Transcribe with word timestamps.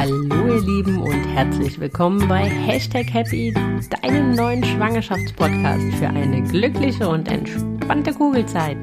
Hallo 0.00 0.46
ihr 0.46 0.62
Lieben 0.62 0.98
und 0.98 1.24
herzlich 1.26 1.78
willkommen 1.78 2.26
bei 2.26 2.48
Hashtag 2.48 3.12
Happy, 3.12 3.52
deinem 3.52 4.34
neuen 4.34 4.64
Schwangerschaftspodcast 4.64 5.94
für 5.96 6.08
eine 6.08 6.42
glückliche 6.42 7.06
und 7.06 7.28
entspannte 7.28 8.14
Kugelzeit. 8.14 8.78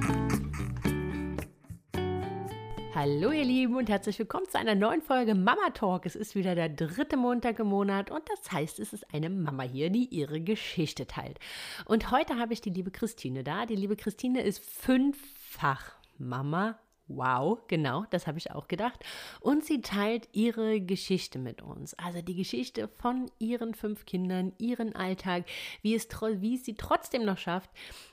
Hallo 2.94 3.32
ihr 3.32 3.46
Lieben 3.46 3.78
und 3.78 3.90
herzlich 3.90 4.20
willkommen 4.20 4.46
zu 4.48 4.60
einer 4.60 4.76
neuen 4.76 5.02
Folge 5.02 5.34
Mama 5.34 5.72
Talk. 5.74 6.06
Es 6.06 6.16
ist 6.16 6.36
wieder 6.36 6.54
der 6.54 6.70
dritte 6.70 7.18
Montag 7.18 7.58
im 7.58 7.70
Monat 7.70 8.12
und 8.12 8.22
das 8.30 8.52
heißt, 8.52 8.80
es 8.80 8.94
ist 8.94 9.12
eine 9.12 9.32
Mama 9.32 9.64
hier, 9.64 9.90
die 9.90 10.06
ihre 10.06 10.40
Geschichte 10.40 11.08
teilt. 11.08 11.40
Und 11.86 12.12
heute 12.12 12.38
habe 12.38 12.54
ich 12.54 12.62
die 12.62 12.70
liebe 12.70 12.92
Christine 12.92 13.44
da. 13.44 13.66
Die 13.66 13.76
liebe 13.76 13.96
Christine 13.96 14.44
ist 14.44 14.64
fünffach 14.64 15.94
Mama 16.20 16.78
Wow, 17.10 17.60
genau, 17.68 18.06
das 18.10 18.28
habe 18.28 18.38
ich 18.38 18.52
auch 18.52 18.68
gedacht. 18.68 19.00
Und 19.40 19.64
sie 19.64 19.80
teilt 19.80 20.28
ihre 20.34 20.82
Geschichte 20.82 21.40
mit 21.40 21.62
uns. 21.62 21.94
Also 21.94 22.22
die 22.22 22.36
Geschichte 22.36 22.90
von 23.00 23.32
ihren 23.40 23.74
fünf 23.74 24.06
Kindern, 24.06 24.52
ihren 24.58 24.94
Alltag, 24.94 25.46
wie 25.82 25.96
es, 25.96 26.10
wie 26.10 26.56
es 26.56 26.66
sie 26.66 26.76
trotzdem 26.76 27.24
noch 27.24 27.38
schafft, 27.38 27.70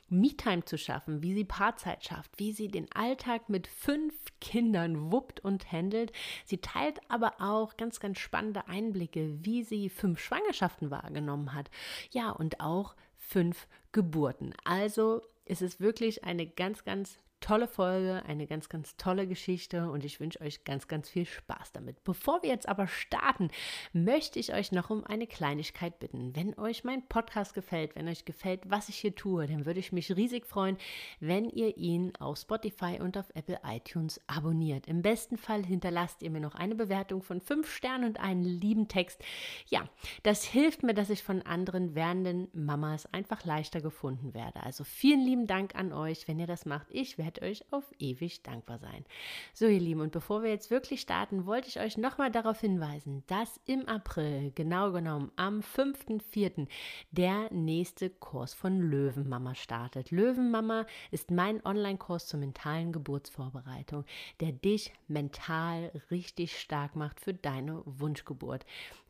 Me-Time 0.08 0.64
zu 0.64 0.78
schaffen, 0.78 1.22
wie 1.22 1.34
sie 1.34 1.44
Paarzeit 1.44 2.04
schafft, 2.04 2.38
wie 2.38 2.52
sie 2.52 2.68
den 2.68 2.86
Alltag 2.92 3.48
mit 3.48 3.66
fünf 3.66 4.14
Kindern 4.40 5.10
wuppt 5.10 5.40
und 5.40 5.72
handelt. 5.72 6.12
Sie 6.44 6.58
teilt 6.58 7.00
aber 7.08 7.34
auch 7.40 7.76
ganz, 7.76 7.98
ganz 7.98 8.18
spannende 8.18 8.68
Einblicke, 8.68 9.44
wie 9.44 9.64
sie 9.64 9.88
fünf 9.88 10.20
Schwangerschaften 10.20 10.92
wahrgenommen 10.92 11.52
hat. 11.52 11.68
Ja, 12.12 12.30
und 12.30 12.60
auch 12.60 12.94
fünf 13.16 13.66
Geburten. 13.90 14.54
Also 14.64 15.22
es 15.46 15.62
ist 15.62 15.80
wirklich 15.80 16.22
eine 16.22 16.46
ganz, 16.46 16.84
ganz 16.84 17.18
tolle 17.44 17.68
Folge, 17.68 18.22
eine 18.26 18.46
ganz, 18.46 18.70
ganz 18.70 18.96
tolle 18.96 19.26
Geschichte 19.26 19.90
und 19.90 20.02
ich 20.02 20.18
wünsche 20.18 20.40
euch 20.40 20.64
ganz, 20.64 20.88
ganz 20.88 21.10
viel 21.10 21.26
Spaß 21.26 21.72
damit. 21.72 22.02
Bevor 22.02 22.42
wir 22.42 22.48
jetzt 22.48 22.66
aber 22.66 22.86
starten, 22.86 23.50
möchte 23.92 24.38
ich 24.38 24.54
euch 24.54 24.72
noch 24.72 24.88
um 24.88 25.04
eine 25.04 25.26
Kleinigkeit 25.26 25.98
bitten. 25.98 26.34
Wenn 26.34 26.58
euch 26.58 26.84
mein 26.84 27.06
Podcast 27.06 27.52
gefällt, 27.52 27.96
wenn 27.96 28.08
euch 28.08 28.24
gefällt, 28.24 28.62
was 28.70 28.88
ich 28.88 28.96
hier 28.96 29.14
tue, 29.14 29.46
dann 29.46 29.66
würde 29.66 29.78
ich 29.78 29.92
mich 29.92 30.16
riesig 30.16 30.46
freuen, 30.46 30.78
wenn 31.20 31.50
ihr 31.50 31.76
ihn 31.76 32.16
auf 32.18 32.38
Spotify 32.38 32.98
und 32.98 33.18
auf 33.18 33.26
Apple 33.34 33.60
iTunes 33.62 34.22
abonniert. 34.26 34.86
Im 34.86 35.02
besten 35.02 35.36
Fall 35.36 35.66
hinterlasst 35.66 36.22
ihr 36.22 36.30
mir 36.30 36.40
noch 36.40 36.54
eine 36.54 36.74
Bewertung 36.74 37.22
von 37.22 37.42
fünf 37.42 37.70
Sternen 37.70 38.08
und 38.08 38.20
einen 38.20 38.44
lieben 38.44 38.88
Text. 38.88 39.22
Ja, 39.66 39.86
das 40.22 40.44
hilft 40.44 40.82
mir, 40.82 40.94
dass 40.94 41.10
ich 41.10 41.22
von 41.22 41.42
anderen 41.42 41.94
werdenden 41.94 42.48
Mamas 42.54 43.04
einfach 43.12 43.44
leichter 43.44 43.82
gefunden 43.82 44.32
werde. 44.32 44.62
Also 44.62 44.82
vielen 44.82 45.20
lieben 45.20 45.46
Dank 45.46 45.74
an 45.74 45.92
euch, 45.92 46.26
wenn 46.26 46.40
ihr 46.40 46.46
das 46.46 46.64
macht. 46.64 46.86
Ich 46.88 47.18
werde 47.18 47.33
euch 47.42 47.64
auf 47.70 47.84
ewig 47.98 48.42
dankbar 48.42 48.78
sein. 48.78 49.04
So, 49.52 49.66
ihr 49.66 49.80
Lieben, 49.80 50.00
und 50.00 50.12
bevor 50.12 50.42
wir 50.42 50.50
jetzt 50.50 50.70
wirklich 50.70 51.00
starten, 51.00 51.46
wollte 51.46 51.68
ich 51.68 51.80
euch 51.80 51.96
nochmal 51.96 52.30
darauf 52.30 52.60
hinweisen, 52.60 53.22
dass 53.26 53.60
im 53.66 53.86
April, 53.88 54.52
genau 54.54 54.92
genommen 54.92 55.30
am 55.36 55.60
5.4., 55.60 56.66
der 57.10 57.52
nächste 57.52 58.10
Kurs 58.10 58.54
von 58.54 58.80
Löwenmama 58.80 59.54
startet. 59.54 60.10
Löwenmama 60.10 60.86
ist 61.10 61.30
mein 61.30 61.64
Online-Kurs 61.64 62.26
zur 62.26 62.40
mentalen 62.40 62.92
Geburtsvorbereitung, 62.92 64.04
der 64.40 64.52
dich 64.52 64.92
mental 65.08 65.92
richtig 66.10 66.58
stark 66.58 66.96
macht 66.96 67.20
für 67.20 67.34
deine 67.34 67.82
Wunschgeburt. 67.84 68.64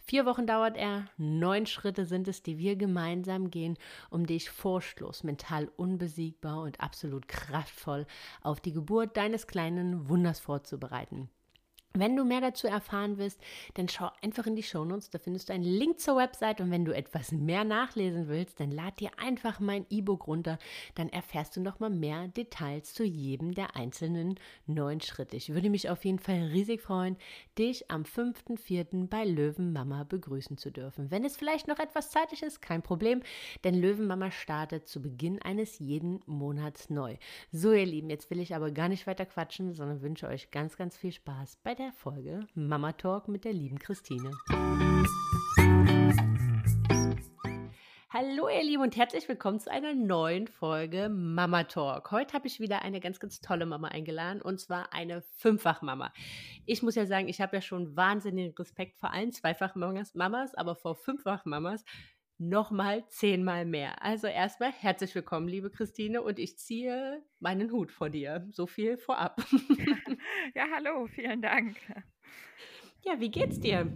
Vier 0.07 0.27
Wochen 0.27 0.47
dauert 0.47 0.77
er, 0.77 1.07
neun 1.17 1.65
Schritte 1.65 2.05
sind 2.05 2.29
es, 2.29 2.43
die 2.43 2.59
wir 2.59 2.77
gemeinsam 2.77 3.51
gehen, 3.51 3.79
um 4.11 4.27
dich 4.27 4.51
furchtlos, 4.51 5.25
mental 5.25 5.71
unbesiegbar 5.77 6.61
und 6.61 6.79
absolut 6.81 7.27
kraftvoll 7.27 8.07
auf 8.43 8.61
die 8.61 8.73
Geburt 8.73 9.17
deines 9.17 9.47
kleinen 9.47 10.11
Wunders 10.11 10.41
vorzubereiten. 10.41 11.31
Wenn 11.97 12.17
du 12.17 12.25
mehr 12.25 12.41
dazu 12.41 12.67
erfahren 12.67 13.19
willst, 13.19 13.41
dann 13.75 13.89
schau 13.89 14.11
einfach 14.21 14.49
in 14.49 14.57
die 14.57 14.65
Shownotes, 14.65 15.11
da 15.11 15.21
findest 15.21 15.49
du 15.49 15.53
einen 15.53 15.63
Link 15.63 16.01
zur 16.01 16.17
Website 16.17 16.61
und 16.61 16.73
wenn 16.73 16.85
du 16.85 16.93
etwas 16.93 17.31
mehr 17.31 17.63
nachlesen 17.63 18.27
willst, 18.27 18.59
dann 18.59 18.73
lad 18.73 18.99
dir 18.99 19.13
einfach 19.17 19.61
mein 19.61 19.87
E-Book 19.91 20.27
runter, 20.27 20.59
dann 20.97 21.09
erfährst 21.09 21.55
du 21.55 21.61
noch 21.61 21.79
mal 21.79 21.91
mehr 21.91 22.27
Details 22.27 22.95
zu 22.95 23.05
jedem 23.05 23.55
der 23.55 23.77
einzelnen 23.77 24.41
neun 24.67 25.01
Schritte. 25.01 25.37
Ich 25.37 25.55
würde 25.55 25.71
mich 25.71 25.89
auf 25.89 26.05
jeden 26.05 26.19
Fall 26.19 26.49
riesig 26.53 26.83
freuen, 26.83 27.17
dich 27.57 27.89
am 27.93 28.03
5.4. 28.03 29.07
bei 29.07 29.25
Löwenmama 29.25 30.03
begrüßen 30.03 30.59
zu 30.59 30.73
dürfen. 30.73 31.13
Wenn 31.13 31.25
es 31.25 31.37
vielleicht 31.37 31.69
noch 31.69 31.79
etwas 31.79 32.11
zeitlich 32.11 32.43
ist, 32.43 32.61
kein 32.61 32.83
Problem, 32.83 33.23
denn 33.63 33.81
Löwenmama 33.81 34.33
startet 34.33 34.89
zu 34.89 35.01
Beginn 35.01 35.41
eines 35.43 35.79
jeden 35.79 36.19
Monats 36.27 36.91
neu. 36.91 37.19
So 37.53 37.71
ihr 37.71 37.87
Lieben, 37.87 38.11
jetzt 38.11 38.31
will 38.31 38.41
ich 38.41 38.57
aber 38.57 38.73
gar 38.73 38.89
nicht 38.89 39.07
weiter 39.07 39.27
quatschen, 39.27 39.75
sondern 39.75 40.03
wünsche 40.03 40.27
euch 40.27 40.51
ganz 40.51 40.77
ganz 40.77 40.97
viel 40.97 41.13
Spaß 41.13 41.59
bei 41.63 41.77
der 41.77 41.84
der 41.85 41.93
Folge 41.93 42.41
Mama 42.55 42.93
Talk 42.93 43.29
mit 43.29 43.45
der 43.45 43.53
lieben 43.53 43.79
Christine. 43.79 44.31
Hallo 48.09 48.49
ihr 48.49 48.63
Lieben 48.63 48.83
und 48.83 48.97
herzlich 48.97 49.29
willkommen 49.29 49.61
zu 49.61 49.71
einer 49.71 49.93
neuen 49.93 50.47
Folge 50.47 51.11
Mama 51.11 51.65
Talk. 51.65 52.11
Heute 52.11 52.33
habe 52.33 52.47
ich 52.47 52.59
wieder 52.59 52.81
eine 52.81 53.01
ganz, 53.01 53.21
ganz 53.21 53.43
tolle 53.43 53.67
Mama 53.67 53.89
eingeladen 53.89 54.41
und 54.41 54.61
zwar 54.61 54.95
eine 54.95 55.21
Fünffach-Mama. 55.37 56.11
Ich 56.65 56.83
muss 56.83 56.95
ja 56.95 57.05
sagen, 57.05 57.29
ich 57.29 57.43
habe 57.43 57.57
ja 57.57 57.61
schon 57.61 57.95
wahnsinnigen 57.95 58.55
Respekt 58.57 58.97
vor 58.97 59.13
allen 59.13 59.33
Zweifach-Mamas, 59.33 60.55
aber 60.55 60.77
vor 60.77 60.95
Fünffach-Mamas 60.95 61.85
nochmal 62.39 63.07
zehnmal 63.09 63.65
mehr. 63.65 64.03
Also 64.03 64.27
erstmal 64.27 64.73
herzlich 64.73 65.15
willkommen, 65.15 65.49
liebe 65.49 65.71
Christine, 65.71 66.23
und 66.23 66.39
ich 66.39 66.59
ziehe 66.59 67.23
meinen 67.41 67.71
Hut 67.71 67.93
vor 67.93 68.11
dir. 68.11 68.47
So 68.51 68.67
viel 68.67 68.97
vorab. 68.97 69.41
ja, 70.55 70.67
hallo, 70.75 71.07
vielen 71.07 71.43
Dank. 71.43 71.77
Ja, 73.03 73.21
wie 73.21 73.31
geht's 73.31 73.61
dir? 73.61 73.93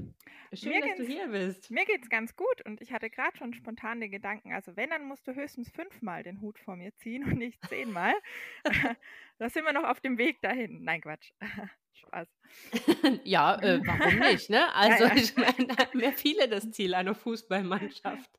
Schön, 0.52 0.72
mir 0.72 0.80
dass 0.80 0.96
du 0.96 1.04
hier 1.04 1.28
bist. 1.28 1.70
Mir 1.70 1.84
geht's 1.84 2.08
ganz 2.08 2.34
gut 2.36 2.64
und 2.64 2.80
ich 2.80 2.92
hatte 2.92 3.10
gerade 3.10 3.36
schon 3.36 3.52
spontan 3.54 4.00
den 4.00 4.10
Gedanken, 4.10 4.52
also 4.52 4.76
wenn, 4.76 4.90
dann 4.90 5.04
musst 5.04 5.26
du 5.26 5.34
höchstens 5.34 5.70
fünfmal 5.70 6.22
den 6.22 6.40
Hut 6.40 6.58
vor 6.58 6.76
mir 6.76 6.94
ziehen 6.96 7.24
und 7.24 7.38
nicht 7.38 7.58
zehnmal. 7.68 8.14
da 9.38 9.48
sind 9.48 9.64
wir 9.64 9.72
noch 9.72 9.84
auf 9.84 10.00
dem 10.00 10.18
Weg 10.18 10.40
dahin. 10.40 10.82
Nein, 10.84 11.00
Quatsch. 11.00 11.32
Spaß. 11.92 12.28
ja, 13.24 13.60
äh, 13.60 13.80
warum 13.84 14.18
nicht, 14.20 14.50
ne? 14.50 14.72
Also 14.72 15.04
ja, 15.04 15.10
ja. 15.10 15.16
ich 15.16 15.36
meine, 15.36 15.68
ja 15.94 16.12
viele 16.12 16.48
das 16.48 16.70
Ziel 16.70 16.94
einer 16.94 17.14
Fußballmannschaft. 17.14 18.30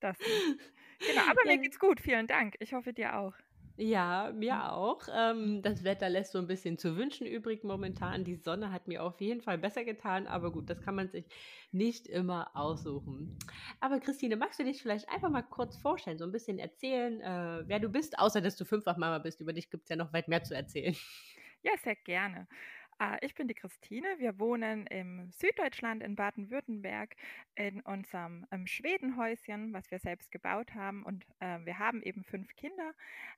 das 0.00 0.18
Genau, 0.18 1.22
aber 1.30 1.46
ja. 1.46 1.52
mir 1.52 1.58
geht's 1.58 1.78
gut, 1.78 2.00
vielen 2.00 2.26
Dank. 2.26 2.54
Ich 2.60 2.74
hoffe 2.74 2.92
dir 2.92 3.16
auch. 3.16 3.34
Ja, 3.76 4.32
mir 4.34 4.52
hm. 4.52 4.60
auch. 4.70 5.00
Ähm, 5.12 5.62
das 5.62 5.82
Wetter 5.82 6.08
lässt 6.10 6.32
so 6.32 6.38
ein 6.38 6.46
bisschen 6.46 6.76
zu 6.76 6.96
wünschen 6.96 7.26
übrig 7.26 7.64
momentan. 7.64 8.22
Die 8.22 8.36
Sonne 8.36 8.70
hat 8.70 8.86
mir 8.86 9.02
auf 9.02 9.20
jeden 9.20 9.40
Fall 9.40 9.56
besser 9.58 9.84
getan, 9.84 10.26
aber 10.26 10.52
gut, 10.52 10.68
das 10.68 10.82
kann 10.82 10.94
man 10.94 11.08
sich 11.08 11.26
nicht 11.72 12.06
immer 12.06 12.50
aussuchen. 12.54 13.34
Aber 13.80 13.98
Christine, 13.98 14.36
magst 14.36 14.60
du 14.60 14.64
dich 14.64 14.82
vielleicht 14.82 15.08
einfach 15.08 15.30
mal 15.30 15.42
kurz 15.42 15.76
vorstellen, 15.78 16.18
so 16.18 16.24
ein 16.26 16.32
bisschen 16.32 16.58
erzählen, 16.58 17.20
äh, 17.22 17.64
wer 17.66 17.80
du 17.80 17.88
bist, 17.88 18.18
außer 18.18 18.42
dass 18.42 18.56
du 18.56 18.66
fünffach 18.66 18.98
Mama 18.98 19.18
bist. 19.18 19.40
Über 19.40 19.54
dich 19.54 19.70
gibt 19.70 19.84
es 19.84 19.88
ja 19.88 19.96
noch 19.96 20.12
weit 20.12 20.28
mehr 20.28 20.42
zu 20.42 20.54
erzählen. 20.54 20.94
Ja, 21.62 21.72
sehr 21.82 21.94
gerne. 21.94 22.48
Äh, 22.98 23.18
ich 23.24 23.34
bin 23.34 23.48
die 23.48 23.54
Christine. 23.54 24.06
Wir 24.18 24.38
wohnen 24.38 24.86
im 24.86 25.30
Süddeutschland 25.32 26.02
in 26.02 26.16
Baden-Württemberg 26.16 27.14
in 27.54 27.80
unserem 27.82 28.46
ähm, 28.50 28.66
Schwedenhäuschen, 28.66 29.72
was 29.72 29.90
wir 29.90 29.98
selbst 29.98 30.30
gebaut 30.30 30.74
haben. 30.74 31.02
Und 31.04 31.24
äh, 31.40 31.58
wir 31.64 31.78
haben 31.78 32.02
eben 32.02 32.24
fünf 32.24 32.54
Kinder. 32.56 32.92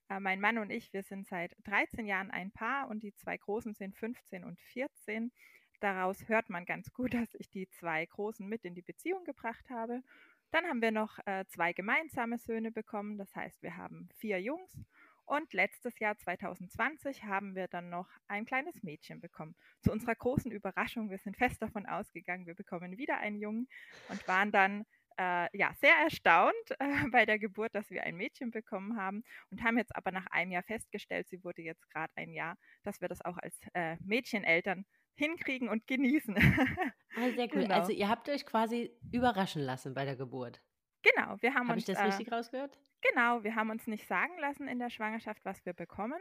Äh, 0.09 0.21
mein 0.21 0.41
Mann 0.41 0.59
und 0.59 0.71
ich, 0.71 0.93
wir 0.93 1.03
sind 1.03 1.27
seit 1.27 1.57
13 1.65 2.07
Jahren 2.07 2.31
ein 2.31 2.51
Paar 2.51 2.89
und 2.89 3.03
die 3.03 3.15
zwei 3.15 3.37
Großen 3.37 3.75
sind 3.75 3.97
15 3.97 4.45
und 4.45 4.61
14. 4.61 5.33
Daraus 5.81 6.29
hört 6.29 6.51
man 6.51 6.65
ganz 6.65 6.93
gut, 6.93 7.15
dass 7.15 7.35
ich 7.35 7.51
die 7.51 7.69
zwei 7.69 8.07
Großen 8.07 8.47
mit 8.47 8.65
in 8.65 8.75
die 8.75 8.83
Beziehung 8.83 9.25
gebracht 9.25 9.69
habe. 9.71 10.03
Dann 10.51 10.67
haben 10.67 10.83
wir 10.83 10.93
noch 10.93 11.19
äh, 11.27 11.45
zwei 11.49 11.73
gemeinsame 11.73 12.39
Söhne 12.39 12.71
bekommen. 12.71 13.19
Das 13.19 13.35
heißt, 13.35 13.63
wir 13.63 13.77
haben 13.77 14.09
vier 14.15 14.41
Jungs 14.41 14.85
und 15.27 15.53
letztes 15.53 15.99
Jahr 15.99 16.17
2020 16.17 17.25
haben 17.25 17.55
wir 17.55 17.69
dann 17.69 17.91
noch 17.91 18.09
ein 18.29 18.45
kleines 18.45 18.83
Mädchen 18.83 19.21
bekommen. 19.21 19.55
Zu 19.81 19.93
unserer 19.93 20.15
großen 20.15 20.51
Überraschung, 20.51 21.11
wir 21.11 21.19
sind 21.19 21.37
fest 21.37 21.63
davon 21.63 21.87
ausgegangen, 21.87 22.47
wir 22.47 22.55
bekommen 22.55 22.99
wieder 22.99 23.19
einen 23.19 23.39
Jungen 23.39 23.69
und 24.09 24.27
waren 24.29 24.53
dann 24.53 24.85
äh, 25.19 25.57
ja, 25.57 25.73
sehr 25.81 25.95
erstaunt 26.03 26.55
äh, 26.79 26.85
bei 27.13 27.27
der 27.27 27.39
Geburt, 27.39 27.75
dass 27.75 27.91
wir 27.91 28.03
ein 28.03 28.17
Mädchen 28.17 28.51
bekommen 28.51 28.97
haben 28.97 29.23
und 29.51 29.63
haben 29.63 29.79
jetzt 29.79 29.95
aber 29.95 30.11
nach 30.11 30.27
einem 30.27 30.53
Jahr 30.53 30.63
festgestellt, 30.63 31.29
sie 31.29 31.43
wurde 31.45 31.63
jetzt 31.63 31.89
gerade 31.91 32.13
ein 32.17 32.33
Jahr, 32.33 32.57
dass 32.83 33.01
wir 33.01 33.09
das 33.09 33.25
auch 33.25 33.39
als 33.39 33.59
äh, 33.75 33.97
Mädcheneltern 34.05 34.85
hinkriegen 35.17 35.69
und 35.69 35.87
genießen. 35.87 36.37
Ah, 37.17 37.31
sehr 37.31 37.45
cool. 37.55 37.63
Genau. 37.63 37.75
Also 37.77 37.93
ihr 37.93 38.09
habt 38.09 38.29
euch 38.29 38.45
quasi 38.45 38.91
überraschen 39.13 39.63
lassen 39.63 39.95
bei 39.95 40.05
der 40.05 40.17
Geburt. 40.17 40.61
Genau, 41.05 41.37
wir 41.41 41.55
haben 41.55 41.69
Hab 41.69 41.77
uns. 41.77 41.87
Habe 41.87 41.93
ich 41.93 41.99
das 41.99 41.99
äh, 41.99 42.05
richtig 42.05 42.33
rausgehört? 42.33 42.79
Genau, 43.03 43.45
wir 43.45 43.55
haben 43.55 43.71
uns 43.71 43.87
nicht 43.87 44.09
sagen 44.09 44.39
lassen 44.39 44.67
in 44.67 44.79
der 44.79 44.89
Schwangerschaft, 44.89 45.45
was 45.45 45.65
wir 45.67 45.75
bekommen. 45.75 46.21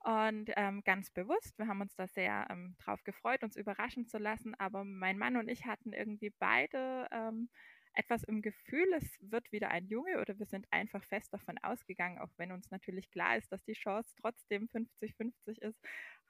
Und 0.00 0.50
ähm, 0.56 0.82
ganz 0.84 1.10
bewusst, 1.10 1.58
wir 1.58 1.66
haben 1.66 1.80
uns 1.80 1.96
da 1.96 2.06
sehr 2.06 2.46
ähm, 2.50 2.76
drauf 2.78 3.02
gefreut, 3.02 3.42
uns 3.42 3.56
überraschen 3.56 4.06
zu 4.06 4.18
lassen. 4.18 4.54
Aber 4.56 4.84
mein 4.84 5.18
Mann 5.18 5.36
und 5.36 5.48
ich 5.48 5.64
hatten 5.64 5.92
irgendwie 5.92 6.30
beide 6.38 7.08
ähm, 7.10 7.48
etwas 7.94 8.22
im 8.24 8.42
Gefühl, 8.42 8.86
es 8.94 9.18
wird 9.20 9.50
wieder 9.50 9.70
ein 9.70 9.86
Junge 9.86 10.20
oder 10.20 10.38
wir 10.38 10.46
sind 10.46 10.66
einfach 10.70 11.02
fest 11.04 11.32
davon 11.32 11.58
ausgegangen, 11.58 12.18
auch 12.18 12.30
wenn 12.36 12.52
uns 12.52 12.70
natürlich 12.70 13.10
klar 13.10 13.36
ist, 13.36 13.50
dass 13.50 13.64
die 13.64 13.72
Chance 13.72 14.14
trotzdem 14.20 14.68
50-50 14.68 15.58
ist, 15.60 15.80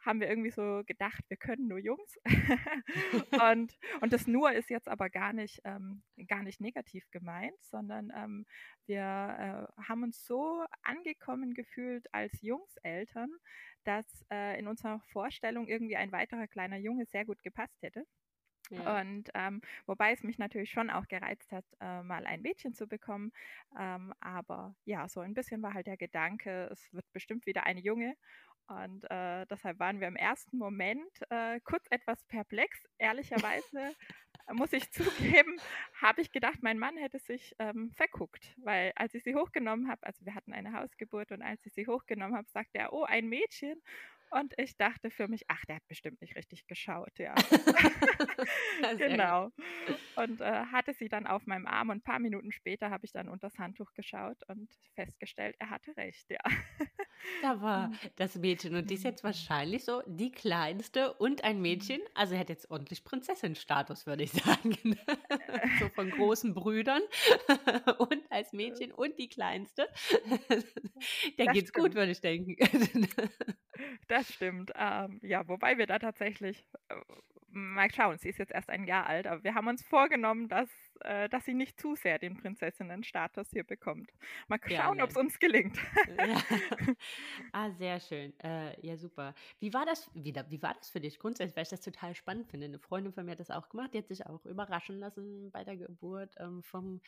haben 0.00 0.21
wir 0.21 0.29
irgendwie 0.29 0.50
so 0.50 0.83
gedacht, 0.87 1.25
wir 1.29 1.37
können 1.37 1.69
nur 1.69 1.79
Jungs. 1.79 2.19
und, 3.43 3.79
und 4.00 4.12
das 4.12 4.27
nur 4.27 4.53
ist 4.53 4.71
jetzt 4.71 4.89
aber 4.89 5.11
gar 5.11 5.33
nicht, 5.33 5.61
ähm, 5.65 6.03
gar 6.29 6.43
nicht 6.43 6.61
negativ 6.61 7.11
gemeint, 7.11 7.56
sondern 7.62 8.12
ähm, 8.15 8.47
wir 8.87 9.00
äh, 9.03 9.83
haben 9.83 10.03
uns 10.05 10.25
so 10.25 10.65
angekommen 10.83 11.55
gefühlt 11.55 12.06
als 12.12 12.41
Jungseltern, 12.43 13.31
dass 13.85 14.25
äh, 14.31 14.59
in 14.59 14.69
unserer 14.69 15.00
Vorstellung 15.12 15.67
irgendwie 15.67 15.97
ein 15.97 16.12
weiterer 16.12 16.47
kleiner 16.47 16.77
Junge 16.77 17.06
sehr 17.06 17.25
gut 17.25 17.43
gepasst 17.43 17.83
hätte. 17.83 18.05
Ja. 18.71 19.00
Und 19.00 19.31
ähm, 19.35 19.61
wobei 19.87 20.12
es 20.12 20.23
mich 20.23 20.39
natürlich 20.39 20.71
schon 20.71 20.91
auch 20.91 21.09
gereizt 21.09 21.53
hat, 21.53 21.65
äh, 21.81 22.03
mal 22.03 22.27
ein 22.27 22.43
Mädchen 22.43 22.75
zu 22.75 22.87
bekommen. 22.87 23.33
Ähm, 23.79 24.12
aber 24.21 24.75
ja, 24.85 25.09
so 25.09 25.21
ein 25.21 25.35
bisschen 25.35 25.62
war 25.62 25.75
halt 25.75 25.87
der 25.87 25.97
Gedanke, 25.97 26.69
es 26.71 26.93
wird 26.93 27.11
bestimmt 27.12 27.47
wieder 27.47 27.65
eine 27.65 27.81
Junge. 27.81 28.15
Und 28.69 29.11
äh, 29.11 29.47
deshalb 29.47 29.79
waren 29.79 30.00
wir 30.00 30.09
im 30.09 30.17
ersten 30.17 30.59
Moment 30.59 31.11
äh, 31.31 31.59
kurz 31.61 31.87
etwas 31.91 32.23
perplex. 32.25 32.79
Ehrlicherweise 32.99 33.94
muss 34.53 34.73
ich 34.75 34.91
zugeben, 34.93 35.59
habe 36.00 36.20
ich 36.20 36.32
gedacht, 36.32 36.59
mein 36.62 36.79
Mann 36.79 36.97
hätte 36.99 37.19
sich 37.19 37.55
ähm, 37.59 37.91
verguckt, 37.97 38.55
weil 38.59 38.93
als 38.94 39.15
ich 39.15 39.25
sie 39.25 39.35
hochgenommen 39.35 39.88
habe, 39.88 40.06
also 40.06 40.25
wir 40.26 40.35
hatten 40.35 40.53
eine 40.53 40.75
Hausgeburt 40.75 41.32
und 41.32 41.41
als 41.41 41.65
ich 41.65 41.73
sie 41.73 41.87
hochgenommen 41.87 42.37
habe, 42.37 42.49
sagte 42.50 42.79
er, 42.79 42.93
oh, 42.93 43.05
ein 43.05 43.29
Mädchen. 43.29 43.82
Und 44.31 44.53
ich 44.59 44.76
dachte 44.76 45.11
für 45.11 45.26
mich, 45.26 45.44
ach, 45.49 45.64
der 45.64 45.76
hat 45.76 45.88
bestimmt 45.88 46.21
nicht 46.21 46.37
richtig 46.37 46.67
geschaut, 46.67 47.19
ja. 47.19 47.35
genau. 48.99 49.50
Und 50.17 50.43
äh, 50.43 50.67
hatte 50.67 50.93
sie 50.93 51.09
dann 51.09 51.26
auf 51.26 51.47
meinem 51.47 51.67
Arm 51.67 51.88
und 51.88 51.99
ein 51.99 52.03
paar 52.03 52.19
Minuten 52.19 52.53
später 52.53 52.91
habe 52.91 53.06
ich 53.06 53.12
dann 53.12 53.31
unter 53.31 53.49
das 53.49 53.59
Handtuch 53.59 53.94
geschaut 53.94 54.37
und 54.49 54.69
festgestellt, 54.94 55.56
er 55.59 55.71
hatte 55.71 55.97
recht, 55.97 56.29
ja. 56.31 56.41
Da 57.43 57.61
war 57.61 57.88
mhm. 57.88 57.99
das 58.17 58.35
Mädchen 58.37 58.75
und 58.75 58.91
die 58.91 58.94
ist 58.94 59.05
jetzt 59.05 59.25
wahrscheinlich 59.25 59.85
so 59.85 60.03
die 60.06 60.32
kleinste 60.32 61.12
und 61.15 61.44
ein 61.44 61.61
Mädchen. 61.61 62.00
Also 62.15 62.35
er 62.35 62.41
hat 62.41 62.49
jetzt 62.49 62.70
ordentlich 62.70 63.05
Prinzessin-Status, 63.05 64.06
würde 64.06 64.25
ich 64.25 64.32
sagen. 64.44 64.99
so 65.79 65.88
von 65.91 66.11
großen 66.11 66.55
Brüdern 66.55 67.03
und 67.99 68.20
als 68.31 68.53
Mädchen 68.53 68.93
und 68.93 69.19
die 69.19 69.29
kleinste. 69.29 69.88
Der 71.38 71.47
das 71.47 71.55
geht's 71.55 71.69
stimmt. 71.70 71.87
gut, 71.87 71.94
würde 71.94 72.12
ich 72.12 72.20
denken. 72.20 72.56
Das 74.09 74.32
stimmt. 74.32 74.73
Ähm, 74.75 75.21
ja, 75.23 75.47
wobei 75.49 75.79
wir 75.79 75.87
da 75.87 75.99
tatsächlich, 75.99 76.64
äh, 76.88 76.94
mal 77.49 77.91
schauen, 77.93 78.19
sie 78.19 78.29
ist 78.29 78.38
jetzt 78.38 78.53
erst 78.53 78.71
ein 78.71 78.85
Jahr 78.85 79.06
alt, 79.06 79.26
aber 79.26 79.44
wir 79.44 79.55
haben 79.55 79.69
uns 79.69 79.85
vorgenommen, 79.85 80.49
dass 80.49 80.69
äh, 81.03 81.29
dass 81.29 81.45
sie 81.45 81.55
nicht 81.55 81.81
zu 81.81 81.95
sehr 81.95 82.19
den 82.19 82.37
Prinzessinnenstatus 82.37 83.50
hier 83.50 83.65
bekommt. 83.65 84.11
Mal 84.49 84.61
schauen, 84.67 85.00
ob 85.00 85.11
es 85.11 85.17
uns 85.17 85.39
gelingt. 85.39 85.79
Ja. 86.17 86.43
Ah, 87.53 87.71
sehr 87.71 88.00
schön. 88.00 88.39
Äh, 88.41 88.79
ja, 88.87 88.97
super. 88.97 89.35
Wie 89.59 89.73
war 89.73 89.87
das, 89.87 90.11
wie, 90.15 90.35
wie 90.35 90.62
war 90.62 90.75
das 90.75 90.91
für 90.91 91.00
dich 91.00 91.19
grundsätzlich, 91.19 91.56
weil 91.56 91.62
ich 91.62 91.69
das 91.69 91.81
total 91.81 92.15
spannend 92.15 92.49
finde? 92.49 92.67
Eine 92.67 92.79
Freundin 92.79 93.12
von 93.12 93.25
mir 93.25 93.33
hat 93.33 93.41
das 93.41 93.50
auch 93.50 93.69
gemacht, 93.69 93.95
die 93.95 93.99
hat 93.99 94.09
sich 94.09 94.27
auch 94.27 94.45
überraschen 94.45 94.99
lassen 94.99 95.50
bei 95.50 95.65
der 95.65 95.77
Geburt 95.77 96.35
ähm, 96.39 96.62
vom 96.62 97.00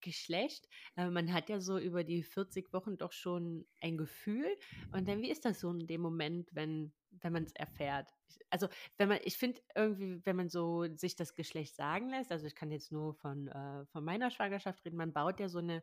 Geschlecht. 0.00 0.68
Äh, 0.96 1.08
man 1.08 1.32
hat 1.32 1.48
ja 1.48 1.60
so 1.60 1.78
über 1.78 2.04
die 2.04 2.22
40 2.22 2.72
Wochen 2.72 2.98
doch 2.98 3.12
schon 3.12 3.66
ein 3.80 3.96
Gefühl. 3.96 4.48
Und 4.92 5.08
dann, 5.08 5.22
wie 5.22 5.30
ist 5.30 5.44
das 5.44 5.60
so 5.60 5.70
in 5.70 5.86
dem 5.86 6.00
Moment, 6.00 6.48
wenn 6.52 6.92
wenn 7.22 7.32
man 7.32 7.44
es 7.44 7.52
erfährt. 7.52 8.08
Also, 8.50 8.68
wenn 8.96 9.08
man, 9.08 9.18
ich 9.24 9.36
finde 9.38 9.60
irgendwie, 9.74 10.20
wenn 10.24 10.36
man 10.36 10.48
so 10.48 10.86
sich 10.94 11.16
das 11.16 11.34
Geschlecht 11.34 11.74
sagen 11.76 12.08
lässt, 12.10 12.32
also 12.32 12.46
ich 12.46 12.54
kann 12.54 12.70
jetzt 12.70 12.92
nur 12.92 13.14
von, 13.14 13.48
äh, 13.48 13.84
von 13.86 14.04
meiner 14.04 14.30
Schwangerschaft 14.30 14.84
reden, 14.84 14.96
man 14.96 15.12
baut 15.12 15.40
ja 15.40 15.48
so 15.48 15.58
eine 15.58 15.82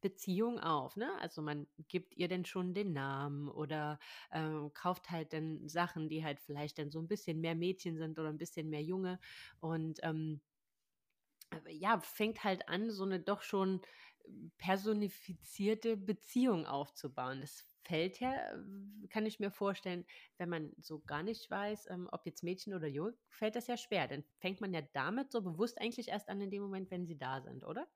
Beziehung 0.00 0.60
auf, 0.60 0.96
ne? 0.96 1.10
Also 1.20 1.40
man 1.42 1.66
gibt 1.88 2.14
ihr 2.16 2.28
denn 2.28 2.44
schon 2.44 2.74
den 2.74 2.92
Namen 2.92 3.48
oder 3.48 3.98
äh, 4.30 4.50
kauft 4.74 5.10
halt 5.10 5.32
dann 5.32 5.66
Sachen, 5.68 6.08
die 6.10 6.22
halt 6.24 6.40
vielleicht 6.40 6.78
dann 6.78 6.90
so 6.90 7.00
ein 7.00 7.08
bisschen 7.08 7.40
mehr 7.40 7.54
Mädchen 7.54 7.96
sind 7.96 8.18
oder 8.18 8.28
ein 8.28 8.38
bisschen 8.38 8.68
mehr 8.70 8.82
Junge 8.82 9.18
und 9.60 10.00
ähm, 10.02 10.42
ja, 11.70 11.98
fängt 12.00 12.44
halt 12.44 12.68
an, 12.68 12.90
so 12.90 13.04
eine 13.04 13.20
doch 13.20 13.42
schon 13.42 13.80
personifizierte 14.58 15.96
Beziehung 15.96 16.66
aufzubauen. 16.66 17.40
Das 17.40 17.66
fällt 17.84 18.20
ja, 18.20 18.32
kann 19.10 19.26
ich 19.26 19.40
mir 19.40 19.50
vorstellen, 19.50 20.04
wenn 20.38 20.48
man 20.48 20.72
so 20.78 21.00
gar 21.00 21.22
nicht 21.22 21.50
weiß, 21.50 21.88
ähm, 21.90 22.08
ob 22.12 22.26
jetzt 22.26 22.42
Mädchen 22.42 22.74
oder 22.74 22.88
Junge, 22.88 23.14
fällt 23.28 23.56
das 23.56 23.66
ja 23.66 23.76
schwer. 23.76 24.08
Dann 24.08 24.24
fängt 24.38 24.60
man 24.60 24.72
ja 24.72 24.82
damit 24.92 25.30
so 25.32 25.42
bewusst 25.42 25.80
eigentlich 25.80 26.08
erst 26.08 26.28
an 26.28 26.40
in 26.40 26.50
dem 26.50 26.62
Moment, 26.62 26.90
wenn 26.90 27.06
sie 27.06 27.18
da 27.18 27.40
sind, 27.42 27.64
oder? 27.64 27.86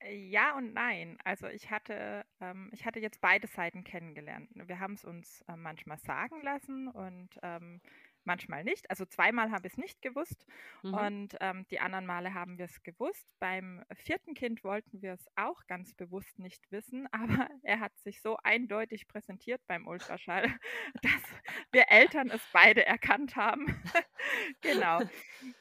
Äh, 0.00 0.16
ja 0.28 0.56
und 0.56 0.74
nein. 0.74 1.18
Also 1.24 1.46
ich 1.48 1.70
hatte, 1.70 2.24
ähm, 2.40 2.70
ich 2.72 2.84
hatte 2.84 3.00
jetzt 3.00 3.20
beide 3.20 3.46
Seiten 3.46 3.84
kennengelernt. 3.84 4.50
Wir 4.54 4.78
haben 4.80 4.94
es 4.94 5.04
uns 5.04 5.42
äh, 5.48 5.56
manchmal 5.56 5.98
sagen 5.98 6.42
lassen 6.42 6.88
und 6.88 7.30
ähm, 7.42 7.80
manchmal 8.26 8.64
nicht. 8.64 8.88
Also 8.90 9.04
zweimal 9.04 9.50
habe 9.50 9.66
ich 9.66 9.74
es 9.74 9.78
nicht 9.78 10.02
gewusst 10.02 10.46
mhm. 10.82 10.94
und 10.94 11.36
ähm, 11.40 11.66
die 11.70 11.80
anderen 11.80 12.06
Male 12.06 12.34
haben 12.34 12.58
wir 12.58 12.66
es 12.66 12.82
gewusst. 12.82 13.26
Beim 13.38 13.84
vierten 13.94 14.34
Kind 14.34 14.64
wollten 14.64 15.02
wir 15.02 15.12
es 15.12 15.26
auch 15.36 15.66
ganz 15.66 15.94
bewusst 15.94 16.38
nicht 16.38 16.70
wissen, 16.70 17.06
aber 17.12 17.48
er 17.62 17.80
hat 17.80 17.96
sich 17.98 18.20
so 18.20 18.36
eindeutig 18.42 19.06
präsentiert 19.06 19.60
beim 19.66 19.86
Ultraschall, 19.86 20.44
dass 21.02 21.22
wir 21.72 21.84
Eltern 21.88 22.30
es 22.30 22.42
beide 22.52 22.84
erkannt 22.84 23.36
haben. 23.36 23.66
genau. 24.60 25.00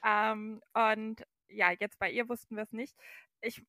Ähm, 0.06 0.62
und 0.74 1.26
ja, 1.50 1.72
jetzt 1.72 2.00
bei 2.00 2.12
ihr 2.12 2.28
wussten 2.30 2.56
wir 2.56 2.64
es 2.64 2.72
nicht. 2.72 2.96
Ich 3.42 3.62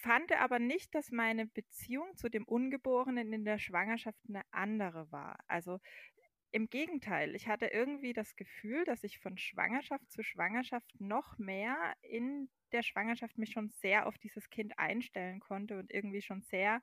fand 0.00 0.32
aber 0.32 0.58
nicht, 0.58 0.94
dass 0.94 1.10
meine 1.10 1.46
Beziehung 1.46 2.16
zu 2.16 2.28
dem 2.28 2.44
Ungeborenen 2.44 3.32
in 3.32 3.44
der 3.44 3.58
Schwangerschaft 3.58 4.18
eine 4.28 4.42
andere 4.50 5.10
war. 5.10 5.38
Also 5.46 5.80
im 6.52 6.68
Gegenteil, 6.68 7.34
ich 7.34 7.48
hatte 7.48 7.66
irgendwie 7.66 8.12
das 8.12 8.36
Gefühl, 8.36 8.84
dass 8.84 9.04
ich 9.04 9.18
von 9.18 9.38
Schwangerschaft 9.38 10.10
zu 10.10 10.22
Schwangerschaft 10.22 11.00
noch 11.00 11.38
mehr 11.38 11.94
in 12.02 12.48
der 12.72 12.82
Schwangerschaft 12.82 13.38
mich 13.38 13.50
schon 13.52 13.68
sehr 13.70 14.06
auf 14.06 14.18
dieses 14.18 14.50
Kind 14.50 14.78
einstellen 14.78 15.40
konnte 15.40 15.78
und 15.78 15.92
irgendwie 15.92 16.22
schon 16.22 16.42
sehr, 16.42 16.80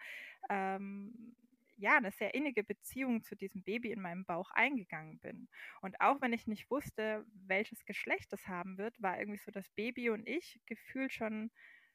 ähm, 0.50 1.36
ja, 1.78 1.98
eine 1.98 2.12
sehr 2.12 2.34
innige 2.34 2.64
Beziehung 2.64 3.24
zu 3.24 3.36
diesem 3.36 3.64
Baby 3.64 3.92
in 3.92 4.02
meinem 4.02 4.25
Bauch 4.25 4.50
eingegangen 4.52 5.19
bin. 5.19 5.48
Und 5.81 6.02
auch 6.02 6.22
wenn 6.22 6.34
ich 6.34 6.48
nicht 6.48 6.69
wusste, 6.72 7.25
welches 7.34 7.86
Geschlecht 7.86 8.34
es 8.34 8.48
haben 8.48 8.78
wird, 8.78 9.02
war 9.02 9.19
irgendwie 9.19 9.40
so 9.40 9.52
das 9.52 9.69
Baby 9.72 10.10
und 10.10 10.28
ich 10.28 10.60
gefühlt 10.66 11.14
schon 11.14 11.52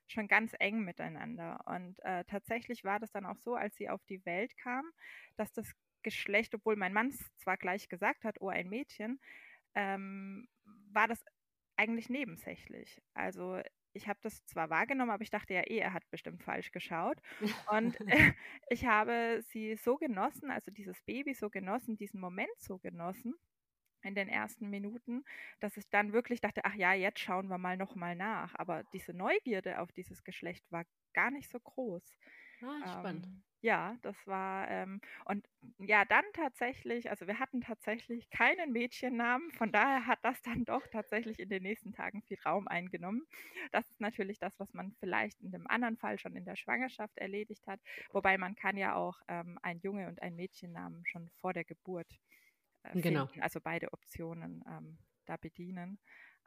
schon 0.08 0.28
ganz 0.28 0.52
eng 0.58 0.84
miteinander. 0.84 1.60
Und 1.66 1.98
äh, 2.04 2.24
tatsächlich 2.24 2.84
war 2.84 3.00
das 3.00 3.12
dann 3.12 3.24
auch 3.24 3.38
so, 3.38 3.54
als 3.54 3.76
sie 3.76 3.88
auf 3.88 4.04
die 4.04 4.24
Welt 4.26 4.56
kam, 4.58 4.84
dass 5.36 5.52
das 5.52 5.72
Geschlecht, 6.02 6.54
obwohl 6.54 6.76
mein 6.76 6.92
Mann 6.92 7.12
zwar 7.36 7.56
gleich 7.56 7.88
gesagt 7.88 8.24
hat, 8.24 8.40
oh, 8.40 8.48
ein 8.48 8.68
Mädchen, 8.68 9.20
ähm, 9.74 10.48
war 10.92 11.08
das 11.08 11.24
eigentlich 11.76 12.08
nebensächlich. 12.08 13.00
Also 13.14 13.60
ich 13.94 14.08
habe 14.08 14.18
das 14.22 14.44
zwar 14.46 14.70
wahrgenommen, 14.70 15.10
aber 15.10 15.22
ich 15.22 15.30
dachte 15.30 15.54
ja 15.54 15.62
eh, 15.62 15.78
er 15.78 15.92
hat 15.92 16.08
bestimmt 16.10 16.42
falsch 16.42 16.70
geschaut. 16.72 17.18
Und 17.70 18.00
äh, 18.06 18.06
ich 18.70 18.86
habe 18.86 19.40
sie 19.48 19.76
so 19.76 19.96
genossen, 19.96 20.50
also 20.50 20.70
dieses 20.70 21.02
Baby 21.02 21.34
so 21.34 21.50
genossen, 21.50 21.96
diesen 21.96 22.20
Moment 22.20 22.58
so 22.58 22.78
genossen 22.78 23.34
in 24.02 24.14
den 24.14 24.28
ersten 24.28 24.68
Minuten, 24.70 25.24
dass 25.60 25.76
ich 25.76 25.88
dann 25.88 26.12
wirklich 26.12 26.40
dachte, 26.40 26.64
ach 26.64 26.74
ja, 26.74 26.92
jetzt 26.92 27.20
schauen 27.20 27.48
wir 27.48 27.58
mal 27.58 27.76
noch 27.76 27.94
mal 27.94 28.16
nach. 28.16 28.54
Aber 28.56 28.82
diese 28.92 29.12
Neugierde 29.12 29.78
auf 29.80 29.92
dieses 29.92 30.24
Geschlecht 30.24 30.64
war 30.72 30.84
gar 31.12 31.30
nicht 31.30 31.48
so 31.50 31.60
groß. 31.60 32.02
Ah, 32.62 32.86
spannend. 32.86 33.28
Ähm, 33.28 33.42
ja, 33.60 33.96
das 34.02 34.16
war, 34.26 34.68
ähm, 34.68 35.00
und 35.24 35.48
ja, 35.78 36.04
dann 36.04 36.24
tatsächlich, 36.34 37.10
also 37.10 37.28
wir 37.28 37.38
hatten 37.38 37.60
tatsächlich 37.60 38.28
keinen 38.30 38.72
Mädchennamen, 38.72 39.52
von 39.52 39.70
daher 39.70 40.06
hat 40.06 40.18
das 40.24 40.42
dann 40.42 40.64
doch 40.64 40.86
tatsächlich 40.88 41.38
in 41.38 41.48
den 41.48 41.62
nächsten 41.62 41.92
Tagen 41.92 42.22
viel 42.22 42.38
Raum 42.44 42.66
eingenommen. 42.68 43.22
Das 43.70 43.88
ist 43.88 44.00
natürlich 44.00 44.38
das, 44.40 44.58
was 44.58 44.74
man 44.74 44.92
vielleicht 44.98 45.40
in 45.40 45.52
dem 45.52 45.66
anderen 45.68 45.96
Fall 45.96 46.18
schon 46.18 46.34
in 46.36 46.44
der 46.44 46.56
Schwangerschaft 46.56 47.16
erledigt 47.18 47.66
hat, 47.68 47.80
wobei 48.12 48.36
man 48.38 48.56
kann 48.56 48.76
ja 48.76 48.94
auch 48.96 49.20
ähm, 49.28 49.58
ein 49.62 49.78
Junge 49.80 50.08
und 50.08 50.20
ein 50.22 50.34
Mädchennamen 50.34 51.04
schon 51.06 51.30
vor 51.30 51.52
der 51.52 51.64
Geburt 51.64 52.18
äh, 52.82 52.96
genau. 53.00 53.28
finden, 53.28 53.40
also 53.40 53.60
beide 53.60 53.92
Optionen 53.92 54.64
ähm, 54.68 54.98
da 55.26 55.36
bedienen. 55.36 55.98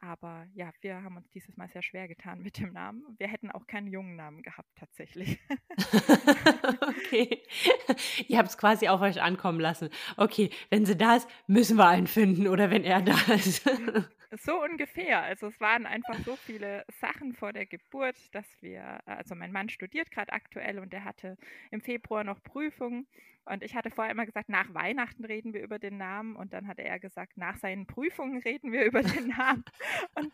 Aber 0.05 0.45
ja, 0.53 0.69
wir 0.81 1.01
haben 1.01 1.17
uns 1.17 1.27
dieses 1.31 1.57
Mal 1.57 1.67
sehr 1.69 1.81
schwer 1.81 2.07
getan 2.07 2.39
mit 2.43 2.59
dem 2.59 2.73
Namen. 2.73 3.03
Wir 3.17 3.27
hätten 3.27 3.49
auch 3.49 3.65
keinen 3.65 3.87
jungen 3.87 4.15
Namen 4.15 4.43
gehabt, 4.43 4.69
tatsächlich. 4.77 5.39
okay. 6.81 7.41
Ihr 8.27 8.37
habt 8.37 8.49
es 8.49 8.57
quasi 8.57 8.87
auf 8.87 9.01
euch 9.01 9.19
ankommen 9.19 9.59
lassen. 9.59 9.89
Okay, 10.15 10.51
wenn 10.69 10.85
sie 10.85 10.95
da 10.95 11.15
ist, 11.15 11.27
müssen 11.47 11.77
wir 11.77 11.87
einen 11.87 12.05
finden 12.05 12.47
oder 12.47 12.69
wenn 12.69 12.83
er 12.83 13.01
da 13.01 13.15
ist. 13.33 13.67
so 14.37 14.63
ungefähr. 14.63 15.21
Also 15.21 15.47
es 15.47 15.59
waren 15.59 15.85
einfach 15.85 16.17
so 16.19 16.35
viele 16.35 16.85
Sachen 16.99 17.33
vor 17.33 17.53
der 17.53 17.65
Geburt, 17.65 18.15
dass 18.33 18.45
wir, 18.61 18.99
also 19.05 19.35
mein 19.35 19.51
Mann 19.51 19.69
studiert 19.69 20.11
gerade 20.11 20.33
aktuell 20.33 20.79
und 20.79 20.93
er 20.93 21.03
hatte 21.03 21.37
im 21.71 21.81
Februar 21.81 22.23
noch 22.23 22.41
Prüfungen 22.43 23.07
und 23.47 23.61
ich 23.61 23.75
hatte 23.75 23.91
vorher 23.91 24.11
immer 24.11 24.25
gesagt, 24.25 24.49
nach 24.49 24.73
Weihnachten 24.73 25.23
reden 25.23 25.53
wir 25.53 25.61
über 25.61 25.77
den 25.77 25.97
Namen. 25.97 26.35
Und 26.35 26.53
dann 26.53 26.67
hatte 26.67 26.83
er 26.83 26.99
gesagt, 26.99 27.37
nach 27.37 27.57
seinen 27.57 27.85
Prüfungen 27.85 28.41
reden 28.41 28.71
wir 28.71 28.85
über 28.85 29.03
den 29.03 29.27
Namen. 29.27 29.63
Und 30.15 30.33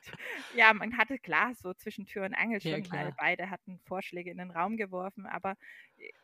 ja, 0.55 0.73
man 0.73 0.97
hatte 0.97 1.19
klar 1.19 1.53
so 1.53 1.73
zwischen 1.73 2.05
Tür 2.05 2.25
und 2.25 2.33
Angel 2.33 2.61
schon, 2.61 2.83
ja, 2.83 2.91
weil 2.91 3.13
beide 3.17 3.49
hatten 3.49 3.79
Vorschläge 3.85 4.31
in 4.31 4.37
den 4.37 4.51
Raum 4.51 4.77
geworfen. 4.77 5.25
Aber 5.25 5.57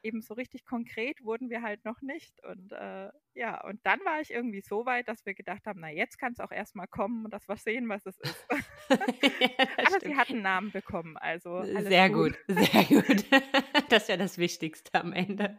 eben 0.04 0.22
so 0.22 0.34
richtig 0.34 0.66
konkret 0.66 1.24
wurden 1.24 1.50
wir 1.50 1.62
halt 1.62 1.86
noch 1.86 2.02
nicht. 2.02 2.44
Und 2.44 2.72
äh, 2.72 3.10
ja, 3.34 3.64
und 3.66 3.80
dann 3.86 4.00
war 4.00 4.22
ich 4.22 4.32
irgendwie 4.32 4.62
so 4.62 4.86
weit, 4.86 5.08
dass 5.08 5.26
wir 5.26 5.34
gedacht 5.34 5.66
haben, 5.66 5.80
na 5.80 5.92
jetzt 5.92 6.18
kann 6.18 6.34
es 6.34 6.40
auch 6.40 6.52
erstmal 6.52 6.88
kommen 6.88 7.26
und 7.26 7.32
dass 7.34 7.48
wir 7.48 7.58
sehen, 7.58 7.88
was 7.90 8.06
es 8.06 8.18
ist. 8.20 8.46
ja, 8.50 8.58
Aber 9.86 10.00
sie 10.00 10.16
hat 10.16 10.30
einen 10.30 10.42
Namen 10.42 10.72
bekommen, 10.72 11.18
also 11.18 11.64
Sehr 11.64 12.10
gut, 12.10 12.38
gut 12.48 12.58
sehr 12.58 12.84
gut. 12.84 13.26
das 13.90 14.04
ist 14.04 14.10
ja 14.10 14.18
das 14.18 14.38
Wichtigste 14.38 15.00
am 15.00 15.14
Ende. 15.14 15.58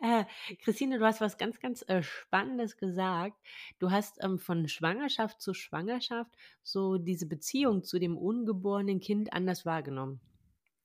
Äh, 0.00 0.24
Christine, 0.62 0.98
du 0.98 1.04
hast 1.04 1.20
was 1.20 1.38
ganz, 1.38 1.60
ganz 1.60 1.82
äh, 1.88 2.02
Spannendes 2.02 2.76
gesagt. 2.76 3.36
Du 3.78 3.90
hast 3.90 4.22
ähm, 4.22 4.38
von 4.38 4.68
Schwangerschaft 4.68 5.40
zu 5.40 5.54
Schwangerschaft 5.54 6.30
so 6.62 6.98
diese 6.98 7.26
Beziehung 7.26 7.82
zu 7.82 7.98
dem 7.98 8.16
ungeborenen 8.16 9.00
Kind 9.00 9.32
anders 9.32 9.66
wahrgenommen. 9.66 10.20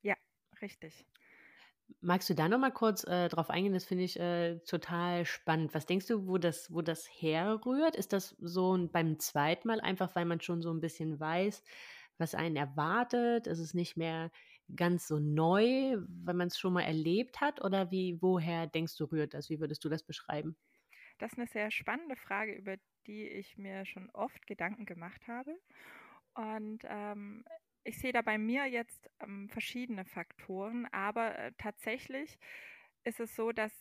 Ja, 0.02 0.16
richtig. 0.62 1.06
Magst 2.02 2.30
du 2.30 2.36
da 2.36 2.48
noch 2.48 2.60
mal 2.60 2.72
kurz 2.72 3.04
äh, 3.04 3.30
drauf 3.30 3.50
eingehen? 3.50 3.74
Das 3.74 3.86
finde 3.86 4.04
ich 4.04 4.20
äh, 4.20 4.60
total 4.60 5.26
spannend. 5.26 5.74
Was 5.74 5.86
denkst 5.86 6.08
du, 6.08 6.28
wo 6.28 6.38
das, 6.38 6.72
wo 6.74 6.82
das 6.82 7.08
herrührt? 7.08 7.96
Ist 7.96 8.14
das 8.14 8.36
so 8.40 8.78
beim 8.92 9.20
zweiten 9.20 9.68
Mal 9.68 9.82
einfach, 9.82 10.16
weil 10.16 10.26
man 10.26 10.42
schon 10.42 10.62
so 10.62 10.72
ein 10.72 10.82
bisschen 10.82 11.20
weiß, 11.20 11.64
was 12.18 12.36
einen 12.36 12.56
erwartet? 12.56 13.48
Ist 13.48 13.60
es 13.60 13.74
nicht 13.74 13.98
mehr 13.98 14.32
ganz 14.76 15.08
so 15.08 15.20
neu, 15.20 15.98
weil 16.24 16.36
man 16.36 16.48
es 16.48 16.58
schon 16.58 16.74
mal 16.74 16.84
erlebt 16.84 17.42
hat? 17.42 17.64
Oder 17.64 17.92
wie, 17.92 18.20
woher 18.22 18.68
denkst 18.68 18.98
du, 18.98 19.06
rührt 19.06 19.34
das? 19.34 19.50
Wie 19.50 19.60
würdest 19.60 19.84
du 19.84 19.90
das 19.90 20.04
beschreiben? 20.04 20.58
Das 21.18 21.32
ist 21.32 21.38
eine 21.38 21.48
sehr 21.48 21.72
spannende 21.72 22.16
Frage, 22.16 22.54
über 22.54 22.78
die 23.08 23.28
ich 23.28 23.58
mir 23.58 23.86
schon 23.86 24.10
oft 24.12 24.46
Gedanken 24.48 24.86
gemacht 24.86 25.28
habe. 25.28 25.56
Und 26.34 26.84
ähm, 26.84 27.46
ich 27.86 28.00
sehe 28.00 28.12
da 28.12 28.22
bei 28.22 28.38
mir 28.38 28.66
jetzt 28.66 29.10
ähm, 29.22 29.48
verschiedene 29.50 30.06
Faktoren, 30.06 30.88
aber 30.92 31.38
äh, 31.38 31.52
tatsächlich 31.58 32.38
ist 33.04 33.20
es 33.20 33.36
so, 33.36 33.52
dass, 33.52 33.72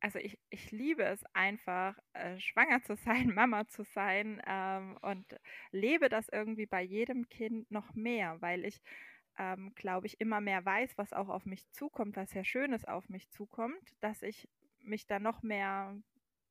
also 0.00 0.18
ich, 0.18 0.38
ich 0.50 0.72
liebe 0.72 1.04
es 1.04 1.24
einfach, 1.32 1.96
äh, 2.12 2.38
schwanger 2.40 2.82
zu 2.82 2.96
sein, 2.96 3.28
Mama 3.34 3.66
zu 3.68 3.84
sein 3.84 4.42
ähm, 4.46 4.98
und 5.00 5.24
lebe 5.70 6.08
das 6.08 6.28
irgendwie 6.28 6.66
bei 6.66 6.82
jedem 6.82 7.28
Kind 7.28 7.70
noch 7.70 7.94
mehr, 7.94 8.40
weil 8.42 8.64
ich, 8.64 8.82
ähm, 9.38 9.72
glaube 9.76 10.08
ich, 10.08 10.20
immer 10.20 10.40
mehr 10.40 10.64
weiß, 10.64 10.98
was 10.98 11.12
auch 11.12 11.28
auf 11.28 11.46
mich 11.46 11.70
zukommt, 11.70 12.16
was 12.16 12.30
sehr 12.30 12.44
Schönes 12.44 12.84
auf 12.84 13.08
mich 13.08 13.30
zukommt, 13.30 13.94
dass 14.00 14.22
ich 14.22 14.48
mich 14.80 15.06
da 15.06 15.20
noch 15.20 15.42
mehr 15.42 15.96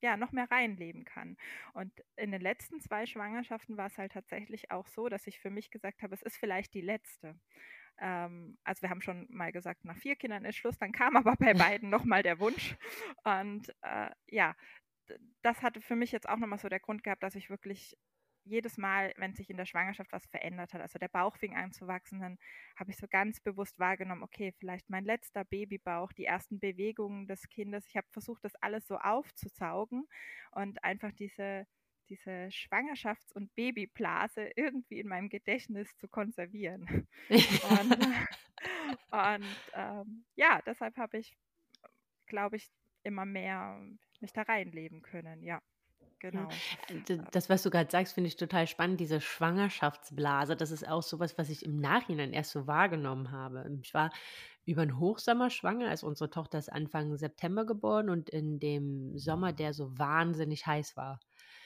ja, 0.02 0.18
noch 0.18 0.32
mehr 0.32 0.50
reinleben 0.52 1.06
kann. 1.06 1.38
Und 1.74 1.92
in 2.16 2.32
den 2.32 2.42
letzten 2.42 2.80
zwei 2.80 3.06
Schwangerschaften 3.06 3.78
war 3.78 3.88
es 3.88 3.98
halt 3.98 4.12
tatsächlich 4.14 4.72
auch 4.72 4.88
so, 4.88 5.10
dass 5.10 5.28
ich 5.28 5.40
für 5.40 5.50
mich 5.50 5.72
gesagt 5.72 6.04
habe, 6.04 6.14
es 6.14 6.22
ist 6.22 6.38
vielleicht 6.38 6.74
die 6.74 6.82
letzte. 6.82 7.40
Ähm, 7.98 8.58
also 8.64 8.82
wir 8.82 8.90
haben 8.90 9.02
schon 9.02 9.28
mal 9.30 9.52
gesagt, 9.52 9.86
nach 9.86 9.98
vier 9.98 10.16
Kindern 10.16 10.46
ist 10.46 10.58
Schluss, 10.58 10.78
dann 10.78 10.92
kam 10.92 11.16
aber 11.16 11.36
bei 11.38 11.54
beiden 11.54 11.90
nochmal 11.90 12.24
der 12.24 12.40
Wunsch. 12.40 12.76
Und 13.24 13.70
äh, 13.82 14.10
ja, 14.28 14.56
das 15.42 15.62
hatte 15.62 15.82
für 15.82 15.96
mich 15.96 16.12
jetzt 16.12 16.28
auch 16.28 16.38
nochmal 16.38 16.60
so 16.60 16.70
der 16.70 16.80
Grund 16.80 17.04
gehabt, 17.04 17.24
dass 17.24 17.36
ich 17.36 17.50
wirklich 17.50 17.98
jedes 18.46 18.78
Mal, 18.78 19.14
wenn 19.18 19.34
sich 19.34 19.50
in 19.50 19.58
der 19.58 19.66
Schwangerschaft 19.66 20.12
was 20.12 20.26
verändert 20.28 20.74
hat, 20.74 20.82
also 20.82 21.00
der 21.00 21.08
Bauch 21.08 21.36
fing 21.38 21.56
an 21.56 21.72
zu 21.72 21.88
wachsen, 21.88 22.20
dann 22.20 22.38
habe 22.76 22.92
ich 22.92 22.98
so 22.98 23.08
ganz 23.08 23.40
bewusst 23.40 23.78
wahrgenommen, 23.80 24.24
okay, 24.24 24.54
vielleicht 24.58 24.90
mein 24.90 25.04
letzter 25.04 25.44
Babybauch, 25.44 26.12
die 26.14 26.26
ersten 26.26 26.60
Bewegungen 26.60 27.28
des 27.28 27.50
Kindes. 27.50 27.88
Ich 27.88 27.98
habe 27.98 28.08
versucht, 28.12 28.44
das 28.44 28.56
alles 28.56 28.88
so 28.88 28.98
aufzusaugen 28.98 30.08
und 30.52 30.84
einfach 30.84 31.12
diese, 31.14 31.66
diese 32.10 32.50
Schwangerschafts- 32.52 33.34
und 33.34 33.54
Babyblase 33.56 34.52
irgendwie 34.56 35.00
in 35.00 35.08
meinem 35.08 35.30
Gedächtnis 35.30 35.96
zu 35.98 36.08
konservieren. 36.08 37.08
und, 37.30 38.08
und 39.12 39.46
ähm, 39.74 40.26
ja, 40.36 40.62
deshalb 40.66 40.98
habe 40.98 41.18
ich, 41.18 41.36
glaube 42.28 42.58
ich, 42.58 42.70
immer 43.04 43.26
mehr 43.26 43.80
mich 44.20 44.34
da 44.34 44.44
reinleben 44.44 45.02
können, 45.02 45.44
ja. 45.44 45.62
Genau. 46.32 46.50
Äh, 46.88 47.20
das, 47.32 47.50
was 47.50 47.62
du 47.62 47.70
gerade 47.70 47.92
sagst, 47.92 48.14
finde 48.14 48.30
ich 48.30 48.36
total 48.36 48.66
spannend, 48.66 49.00
diese 49.00 49.22
Schwangerschaftsblase. 49.22 50.56
Das 50.56 50.72
ist 50.72 50.88
auch 50.88 51.04
sowas, 51.04 51.38
was 51.38 51.50
ich 51.50 51.64
im 51.64 51.80
Nachhinein 51.80 52.34
erst 52.34 52.52
so 52.52 52.66
wahrgenommen 52.66 53.32
habe. 53.32 53.70
Ich 53.84 53.94
war 53.94 54.12
über 54.66 54.84
den 54.84 54.98
Hochsommer 55.00 55.52
schwanger, 55.52 55.90
also 55.90 56.08
unsere 56.08 56.32
Tochter 56.32 56.58
ist 56.58 56.72
Anfang 56.72 57.16
September 57.18 57.66
geboren 57.68 58.10
und 58.10 58.32
in 58.32 58.60
dem 58.60 59.16
Sommer, 59.16 59.54
der 59.54 59.74
so 59.74 60.00
wahnsinnig 60.00 60.66
heiß 60.66 60.98
war. 60.98 61.20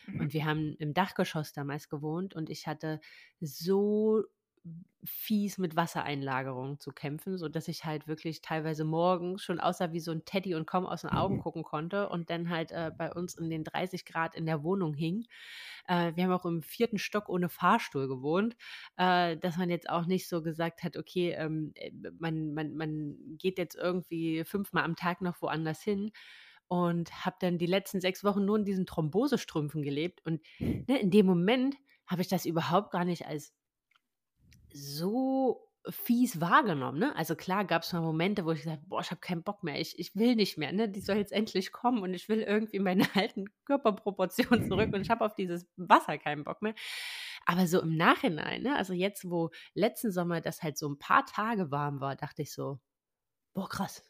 Mhm. 0.08 0.20
Und 0.20 0.34
wir 0.34 0.44
haben 0.44 0.75
im 0.80 0.94
Dachgeschoss 0.94 1.54
damals 1.54 1.88
gewohnt 1.88 2.36
und 2.36 2.50
ich 2.50 2.68
hatte 2.68 3.00
so 3.39 4.25
fies 5.04 5.58
mit 5.58 5.75
Wassereinlagerungen 5.75 6.80
zu 6.80 6.92
kämpfen, 6.92 7.38
sodass 7.38 7.68
ich 7.68 7.86
halt 7.86 8.08
wirklich 8.08 8.42
teilweise 8.42 8.84
morgens 8.84 9.42
schon 9.42 9.60
aussah 9.60 9.94
wie 9.94 10.00
so 10.00 10.12
ein 10.12 10.25
Teddy 10.25 10.56
und 10.56 10.68
kaum 10.68 10.86
aus 10.86 11.01
den 11.01 11.12
Augen 11.12 11.36
mhm. 11.36 11.42
gucken 11.42 11.63
konnte 11.63 12.10
und 12.10 12.30
dann 12.30 12.50
halt 12.50 12.72
äh, 12.72 12.92
bei 12.96 13.12
uns 13.13 13.36
in 13.36 13.50
den 13.50 13.63
30 13.63 14.06
Grad 14.06 14.36
in 14.36 14.46
der 14.46 14.63
Wohnung 14.63 14.94
hing. 14.94 15.25
Äh, 15.88 16.13
wir 16.16 16.25
haben 16.25 16.32
auch 16.32 16.46
im 16.46 16.62
vierten 16.62 16.98
Stock 16.98 17.30
ohne 17.30 17.48
Fahrstuhl 17.50 18.08
gewohnt, 18.08 18.58
äh, 18.98 19.38
dass 19.38 19.58
man 19.58 19.70
jetzt 19.70 19.89
auch 19.89 20.06
nicht 20.06 20.28
so 20.28 20.42
gesagt 20.42 20.84
hat, 20.84 20.98
okay, 20.98 21.32
ähm, 21.32 21.72
äh, 21.75 21.92
man, 22.20 22.54
man, 22.54 22.75
man 22.75 23.16
geht 23.38 23.58
jetzt 23.58 23.75
irgendwie 23.75 24.44
fünfmal 24.44 24.84
am 24.84 24.98
Tag 24.98 25.22
noch 25.22 25.42
woanders 25.42 25.82
hin 25.82 26.12
und 26.68 27.25
habe 27.25 27.38
dann 27.39 27.58
die 27.58 27.66
letzten 27.66 28.01
sechs 28.01 28.24
Wochen 28.24 28.46
nur 28.46 28.58
in 28.58 28.66
diesen 28.66 28.86
Thrombosestrümpfen 28.86 29.82
gelebt 29.82 30.25
und 30.25 30.42
ne, 30.60 31.00
in 31.00 31.10
dem 31.10 31.25
Moment 31.25 31.75
habe 32.06 32.22
ich 32.22 32.28
das 32.28 32.46
überhaupt 32.46 32.92
gar 32.92 33.06
nicht 33.06 33.28
als 33.28 33.54
so 34.74 35.70
fies 35.88 36.42
wahrgenommen. 36.42 37.00
Ne? 37.00 37.16
Also 37.16 37.36
klar 37.36 37.66
gab 37.66 37.84
es 37.84 37.94
mal 37.94 38.02
Momente, 38.02 38.46
wo 38.46 38.52
ich 38.52 38.60
gesagt 38.60 38.80
habe, 38.80 38.90
boah, 38.90 39.02
ich 39.02 39.12
habe 39.12 39.22
keinen 39.22 39.44
Bock 39.44 39.64
mehr, 39.64 39.80
ich, 39.80 39.98
ich 39.98 40.16
will 40.16 40.36
nicht 40.36 40.58
mehr, 40.58 40.72
ne? 40.72 40.90
die 40.90 41.02
soll 41.02 41.18
jetzt 41.18 41.32
endlich 41.32 41.72
kommen 41.72 42.02
und 42.04 42.14
ich 42.14 42.30
will 42.30 42.42
irgendwie 42.42 42.80
meine 42.80 43.04
alten 43.16 43.46
Körperproportionen 43.66 44.68
zurück 44.68 44.94
und 44.94 45.02
ich 45.02 45.10
habe 45.10 45.26
auf 45.26 45.36
dieses 45.36 45.68
Wasser 45.78 46.18
keinen 46.18 46.44
Bock 46.44 46.62
mehr. 46.62 46.76
Aber 47.46 47.68
so 47.68 47.82
im 47.82 47.96
Nachhinein, 47.96 48.64
ne? 48.64 48.76
also 48.76 48.94
jetzt, 48.94 49.30
wo 49.30 49.52
letzten 49.74 50.12
Sommer 50.12 50.42
das 50.42 50.62
halt 50.62 50.78
so 50.78 50.90
ein 50.90 51.00
paar 51.00 51.26
Tage 51.26 51.72
warm 51.72 52.02
war, 52.02 52.16
dachte 52.16 52.42
ich 52.42 52.52
so, 52.52 52.80
boah, 53.54 53.70
krass, 53.70 54.04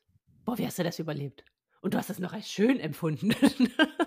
boah, 0.46 0.58
wie 0.58 0.66
hast 0.66 0.80
du 0.80 0.84
das 0.84 1.00
überlebt? 1.00 1.46
Und 1.82 1.94
du 1.94 1.98
hast 1.98 2.10
das 2.10 2.20
noch 2.20 2.34
als 2.34 2.52
schön 2.52 2.80
empfunden. 2.80 3.34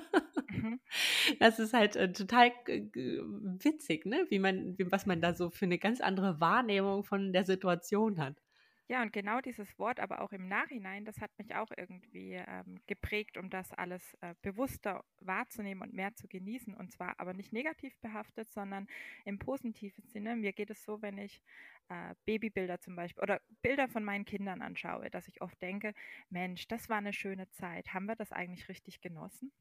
Das 1.39 1.59
ist 1.59 1.73
halt 1.75 1.97
äh, 1.97 2.13
total 2.13 2.51
witzig, 2.65 4.07
ne? 4.07 4.27
Wie 4.29 4.39
man, 4.39 4.79
wie, 4.79 4.91
was 4.91 5.07
man 5.07 5.21
da 5.21 5.35
so 5.35 5.51
für 5.51 5.67
eine 5.67 5.79
ganz 5.79 6.01
andere 6.01 6.41
Wahrnehmung 6.41 7.05
von 7.05 7.33
der 7.33 7.45
Situation 7.45 8.19
hat. 8.19 8.43
Ja, 8.89 9.01
und 9.01 9.13
genau 9.13 9.41
dieses 9.41 9.79
Wort, 9.79 10.01
aber 10.01 10.21
auch 10.21 10.33
im 10.33 10.49
Nachhinein, 10.49 11.07
das 11.07 11.19
hat 11.21 11.31
mich 11.39 11.55
auch 11.55 11.71
irgendwie 11.75 12.35
ähm, 12.35 12.79
geprägt, 12.87 13.39
um 13.39 13.49
das 13.49 13.73
alles 13.73 14.03
äh, 14.21 14.35
bewusster 14.43 15.03
wahrzunehmen 15.21 15.83
und 15.83 15.95
mehr 15.95 16.15
zu 16.15 16.29
genießen. 16.29 16.75
Und 16.75 16.93
zwar 16.93 17.19
aber 17.19 17.33
nicht 17.33 17.55
negativ 17.55 17.97
behaftet, 18.01 18.53
sondern 18.53 18.87
im 19.25 19.39
positiven 19.39 20.05
Sinne. 20.09 20.37
Mir 20.37 20.53
geht 20.53 20.69
es 20.69 20.85
so, 20.85 21.01
wenn 21.01 21.17
ich 21.17 21.41
äh, 21.89 22.15
Babybilder 22.27 22.81
zum 22.81 22.95
Beispiel 22.95 23.23
oder 23.23 23.41
Bilder 23.63 23.89
von 23.89 24.05
meinen 24.05 24.27
Kindern 24.27 24.61
anschaue, 24.61 25.09
dass 25.11 25.27
ich 25.27 25.41
oft 25.41 25.63
denke, 25.63 25.95
Mensch, 26.29 26.69
das 26.69 26.91
war 26.91 26.99
eine 26.99 27.15
schöne 27.15 27.49
Zeit. 27.51 27.95
Haben 27.95 28.07
wir 28.07 28.17
das 28.17 28.31
eigentlich 28.31 28.69
richtig 28.69 29.01
genossen? 29.01 29.53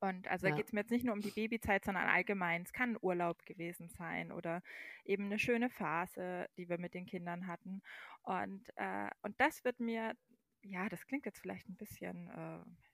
Und 0.00 0.28
also 0.28 0.46
ja. 0.46 0.50
da 0.50 0.56
geht 0.56 0.66
es 0.66 0.72
mir 0.72 0.80
jetzt 0.80 0.90
nicht 0.90 1.04
nur 1.04 1.14
um 1.14 1.20
die 1.20 1.30
Babyzeit, 1.30 1.84
sondern 1.84 2.08
allgemein. 2.08 2.62
Es 2.62 2.72
kann 2.72 2.92
ein 2.92 2.98
Urlaub 3.00 3.44
gewesen 3.46 3.88
sein 3.88 4.32
oder 4.32 4.62
eben 5.04 5.26
eine 5.26 5.38
schöne 5.38 5.70
Phase, 5.70 6.48
die 6.56 6.68
wir 6.68 6.78
mit 6.78 6.94
den 6.94 7.06
Kindern 7.06 7.46
hatten. 7.46 7.82
Und, 8.22 8.68
äh, 8.76 9.10
und 9.22 9.40
das 9.40 9.64
wird 9.64 9.80
mir, 9.80 10.14
ja, 10.62 10.88
das 10.88 11.06
klingt 11.06 11.26
jetzt 11.26 11.40
vielleicht 11.40 11.68
ein 11.68 11.76
bisschen 11.76 12.28
äh, 12.28 12.91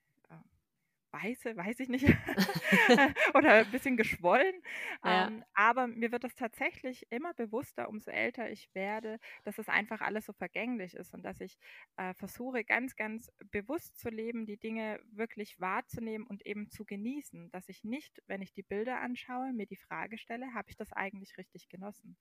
weiße, 1.11 1.55
weiß 1.55 1.79
ich 1.79 1.89
nicht, 1.89 2.05
oder 3.33 3.53
ein 3.53 3.71
bisschen 3.71 3.97
geschwollen. 3.97 4.61
Ja. 5.03 5.27
Ähm, 5.27 5.43
aber 5.53 5.87
mir 5.87 6.11
wird 6.11 6.23
es 6.23 6.35
tatsächlich 6.35 7.05
immer 7.11 7.33
bewusster, 7.33 7.89
umso 7.89 8.11
älter 8.11 8.49
ich 8.49 8.69
werde, 8.73 9.19
dass 9.43 9.57
es 9.57 9.69
einfach 9.69 10.01
alles 10.01 10.25
so 10.25 10.33
vergänglich 10.33 10.95
ist 10.95 11.13
und 11.13 11.23
dass 11.23 11.41
ich 11.41 11.57
äh, 11.97 12.13
versuche, 12.13 12.63
ganz, 12.63 12.95
ganz 12.95 13.31
bewusst 13.51 13.99
zu 13.99 14.09
leben, 14.09 14.45
die 14.45 14.57
Dinge 14.57 14.99
wirklich 15.11 15.59
wahrzunehmen 15.59 16.27
und 16.27 16.45
eben 16.45 16.69
zu 16.69 16.85
genießen. 16.85 17.51
Dass 17.51 17.69
ich 17.69 17.83
nicht, 17.83 18.21
wenn 18.27 18.41
ich 18.41 18.53
die 18.53 18.63
Bilder 18.63 18.99
anschaue, 19.01 19.53
mir 19.53 19.65
die 19.65 19.75
Frage 19.77 20.17
stelle, 20.17 20.53
habe 20.53 20.69
ich 20.69 20.77
das 20.77 20.93
eigentlich 20.93 21.37
richtig 21.37 21.69
genossen? 21.69 22.17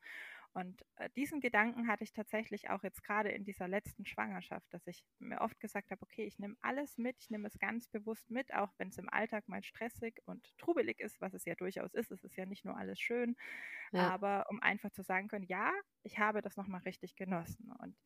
Und 0.54 0.84
äh, 0.96 1.10
diesen 1.16 1.40
Gedanken 1.40 1.88
hatte 1.88 2.04
ich 2.04 2.12
tatsächlich 2.12 2.70
auch 2.70 2.82
jetzt 2.82 3.04
gerade 3.04 3.30
in 3.30 3.44
dieser 3.44 3.68
letzten 3.68 4.06
Schwangerschaft, 4.06 4.66
dass 4.72 4.86
ich 4.86 5.04
mir 5.18 5.40
oft 5.40 5.60
gesagt 5.60 5.90
habe, 5.90 6.02
okay, 6.02 6.24
ich 6.24 6.38
nehme 6.38 6.56
alles 6.60 6.98
mit, 6.98 7.16
ich 7.20 7.30
nehme 7.30 7.48
es 7.48 7.58
ganz 7.58 7.86
bewusst 7.88 8.30
mit, 8.30 8.52
auch 8.54 8.72
wenn 8.78 8.88
es 8.88 8.98
im 8.98 9.08
Alltag 9.08 9.48
mal 9.48 9.62
stressig 9.62 10.20
und 10.24 10.56
trubelig 10.58 11.00
ist, 11.00 11.20
was 11.20 11.34
es 11.34 11.44
ja 11.44 11.54
durchaus 11.54 11.94
ist. 11.94 12.10
Es 12.10 12.24
ist 12.24 12.36
ja 12.36 12.46
nicht 12.46 12.64
nur 12.64 12.76
alles 12.76 12.98
schön, 12.98 13.36
ja. 13.92 14.08
aber 14.10 14.46
um 14.48 14.60
einfach 14.60 14.90
zu 14.90 15.02
sagen 15.02 15.28
können, 15.28 15.46
ja, 15.46 15.72
ich 16.02 16.18
habe 16.18 16.42
das 16.42 16.56
nochmal 16.56 16.80
richtig 16.82 17.16
genossen. 17.16 17.70
Und 17.80 17.96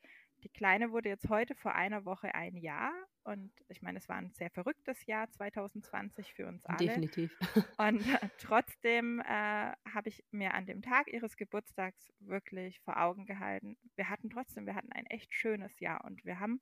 die 0.43 0.49
Kleine 0.49 0.93
wurde 0.93 1.09
jetzt 1.09 1.29
heute 1.29 1.55
vor 1.55 1.75
einer 1.75 2.05
Woche 2.05 2.35
ein 2.35 2.57
Jahr 2.57 2.93
und 3.25 3.53
ich 3.69 3.83
meine, 3.83 3.99
es 3.99 4.09
war 4.09 4.17
ein 4.17 4.33
sehr 4.33 4.51
verrücktes 4.51 5.07
Jahr 5.07 5.31
2020 5.31 6.35
für 6.35 6.47
uns 6.47 6.67
alle. 6.67 6.79
Definitiv. 6.79 7.37
Und 7.79 8.01
äh, 8.07 8.19
trotzdem 8.39 9.21
äh, 9.21 9.25
habe 9.25 10.09
ich 10.09 10.25
mir 10.31 10.55
an 10.55 10.67
dem 10.67 10.83
Tag 10.83 11.13
ihres 11.13 11.37
Geburtstags 11.37 12.13
wirklich 12.21 12.81
vor 12.81 13.01
Augen 13.01 13.27
gehalten, 13.27 13.77
wir 13.97 14.09
hatten 14.09 14.31
trotzdem, 14.31 14.67
wir 14.67 14.75
hatten 14.75 14.93
ein 14.93 15.07
echt 15.07 15.33
schönes 15.35 15.79
Jahr 15.81 16.05
und 16.05 16.25
wir 16.25 16.41
haben 16.41 16.61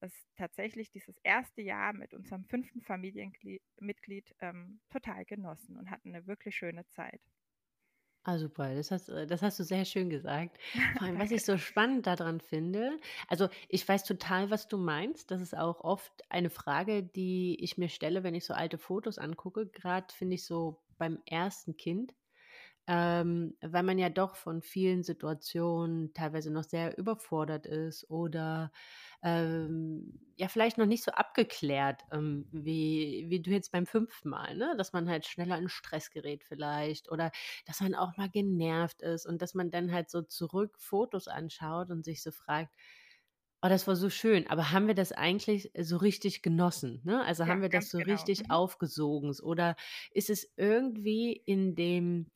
es 0.00 0.12
tatsächlich 0.36 0.90
dieses 0.90 1.18
erste 1.18 1.62
Jahr 1.62 1.92
mit 1.92 2.14
unserem 2.14 2.44
fünften 2.44 2.82
Familienmitglied 2.82 4.34
ähm, 4.40 4.80
total 4.90 5.24
genossen 5.24 5.76
und 5.76 5.90
hatten 5.90 6.14
eine 6.14 6.26
wirklich 6.26 6.54
schöne 6.54 6.86
Zeit. 6.88 7.20
Ah, 8.28 8.38
super. 8.38 8.74
Das 8.74 8.90
hast, 8.90 9.08
äh, 9.08 9.24
das 9.26 9.40
hast 9.42 9.58
du 9.60 9.62
sehr 9.64 9.84
schön 9.84 10.10
gesagt. 10.10 10.58
Vor 10.92 11.06
allem, 11.06 11.18
was 11.18 11.30
ich 11.30 11.44
so 11.44 11.58
spannend 11.58 12.06
daran 12.08 12.40
finde, 12.40 12.98
also 13.28 13.48
ich 13.68 13.86
weiß 13.86 14.02
total, 14.04 14.50
was 14.50 14.66
du 14.66 14.78
meinst. 14.78 15.30
Das 15.30 15.40
ist 15.40 15.56
auch 15.56 15.80
oft 15.82 16.24
eine 16.28 16.50
Frage, 16.50 17.04
die 17.04 17.56
ich 17.62 17.78
mir 17.78 17.88
stelle, 17.88 18.24
wenn 18.24 18.34
ich 18.34 18.44
so 18.44 18.52
alte 18.54 18.78
Fotos 18.78 19.18
angucke. 19.18 19.66
Gerade 19.68 20.12
finde 20.12 20.34
ich 20.34 20.44
so 20.44 20.82
beim 20.98 21.20
ersten 21.26 21.76
Kind, 21.76 22.14
ähm, 22.86 23.56
weil 23.60 23.82
man 23.82 23.98
ja 23.98 24.08
doch 24.08 24.36
von 24.36 24.62
vielen 24.62 25.02
Situationen 25.02 26.14
teilweise 26.14 26.52
noch 26.52 26.64
sehr 26.64 26.96
überfordert 26.98 27.66
ist 27.66 28.08
oder 28.10 28.70
ähm, 29.22 30.20
ja 30.36 30.46
vielleicht 30.48 30.78
noch 30.78 30.86
nicht 30.86 31.02
so 31.02 31.10
abgeklärt, 31.10 32.02
ähm, 32.12 32.46
wie, 32.52 33.26
wie 33.28 33.40
du 33.40 33.50
jetzt 33.50 33.72
beim 33.72 33.86
fünften 33.86 34.28
Mal, 34.28 34.56
ne? 34.56 34.74
dass 34.78 34.92
man 34.92 35.08
halt 35.08 35.26
schneller 35.26 35.58
in 35.58 35.68
Stress 35.68 36.10
gerät 36.10 36.44
vielleicht 36.44 37.10
oder 37.10 37.32
dass 37.66 37.80
man 37.80 37.94
auch 37.94 38.16
mal 38.16 38.30
genervt 38.30 39.02
ist 39.02 39.26
und 39.26 39.42
dass 39.42 39.54
man 39.54 39.70
dann 39.70 39.92
halt 39.92 40.08
so 40.08 40.22
zurück 40.22 40.78
Fotos 40.78 41.26
anschaut 41.26 41.90
und 41.90 42.04
sich 42.04 42.22
so 42.22 42.30
fragt, 42.30 42.72
Oh, 43.62 43.68
das 43.68 43.86
war 43.88 43.96
so 43.96 44.10
schön. 44.10 44.46
Aber 44.48 44.70
haben 44.70 44.86
wir 44.86 44.94
das 44.94 45.12
eigentlich 45.12 45.72
so 45.76 45.96
richtig 45.96 46.42
genossen? 46.42 47.00
Ne? 47.04 47.24
Also 47.24 47.42
ja, 47.42 47.48
haben 47.48 47.62
wir 47.62 47.70
das 47.70 47.88
so 47.88 47.98
genau. 47.98 48.12
richtig 48.12 48.44
mhm. 48.44 48.50
aufgesogen? 48.50 49.34
Oder 49.42 49.76
ist 50.12 50.28
es 50.28 50.52
irgendwie 50.56 51.32
in 51.32 51.74
dem 51.74 52.30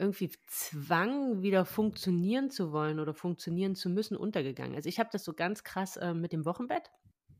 irgendwie 0.00 0.30
Zwang, 0.46 1.42
wieder 1.42 1.64
funktionieren 1.64 2.50
zu 2.50 2.72
wollen 2.72 2.98
oder 2.98 3.14
funktionieren 3.14 3.74
zu 3.74 3.90
müssen, 3.90 4.16
untergegangen. 4.16 4.74
Also 4.74 4.88
ich 4.88 4.98
habe 4.98 5.10
das 5.12 5.24
so 5.24 5.34
ganz 5.34 5.62
krass 5.62 5.96
äh, 5.98 6.14
mit 6.14 6.32
dem 6.32 6.44
Wochenbett. 6.44 6.90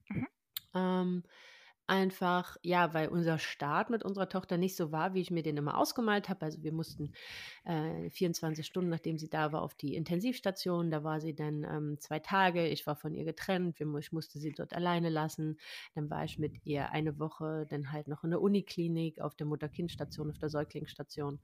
Mhm. 0.09 0.27
Ähm, 0.75 1.23
einfach, 1.91 2.57
ja, 2.63 2.95
weil 2.95 3.09
unser 3.09 3.39
Start 3.39 3.91
mit 3.91 4.05
unserer 4.05 4.29
Tochter 4.29 4.57
nicht 4.57 4.77
so 4.77 4.93
war, 4.93 5.13
wie 5.13 5.21
ich 5.21 5.33
mir 5.33 5.43
den 5.43 5.57
immer 5.57 5.77
ausgemalt 5.77 6.29
habe. 6.29 6.45
Also 6.45 6.63
wir 6.63 6.73
mussten 6.73 7.13
äh, 7.65 8.09
24 8.11 8.65
Stunden, 8.65 8.91
nachdem 8.91 9.19
sie 9.19 9.29
da 9.29 9.51
war, 9.51 9.63
auf 9.63 9.75
die 9.75 9.97
Intensivstation. 9.97 10.93
Da 10.93 11.03
war 11.03 11.21
sie 11.21 11.35
dann 11.35 11.65
ähm, 11.65 11.97
zwei 11.99 12.21
Tage. 12.21 12.69
Ich 12.69 12.87
war 12.87 12.95
von 12.95 13.13
ihr 13.13 13.25
getrennt. 13.25 13.81
Ich 13.81 14.13
musste 14.13 14.39
sie 14.39 14.53
dort 14.53 14.73
alleine 14.73 15.11
lassen. 15.11 15.59
Dann 15.97 16.09
war 16.09 16.25
ich 16.25 16.39
mit 16.39 16.65
ihr 16.65 16.93
eine 16.93 17.19
Woche 17.19 17.67
dann 17.69 17.91
halt 17.91 18.07
noch 18.07 18.23
in 18.23 18.31
der 18.31 18.41
Uniklinik, 18.41 19.21
auf 19.21 19.35
der 19.35 19.49
Mutter-Kind-Station, 19.49 20.31
auf 20.31 20.39
der 20.39 20.49
Säuglingsstation. 20.49 21.41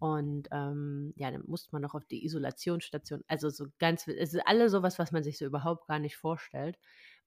Und 0.00 0.48
ähm, 0.50 1.12
ja, 1.14 1.30
dann 1.30 1.44
musste 1.46 1.68
man 1.70 1.82
noch 1.82 1.94
auf 1.94 2.04
die 2.04 2.24
Isolationsstation. 2.24 3.22
Also 3.28 3.48
so 3.48 3.66
ganz, 3.78 4.08
es 4.08 4.34
ist 4.34 4.42
alles 4.44 4.72
sowas, 4.72 4.98
was 4.98 5.12
man 5.12 5.22
sich 5.22 5.38
so 5.38 5.44
überhaupt 5.44 5.86
gar 5.86 6.00
nicht 6.00 6.16
vorstellt. 6.16 6.78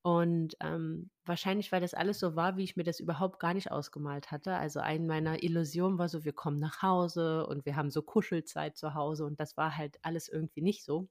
Und 0.07 0.55
ähm, 0.61 1.09
wahrscheinlich, 1.25 1.73
weil 1.73 1.81
das 1.81 1.93
alles 1.93 2.17
so 2.17 2.37
war, 2.37 2.55
wie 2.55 2.63
ich 2.63 2.77
mir 2.77 2.85
das 2.85 3.01
überhaupt 3.01 3.41
gar 3.41 3.53
nicht 3.53 3.73
ausgemalt 3.73 4.31
hatte. 4.31 4.55
Also 4.55 4.79
eine 4.79 5.05
meiner 5.05 5.43
Illusionen 5.43 5.97
war 5.97 6.07
so, 6.07 6.23
wir 6.23 6.31
kommen 6.31 6.61
nach 6.61 6.81
Hause 6.81 7.45
und 7.45 7.65
wir 7.65 7.75
haben 7.75 7.91
so 7.91 8.01
Kuschelzeit 8.01 8.77
zu 8.77 8.93
Hause 8.93 9.25
und 9.25 9.37
das 9.37 9.57
war 9.57 9.75
halt 9.75 9.97
alles 10.03 10.29
irgendwie 10.29 10.61
nicht 10.61 10.85
so. 10.85 11.09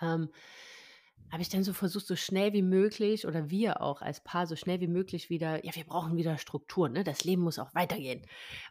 Ähm, 0.00 0.28
habe 1.32 1.42
ich 1.42 1.48
dann 1.48 1.64
so 1.64 1.72
versucht, 1.72 2.06
so 2.06 2.14
schnell 2.14 2.52
wie 2.52 2.62
möglich 2.62 3.26
oder 3.26 3.50
wir 3.50 3.82
auch 3.82 4.02
als 4.02 4.22
Paar 4.22 4.46
so 4.46 4.54
schnell 4.54 4.78
wie 4.80 4.86
möglich 4.86 5.28
wieder, 5.28 5.64
ja, 5.64 5.74
wir 5.74 5.84
brauchen 5.84 6.16
wieder 6.16 6.38
Struktur, 6.38 6.88
ne? 6.88 7.02
Das 7.02 7.24
Leben 7.24 7.42
muss 7.42 7.58
auch 7.58 7.74
weitergehen. 7.74 8.24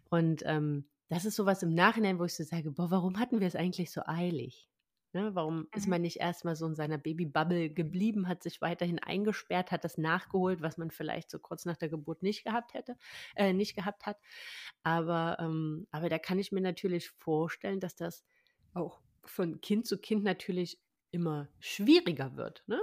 Und 0.10 0.44
ähm, 0.46 0.88
das 1.10 1.26
ist 1.26 1.36
sowas 1.36 1.62
im 1.62 1.74
Nachhinein, 1.74 2.20
wo 2.20 2.24
ich 2.24 2.36
so 2.36 2.46
sage, 2.46 2.72
boah, 2.72 2.90
warum 2.90 3.20
hatten 3.20 3.42
wir 3.42 3.48
es 3.48 3.58
eigentlich 3.58 3.92
so 3.92 4.00
eilig? 4.06 4.70
Ne, 5.14 5.36
warum 5.36 5.60
mhm. 5.60 5.68
ist 5.76 5.88
man 5.88 6.02
nicht 6.02 6.20
erstmal 6.20 6.56
so 6.56 6.66
in 6.66 6.74
seiner 6.74 6.98
Babybubble 6.98 7.70
geblieben, 7.70 8.28
hat 8.28 8.42
sich 8.42 8.62
weiterhin 8.62 8.98
eingesperrt, 8.98 9.72
hat 9.72 9.84
das 9.84 10.00
nachgeholt, 10.00 10.64
was 10.64 10.78
man 10.78 10.90
vielleicht 10.90 11.30
so 11.30 11.38
kurz 11.38 11.66
nach 11.66 11.78
der 11.78 11.90
Geburt 11.90 12.24
nicht 12.24 12.44
gehabt 12.44 12.74
hätte, 12.74 12.98
äh, 13.36 13.54
nicht 13.54 13.76
gehabt 13.76 14.08
hat. 14.08 14.18
Aber, 14.82 15.38
ähm, 15.40 15.86
aber 15.92 16.10
da 16.10 16.18
kann 16.18 16.40
ich 16.40 16.52
mir 16.52 16.62
natürlich 16.62 17.12
vorstellen, 17.12 17.80
dass 17.80 17.96
das 17.96 18.26
auch 18.74 19.02
von 19.24 19.62
Kind 19.62 19.86
zu 19.86 20.00
Kind 20.00 20.24
natürlich 20.24 20.80
immer 21.12 21.48
schwieriger 21.60 22.36
wird, 22.36 22.64
ne? 22.66 22.82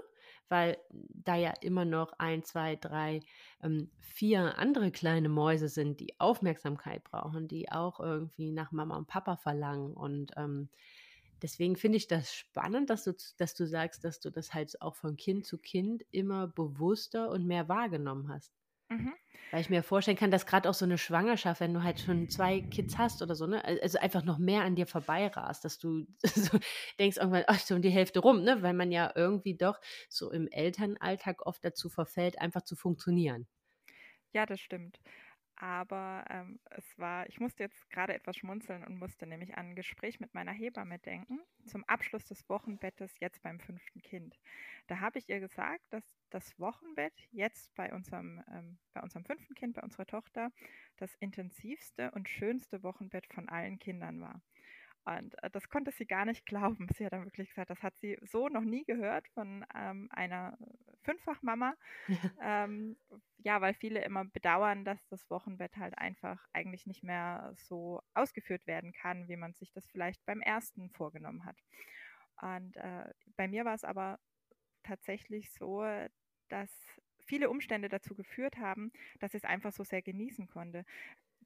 weil 0.48 0.78
da 0.90 1.36
ja 1.36 1.52
immer 1.62 1.84
noch 1.84 2.12
ein, 2.18 2.44
zwei, 2.44 2.76
drei, 2.76 3.20
ähm, 3.62 3.90
vier 3.98 4.56
andere 4.58 4.92
kleine 4.92 5.28
Mäuse 5.28 5.68
sind, 5.68 6.00
die 6.00 6.18
Aufmerksamkeit 6.20 7.04
brauchen, 7.04 7.48
die 7.48 7.70
auch 7.70 7.98
irgendwie 7.98 8.52
nach 8.52 8.72
Mama 8.72 8.96
und 8.96 9.06
Papa 9.06 9.36
verlangen 9.36 9.94
und 9.94 10.32
ähm, 10.36 10.68
Deswegen 11.42 11.76
finde 11.76 11.96
ich 11.98 12.07
das 12.07 12.33
spannend, 12.35 12.90
dass 12.90 13.05
du, 13.05 13.14
dass 13.38 13.55
du 13.55 13.66
sagst, 13.66 14.05
dass 14.05 14.20
du 14.20 14.31
das 14.31 14.55
halt 14.55 14.81
auch 14.83 14.96
von 14.96 15.16
Kind 15.16 15.46
zu 15.46 15.59
Kind 15.59 16.05
immer 16.11 16.48
bewusster 16.48 17.31
und 17.31 17.46
mehr 17.46 17.68
wahrgenommen 17.68 18.29
hast. 18.29 18.53
Mhm. 18.90 19.14
Weil 19.50 19.62
ich 19.62 19.70
mir 19.70 19.83
vorstellen 19.83 20.16
kann, 20.16 20.31
dass 20.31 20.46
gerade 20.46 20.68
auch 20.70 20.74
so 20.74 20.85
eine 20.85 20.98
Schwangerschaft, 20.98 21.61
wenn 21.61 21.74
du 21.74 21.83
halt 21.83 21.98
schon 22.00 22.29
zwei 22.29 22.61
Kids 22.61 22.98
hast 22.98 23.20
oder 23.20 23.35
so, 23.35 23.46
ne, 23.46 23.64
also 23.64 23.98
einfach 23.98 24.22
noch 24.24 24.38
mehr 24.38 24.62
an 24.62 24.76
dir 24.76 24.87
vorbeirast, 24.87 25.64
dass 25.64 25.79
du 25.79 26.07
so 26.24 26.59
denkst 27.00 27.16
irgendwann, 27.16 27.44
ach, 27.48 27.59
so 27.59 27.74
um 27.74 27.83
die 27.83 27.90
Hälfte 27.90 28.20
rum, 28.20 28.42
ne, 28.44 28.62
weil 28.62 28.74
man 28.74 28.92
ja 28.92 29.12
irgendwie 29.14 29.57
doch 29.57 29.81
so 30.09 30.31
im 30.31 30.46
Elternalltag 30.48 31.46
oft 31.46 31.64
dazu 31.64 31.88
verfällt, 31.88 32.40
einfach 32.40 32.62
zu 32.62 32.76
funktionieren. 32.76 33.48
Ja, 34.33 34.46
das 34.46 34.61
stimmt 34.61 35.00
aber 35.60 36.24
ähm, 36.30 36.58
es 36.70 36.98
war, 36.98 37.28
ich 37.28 37.38
musste 37.38 37.62
jetzt 37.62 37.90
gerade 37.90 38.14
etwas 38.14 38.36
schmunzeln 38.36 38.82
und 38.82 38.98
musste 38.98 39.26
nämlich 39.26 39.56
an 39.56 39.70
ein 39.70 39.74
Gespräch 39.74 40.18
mit 40.18 40.32
meiner 40.32 40.52
Hebamme 40.52 40.98
denken, 40.98 41.38
zum 41.66 41.84
Abschluss 41.84 42.24
des 42.24 42.48
Wochenbettes 42.48 43.20
jetzt 43.20 43.42
beim 43.42 43.60
fünften 43.60 44.00
Kind. 44.00 44.38
Da 44.86 45.00
habe 45.00 45.18
ich 45.18 45.28
ihr 45.28 45.38
gesagt, 45.38 45.84
dass 45.90 46.16
das 46.30 46.58
Wochenbett 46.58 47.12
jetzt 47.30 47.74
bei 47.74 47.92
unserem, 47.92 48.42
ähm, 48.50 48.78
bei 48.94 49.02
unserem 49.02 49.26
fünften 49.26 49.54
Kind, 49.54 49.74
bei 49.74 49.82
unserer 49.82 50.06
Tochter, 50.06 50.50
das 50.96 51.14
intensivste 51.16 52.10
und 52.12 52.28
schönste 52.28 52.82
Wochenbett 52.82 53.26
von 53.26 53.48
allen 53.50 53.78
Kindern 53.78 54.22
war. 54.22 54.40
Und 55.04 55.42
äh, 55.42 55.50
das 55.50 55.68
konnte 55.68 55.90
sie 55.92 56.06
gar 56.06 56.24
nicht 56.24 56.46
glauben. 56.46 56.88
Sie 56.94 57.04
hat 57.04 57.12
dann 57.12 57.24
wirklich 57.24 57.48
gesagt, 57.48 57.70
das 57.70 57.82
hat 57.82 57.96
sie 57.98 58.18
so 58.22 58.48
noch 58.48 58.64
nie 58.64 58.84
gehört 58.84 59.28
von 59.28 59.64
ähm, 59.74 60.08
einer 60.12 60.58
Fünffachmama. 61.02 61.74
ähm, 62.42 62.96
ja, 63.38 63.60
weil 63.60 63.74
viele 63.74 64.02
immer 64.04 64.24
bedauern, 64.24 64.84
dass 64.84 65.06
das 65.08 65.28
Wochenbett 65.30 65.76
halt 65.76 65.96
einfach 65.98 66.46
eigentlich 66.52 66.86
nicht 66.86 67.02
mehr 67.02 67.54
so 67.56 68.02
ausgeführt 68.14 68.66
werden 68.66 68.92
kann, 68.92 69.28
wie 69.28 69.36
man 69.36 69.54
sich 69.54 69.72
das 69.72 69.86
vielleicht 69.88 70.24
beim 70.26 70.40
ersten 70.40 70.90
vorgenommen 70.90 71.44
hat. 71.44 71.56
Und 72.40 72.76
äh, 72.76 73.12
bei 73.36 73.48
mir 73.48 73.64
war 73.64 73.74
es 73.74 73.84
aber 73.84 74.18
tatsächlich 74.82 75.52
so, 75.52 75.84
dass 76.48 76.70
viele 77.26 77.50
Umstände 77.50 77.88
dazu 77.88 78.14
geführt 78.14 78.56
haben, 78.58 78.92
dass 79.20 79.34
ich 79.34 79.42
es 79.42 79.48
einfach 79.48 79.72
so 79.72 79.84
sehr 79.84 80.02
genießen 80.02 80.46
konnte. 80.46 80.84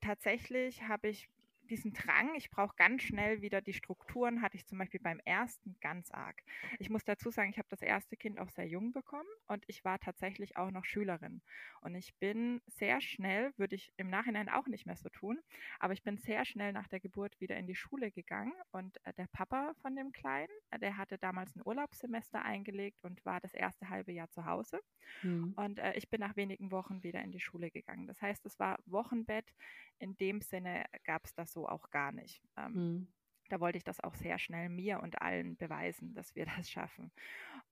Tatsächlich 0.01 0.83
habe 0.83 1.09
ich 1.09 1.29
diesen 1.71 1.93
Drang, 1.93 2.35
ich 2.35 2.51
brauche 2.51 2.75
ganz 2.77 3.03
schnell 3.03 3.43
wieder 3.43 3.61
die 3.61 3.73
Strukturen, 3.73 4.43
hatte 4.43 4.57
ich 4.57 4.67
zum 4.67 4.79
Beispiel 4.79 5.01
beim 5.01 5.21
ersten 5.25 5.77
ganz 5.81 6.11
arg. 6.11 6.43
Ich 6.79 6.91
muss 6.91 7.05
dazu 7.05 7.31
sagen, 7.31 7.51
ich 7.51 7.59
habe 7.59 7.69
das 7.69 7.83
erste 7.83 8.17
Kind 8.17 8.39
auch 8.39 8.51
sehr 8.51 8.67
jung 8.67 8.93
bekommen 8.93 9.29
und 9.47 9.65
ich 9.67 9.85
war 9.85 9.99
tatsächlich 9.99 10.57
auch 10.57 10.71
noch 10.71 10.85
Schülerin. 10.85 11.43
Und 11.81 11.95
ich 11.95 12.15
bin 12.17 12.61
sehr 12.67 13.01
schnell, 13.01 13.53
würde 13.57 13.77
ich 13.77 13.93
im 13.97 14.09
Nachhinein 14.09 14.49
auch 14.49 14.67
nicht 14.67 14.87
mehr 14.87 14.97
so 14.97 15.09
tun, 15.09 15.41
aber 15.79 15.93
ich 15.93 16.03
bin 16.03 16.19
sehr 16.19 16.45
schnell 16.45 16.73
nach 16.73 16.89
der 16.89 17.01
Geburt 17.01 17.41
wieder 17.41 17.57
in 17.57 17.67
die 17.67 17.75
Schule 17.75 18.11
gegangen 18.11 18.53
und 18.71 18.99
äh, 19.05 19.13
der 19.15 19.27
Papa 19.33 19.73
von 19.83 19.97
dem 19.97 20.13
Kleinen, 20.13 20.53
äh, 20.71 20.79
der 20.79 20.97
hatte 20.97 21.19
damals 21.19 21.55
ein 21.57 21.63
Urlaubssemester 21.65 22.43
eingelegt 22.45 23.03
und 23.03 23.25
war 23.25 23.41
das 23.41 23.55
erste 23.55 23.89
halbe 23.89 24.13
Jahr 24.13 24.31
zu 24.31 24.45
Hause. 24.45 24.81
Mhm. 25.23 25.55
Und 25.57 25.79
äh, 25.79 25.95
ich 25.95 26.09
bin 26.11 26.21
nach 26.21 26.37
wenigen 26.37 26.71
Wochen 26.71 27.03
wieder 27.03 27.23
in 27.23 27.33
die 27.33 27.41
Schule 27.41 27.71
gegangen. 27.71 28.07
Das 28.07 28.21
heißt, 28.21 28.45
es 28.47 28.59
war 28.59 28.79
Wochenbett. 28.87 29.55
In 29.99 30.17
dem 30.17 30.41
Sinne 30.41 30.85
gab 31.05 31.25
es 31.25 31.35
das 31.35 31.53
so 31.55 31.69
auch 31.69 31.91
gar 31.91 32.13
nicht. 32.13 32.43
Ähm, 32.57 32.73
mhm. 32.73 33.09
Da 33.49 33.61
wollte 33.61 33.79
ich 33.79 33.85
das 33.85 34.01
auch 34.01 34.15
sehr 34.15 34.39
schnell 34.39 34.69
mir 34.69 35.01
und 35.01 35.21
allen 35.23 35.57
beweisen, 35.57 36.15
dass 36.15 36.35
wir 36.35 36.47
das 36.57 36.71
schaffen. 36.71 37.13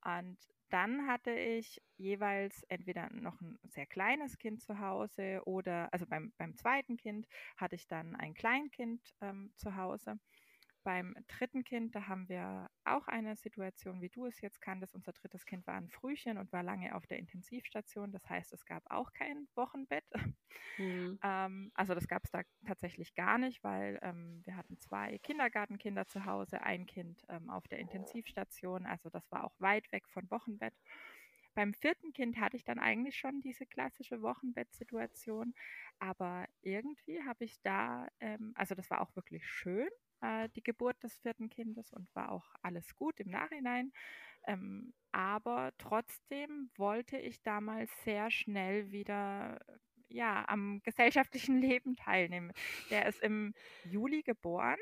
Und 0.05 0.39
dann 0.71 1.07
hatte 1.07 1.33
ich 1.33 1.83
jeweils 1.99 2.63
entweder 2.65 3.11
noch 3.11 3.39
ein 3.43 3.59
sehr 3.65 3.87
kleines 3.87 4.39
Kind 4.39 4.63
zu 4.63 4.79
Hause 4.79 5.43
oder, 5.45 5.93
also 5.93 6.07
beim, 6.07 6.33
beim 6.39 6.57
zweiten 6.57 6.97
Kind 6.97 7.27
hatte 7.59 7.75
ich 7.75 7.87
dann 7.87 8.17
ein 8.17 8.33
Kleinkind 8.33 9.15
ähm, 9.21 9.53
zu 9.57 9.77
Hause. 9.77 10.19
Beim 10.85 11.15
dritten 11.29 11.63
Kind, 11.65 11.95
da 11.95 12.09
haben 12.09 12.29
wir 12.29 12.69
auch 12.85 13.07
eine 13.07 13.37
Situation, 13.37 14.01
wie 14.01 14.09
du 14.09 14.27
es 14.27 14.41
jetzt 14.41 14.61
kanntest. 14.61 14.95
Unser 14.95 15.13
drittes 15.13 15.47
Kind 15.47 15.67
war 15.67 15.75
ein 15.75 15.89
Frühchen 15.89 16.39
und 16.39 16.53
war 16.53 16.63
lange 16.63 16.95
auf 16.95 17.07
der 17.07 17.19
Intensivstation. 17.19 18.11
Das 18.11 18.29
heißt, 18.29 18.53
es 18.53 18.65
gab 18.67 18.83
auch 18.91 19.13
kein 19.13 19.49
Wochenbett. 19.55 20.05
Mhm. 20.79 21.19
ähm, 21.23 21.71
also 21.75 21.95
das 21.95 22.09
gab 22.09 22.25
es 22.25 22.31
da 22.31 22.43
tatsächlich 22.67 23.15
gar 23.15 23.39
nicht, 23.39 23.63
weil 23.63 23.99
ähm, 24.03 24.41
wir 24.45 24.57
hatten 24.57 24.79
zwei 24.79 25.19
Kindergartenkinder 25.19 26.07
zu 26.07 26.25
Hause, 26.25 26.63
ein 26.63 26.87
Kind 26.87 27.25
ähm, 27.29 27.51
auf 27.51 27.69
der 27.69 27.79
Intensivstation. 27.79 28.87
Also 28.87 29.09
das 29.11 29.31
war 29.31 29.45
auch 29.45 29.55
weit 29.59 29.91
weg 29.93 30.09
von 30.09 30.31
Wochenbett. 30.31 30.75
Beim 31.55 31.75
vierten 31.75 32.13
Kind 32.13 32.39
hatte 32.39 32.57
ich 32.57 32.65
dann 32.65 32.79
eigentlich 32.79 33.17
schon 33.17 33.43
diese 33.43 33.67
klassische 33.67 34.23
Wochenbettsituation, 34.23 35.55
aber 35.99 36.47
irgendwie 36.63 37.23
habe 37.23 37.45
ich 37.45 37.61
da, 37.61 38.09
ähm, 38.21 38.53
also 38.55 38.75
das 38.75 38.89
war 38.91 39.03
auch 39.03 39.15
wirklich 39.15 39.47
schön, 39.47 39.89
äh, 40.23 40.49
die 40.57 40.63
Geburt 40.63 41.03
des 41.03 41.17
vierten 41.19 41.51
Kindes 41.51 41.93
und 41.93 42.09
war 42.15 42.31
auch 42.31 42.55
alles 42.63 42.95
gut 42.95 43.21
im 43.21 43.31
Nachhinein. 43.31 43.93
Ähm, 44.47 44.93
aber 45.13 45.73
trotzdem 45.79 46.71
wollte 46.77 47.17
ich 47.19 47.43
damals 47.43 47.91
sehr 48.05 48.31
schnell 48.31 48.91
wieder 48.91 49.61
ja, 50.09 50.45
am 50.49 50.81
gesellschaftlichen 50.83 51.59
Leben 51.61 51.97
teilnehmen. 51.97 52.53
Der 52.91 53.07
ist 53.07 53.21
im 53.23 53.55
Juli 53.85 54.23
geboren 54.23 54.79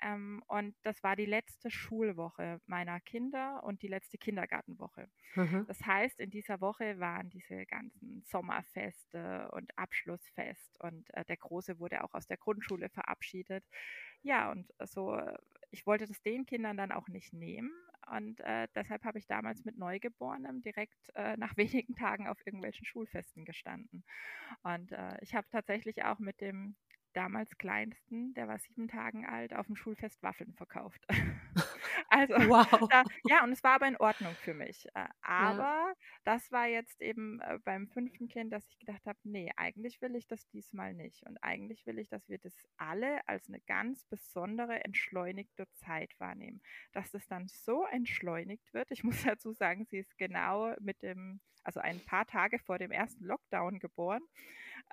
ähm, 0.00 0.42
und 0.46 0.74
das 0.82 1.02
war 1.02 1.16
die 1.16 1.26
letzte 1.26 1.70
Schulwoche 1.70 2.60
meiner 2.66 3.00
Kinder 3.00 3.62
und 3.64 3.82
die 3.82 3.88
letzte 3.88 4.18
Kindergartenwoche. 4.18 5.08
Mhm. 5.34 5.64
Das 5.66 5.84
heißt, 5.84 6.18
in 6.20 6.30
dieser 6.30 6.60
Woche 6.60 6.98
waren 6.98 7.30
diese 7.30 7.66
ganzen 7.66 8.22
Sommerfeste 8.26 9.50
und 9.52 9.76
Abschlussfest 9.76 10.80
und 10.80 11.12
äh, 11.14 11.24
der 11.24 11.36
Große 11.36 11.78
wurde 11.78 12.04
auch 12.04 12.14
aus 12.14 12.26
der 12.26 12.38
Grundschule 12.38 12.88
verabschiedet. 12.88 13.64
Ja, 14.22 14.50
und 14.50 14.72
so, 14.84 15.20
ich 15.70 15.86
wollte 15.86 16.06
das 16.06 16.22
den 16.22 16.46
Kindern 16.46 16.76
dann 16.76 16.92
auch 16.92 17.08
nicht 17.08 17.32
nehmen. 17.32 17.70
Und 18.10 18.40
äh, 18.40 18.68
deshalb 18.74 19.04
habe 19.04 19.18
ich 19.18 19.26
damals 19.26 19.64
mit 19.64 19.78
Neugeborenem 19.78 20.62
direkt 20.62 20.96
äh, 21.14 21.36
nach 21.36 21.56
wenigen 21.56 21.94
Tagen 21.96 22.28
auf 22.28 22.38
irgendwelchen 22.46 22.86
Schulfesten 22.86 23.44
gestanden. 23.44 24.04
Und 24.62 24.92
äh, 24.92 25.18
ich 25.20 25.34
habe 25.34 25.48
tatsächlich 25.50 26.04
auch 26.04 26.18
mit 26.18 26.40
dem 26.40 26.76
damals 27.16 27.56
Kleinsten, 27.58 28.34
der 28.34 28.46
war 28.46 28.58
sieben 28.58 28.88
Tagen 28.88 29.24
alt, 29.26 29.54
auf 29.54 29.66
dem 29.66 29.76
Schulfest 29.76 30.22
Waffeln 30.22 30.52
verkauft. 30.54 31.04
also, 32.16 32.34
wow. 32.48 32.88
Da, 32.90 33.04
ja, 33.24 33.44
und 33.44 33.52
es 33.52 33.62
war 33.62 33.74
aber 33.74 33.88
in 33.88 33.96
Ordnung 33.96 34.34
für 34.36 34.54
mich. 34.54 34.86
Äh, 34.94 35.06
aber 35.20 35.58
ja. 35.58 35.92
das 36.24 36.50
war 36.50 36.66
jetzt 36.66 37.00
eben 37.02 37.40
äh, 37.40 37.58
beim 37.64 37.88
fünften 37.88 38.28
Kind, 38.28 38.52
dass 38.52 38.66
ich 38.68 38.78
gedacht 38.78 39.04
habe, 39.06 39.18
nee, 39.24 39.52
eigentlich 39.56 40.00
will 40.00 40.16
ich 40.16 40.26
das 40.26 40.48
diesmal 40.48 40.94
nicht. 40.94 41.26
Und 41.26 41.36
eigentlich 41.42 41.84
will 41.86 41.98
ich, 41.98 42.08
dass 42.08 42.26
wir 42.28 42.38
das 42.38 42.54
alle 42.78 43.26
als 43.28 43.48
eine 43.48 43.60
ganz 43.60 44.04
besondere, 44.04 44.82
entschleunigte 44.84 45.66
Zeit 45.74 46.18
wahrnehmen. 46.18 46.62
Dass 46.92 47.10
das 47.10 47.26
dann 47.26 47.48
so 47.48 47.84
entschleunigt 47.84 48.72
wird. 48.72 48.90
Ich 48.90 49.04
muss 49.04 49.22
dazu 49.22 49.52
sagen, 49.52 49.84
sie 49.84 49.98
ist 49.98 50.16
genau 50.16 50.74
mit 50.80 51.02
dem, 51.02 51.40
also 51.64 51.80
ein 51.80 52.00
paar 52.00 52.26
Tage 52.26 52.58
vor 52.58 52.78
dem 52.78 52.92
ersten 52.92 53.24
Lockdown 53.24 53.78
geboren. 53.78 54.22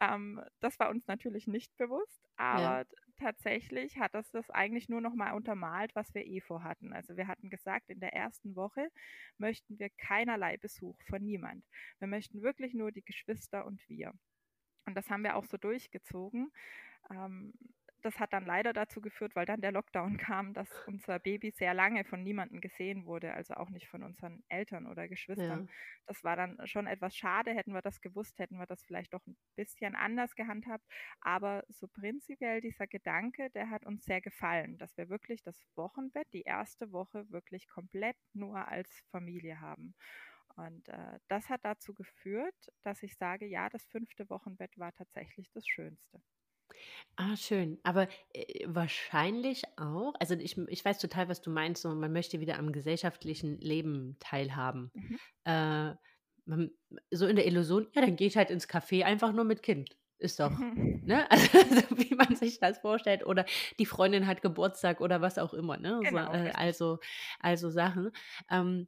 Ähm, 0.02 0.42
das 0.60 0.80
war 0.80 0.90
uns 0.90 1.08
natürlich 1.08 1.48
nicht 1.48 1.76
bewusst, 1.78 2.28
aber 2.36 2.80
ja. 2.80 2.86
Tatsächlich 3.18 3.98
hat 3.98 4.14
das 4.14 4.30
das 4.32 4.50
eigentlich 4.50 4.90
nur 4.90 5.02
noch 5.02 5.16
mal 5.16 5.34
untermalt, 5.34 5.96
was 5.96 6.14
wir 6.14 6.26
eh 6.26 6.42
vorhatten. 6.42 6.94
Also 6.94 7.16
wir 7.18 7.28
hatten 7.28 7.50
gesagt, 7.50 7.90
in 7.90 8.00
der 8.00 8.14
ersten 8.14 8.56
Woche 8.56 8.90
möchten 9.38 9.80
wir 9.80 9.90
keinerlei 9.98 10.58
Besuch 10.58 10.98
von 11.08 11.24
niemand. 11.24 11.66
Wir 12.00 12.08
möchten 12.08 12.42
wirklich 12.42 12.74
nur 12.74 12.92
die 12.92 13.04
Geschwister 13.04 13.66
und 13.66 13.88
wir. 13.88 14.14
Und 14.86 14.96
das 14.96 15.10
haben 15.10 15.24
wir 15.24 15.36
auch 15.36 15.46
so 15.46 15.58
durchgezogen. 15.58 16.52
Ähm, 17.10 17.54
das 18.04 18.20
hat 18.20 18.34
dann 18.34 18.46
leider 18.46 18.74
dazu 18.74 19.02
geführt, 19.02 19.36
weil 19.36 19.46
dann 19.46 19.62
der 19.62 19.72
Lockdown 19.72 20.18
kam, 20.18 20.54
dass 20.54 20.70
unser 20.88 21.20
Baby 21.20 21.52
sehr 21.52 21.74
lange 21.74 22.04
von 22.04 22.24
niemandem 22.24 22.62
gesehen 22.62 23.06
wurde, 23.06 23.34
also 23.34 23.56
auch 23.56 23.70
nicht 23.70 23.88
von 23.88 24.04
unseren 24.04 24.44
Eltern 24.50 24.88
oder 24.88 25.08
Geschwistern. 25.08 25.66
Ja. 25.68 25.74
Das 26.06 26.24
war 26.24 26.36
dann 26.36 26.60
schon 26.68 26.88
etwas 26.88 27.16
schade. 27.16 27.54
Hätten 27.54 27.74
wir 27.74 27.82
das 27.82 28.02
gewusst, 28.02 28.38
hätten 28.40 28.58
wir 28.58 28.66
das 28.66 28.84
vielleicht 28.84 29.14
doch 29.14 29.26
ein 29.26 29.38
bisschen 29.56 29.96
anders 29.96 30.36
gehandhabt. 30.36 30.86
Aber 31.22 31.64
so 31.70 31.88
prinzipiell 31.88 32.62
dieser 32.62 32.88
Gedanke, 32.88 33.50
der 33.52 33.70
hat 33.70 33.86
uns 33.86 34.04
sehr 34.04 34.22
gefallen, 34.22 34.78
dass 34.78 34.96
wir 34.98 35.10
wirklich 35.10 35.42
das 35.44 35.58
Wochenbett, 35.76 36.28
die 36.34 36.44
erste 36.44 36.92
Woche 36.92 37.30
wirklich 37.30 37.68
komplett 37.68 38.18
nur 38.34 38.68
als 38.68 38.90
Familie 39.12 39.62
haben. 39.62 39.96
Und 40.56 40.88
äh, 40.90 41.20
das 41.30 41.50
hat 41.50 41.62
dazu 41.64 41.94
geführt, 41.94 42.56
dass 42.84 43.02
ich 43.02 43.16
sage, 43.18 43.46
ja, 43.48 43.70
das 43.70 43.86
fünfte 43.86 44.30
Wochenbett 44.30 44.78
war 44.78 44.94
tatsächlich 44.94 45.50
das 45.52 45.66
Schönste. 45.68 46.22
Ah, 47.16 47.36
schön. 47.36 47.80
Aber, 47.84 48.08
äh, 48.34 48.66
wahrscheinlich 48.68 49.64
auch 49.78 50.14
also, 50.20 50.34
ich 50.36 50.58
ich 50.58 50.84
weiß 50.86 51.00
total, 51.00 51.30
was 51.30 51.42
du 51.42 51.52
meinst, 51.52 51.82
so 51.84 51.94
man 51.94 52.12
möchte 52.12 52.40
wieder 52.40 52.58
am 52.58 52.72
gesellschaftlichen 52.72 53.60
Leben 53.60 54.18
teilhaben. 54.20 54.92
Mhm. 54.96 55.16
Äh, 55.46 55.94
man 56.46 56.72
so 57.12 57.28
in 57.28 57.36
der 57.36 57.46
Illusion: 57.48 57.88
„Ja, 57.94 58.02
dann 58.02 58.16
gehe 58.16 58.28
ich 58.28 58.38
halt 58.38 58.50
ins 58.52 58.68
Café 58.70 59.04
einfach 59.04 59.32
nur 59.34 59.46
mit 59.46 59.64
Kind.“ 59.64 59.98
Ist 60.20 60.40
doch 60.40 60.62
Mhm. 60.62 60.78
ne? 61.06 61.30
Also, 61.32 61.48
wie 61.98 62.16
man 62.16 62.36
sich 62.36 62.60
das 62.60 62.80
vorstellt 62.80 63.26
oder 63.26 63.46
die 63.80 63.86
Freundin 63.86 64.26
hat 64.28 64.42
Geburtstag 64.42 65.00
oder 65.02 65.22
was 65.22 65.38
auch 65.38 65.54
immer, 65.54 65.78
ne? 65.78 66.06
So, 66.08 66.18
Genau, 66.18 66.32
äh, 66.32 66.52
also 66.56 67.00
also 67.40 67.70
Sachen. 67.72 68.12
Ähm, 68.50 68.88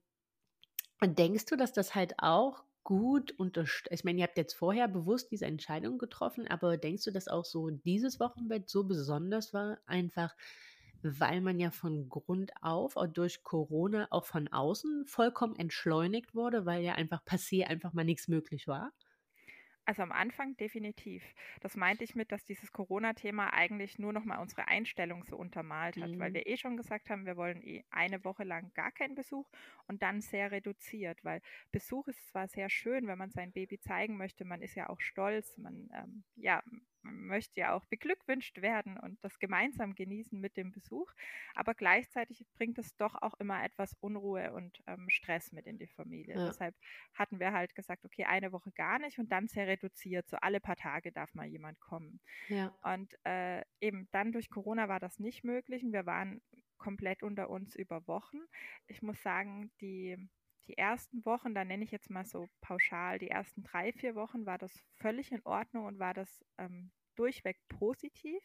denkst 1.03 1.45
du, 1.45 1.55
dass 1.55 1.71
das 1.73 1.95
halt 1.95 2.15
auch 2.19 2.63
gut 2.85 3.33
unterstützt? 3.37 3.91
Ich 3.93 4.05
meine, 4.05 4.19
ihr 4.19 4.25
habt 4.25 4.37
jetzt 4.37 4.53
vorher 4.53 4.87
bewusst 4.87 5.31
diese 5.31 5.45
Entscheidung 5.45 5.97
getroffen, 5.97 6.47
aber 6.47 6.77
denkst 6.77 7.03
du, 7.05 7.11
dass 7.11 7.27
auch 7.27 7.43
so 7.45 7.69
dieses 7.69 8.19
Wochenbett 8.21 8.69
so 8.69 8.85
besonders 8.85 9.53
war, 9.53 9.79
einfach 9.87 10.35
weil 11.03 11.41
man 11.41 11.59
ja 11.59 11.71
von 11.71 12.09
Grund 12.09 12.51
auf 12.61 12.95
auch 12.97 13.07
durch 13.07 13.43
Corona 13.43 14.07
auch 14.11 14.25
von 14.25 14.47
außen 14.47 15.05
vollkommen 15.07 15.55
entschleunigt 15.57 16.33
wurde, 16.35 16.65
weil 16.65 16.83
ja 16.83 16.93
einfach 16.95 17.23
passé 17.25 17.65
einfach 17.65 17.93
mal 17.93 18.05
nichts 18.05 18.27
möglich 18.29 18.67
war? 18.67 18.93
Also 19.85 20.01
am 20.01 20.11
Anfang 20.11 20.57
definitiv. 20.57 21.23
Das 21.61 21.75
meinte 21.75 22.03
ich 22.03 22.15
mit, 22.15 22.31
dass 22.31 22.43
dieses 22.43 22.71
Corona-Thema 22.71 23.53
eigentlich 23.53 23.99
nur 23.99 24.13
noch 24.13 24.25
mal 24.25 24.39
unsere 24.39 24.67
Einstellung 24.67 25.23
so 25.25 25.37
untermalt 25.37 25.97
hat, 25.97 26.17
weil 26.17 26.31
mhm. 26.31 26.33
wir 26.33 26.47
eh 26.47 26.57
schon 26.57 26.75
gesagt 26.75 27.09
haben, 27.11 27.27
wir 27.27 27.37
wollen 27.37 27.61
eh 27.61 27.83
eine 27.91 28.23
Woche 28.25 28.43
lang 28.43 28.71
gar 28.73 28.91
keinen 28.91 29.13
Besuch 29.13 29.47
und 29.87 30.01
dann 30.01 30.21
sehr 30.21 30.51
reduziert, 30.51 31.23
weil 31.23 31.41
Besuch 31.71 32.07
ist 32.07 32.27
zwar 32.27 32.47
sehr 32.47 32.69
schön, 32.69 33.05
wenn 33.05 33.19
man 33.19 33.29
sein 33.29 33.51
Baby 33.51 33.79
zeigen 33.79 34.17
möchte, 34.17 34.43
man 34.43 34.63
ist 34.63 34.75
ja 34.75 34.89
auch 34.89 34.99
stolz, 35.01 35.55
man 35.57 35.89
ähm, 35.93 36.23
ja, 36.35 36.63
man 37.05 37.27
möchte 37.27 37.59
ja 37.59 37.73
auch 37.73 37.85
beglückwünscht 37.85 38.61
werden 38.61 38.97
und 38.97 39.23
das 39.23 39.39
gemeinsam 39.39 39.95
genießen 39.95 40.39
mit 40.39 40.57
dem 40.57 40.71
Besuch. 40.71 41.11
Aber 41.53 41.73
gleichzeitig 41.73 42.45
bringt 42.55 42.77
es 42.79 42.95
doch 42.97 43.15
auch 43.21 43.35
immer 43.35 43.63
etwas 43.63 43.93
Unruhe 44.01 44.51
und 44.53 44.81
ähm, 44.87 45.09
Stress 45.09 45.51
mit 45.51 45.67
in 45.67 45.77
die 45.77 45.87
Familie. 45.87 46.35
Ja. 46.35 46.47
Deshalb 46.47 46.75
hatten 47.13 47.39
wir 47.39 47.53
halt 47.53 47.75
gesagt, 47.75 48.05
okay, 48.05 48.25
eine 48.25 48.51
Woche 48.51 48.71
gar 48.71 48.99
nicht 48.99 49.19
und 49.19 49.31
dann 49.31 49.47
sehr 49.47 49.67
reduziert. 49.67 50.27
So 50.27 50.37
alle 50.37 50.59
paar 50.59 50.75
Tage 50.75 51.11
darf 51.11 51.33
mal 51.35 51.45
jemand 51.45 51.79
kommen. 51.79 52.19
Ja. 52.49 52.75
Und 52.81 53.13
äh, 53.25 53.63
eben 53.79 54.07
dann 54.11 54.31
durch 54.31 54.49
Corona 54.49 54.89
war 54.89 54.99
das 54.99 55.19
nicht 55.19 55.43
möglich 55.43 55.83
und 55.83 55.93
wir 55.93 56.05
waren 56.05 56.41
komplett 56.77 57.23
unter 57.23 57.49
uns 57.49 57.75
über 57.75 58.05
Wochen. 58.07 58.39
Ich 58.87 59.01
muss 59.01 59.21
sagen, 59.21 59.71
die 59.81 60.17
die 60.67 60.77
ersten 60.77 61.25
Wochen, 61.25 61.53
da 61.53 61.63
nenne 61.63 61.83
ich 61.83 61.91
jetzt 61.91 62.09
mal 62.09 62.25
so 62.25 62.47
pauschal, 62.61 63.19
die 63.19 63.29
ersten 63.29 63.63
drei, 63.63 63.91
vier 63.91 64.15
Wochen 64.15 64.45
war 64.45 64.57
das 64.57 64.71
völlig 64.95 65.31
in 65.31 65.41
Ordnung 65.45 65.85
und 65.85 65.99
war 65.99 66.13
das 66.13 66.43
ähm, 66.57 66.91
durchweg 67.15 67.57
positiv. 67.69 68.41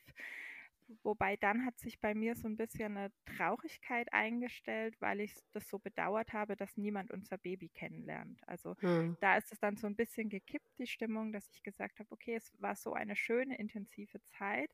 Wobei 1.02 1.36
dann 1.36 1.64
hat 1.64 1.78
sich 1.78 2.00
bei 2.00 2.14
mir 2.14 2.34
so 2.34 2.48
ein 2.48 2.56
bisschen 2.56 2.96
eine 2.96 3.12
Traurigkeit 3.24 4.12
eingestellt, 4.12 4.96
weil 5.00 5.20
ich 5.20 5.34
das 5.52 5.68
so 5.68 5.78
bedauert 5.78 6.32
habe, 6.32 6.56
dass 6.56 6.76
niemand 6.76 7.12
unser 7.12 7.38
Baby 7.38 7.68
kennenlernt. 7.68 8.40
Also 8.48 8.76
hm. 8.80 9.16
da 9.20 9.36
ist 9.36 9.52
es 9.52 9.60
dann 9.60 9.76
so 9.76 9.86
ein 9.86 9.94
bisschen 9.94 10.28
gekippt, 10.28 10.78
die 10.78 10.86
Stimmung, 10.86 11.32
dass 11.32 11.48
ich 11.50 11.62
gesagt 11.62 12.00
habe, 12.00 12.10
okay, 12.10 12.34
es 12.34 12.52
war 12.60 12.74
so 12.74 12.92
eine 12.92 13.14
schöne, 13.14 13.56
intensive 13.56 14.20
Zeit, 14.24 14.70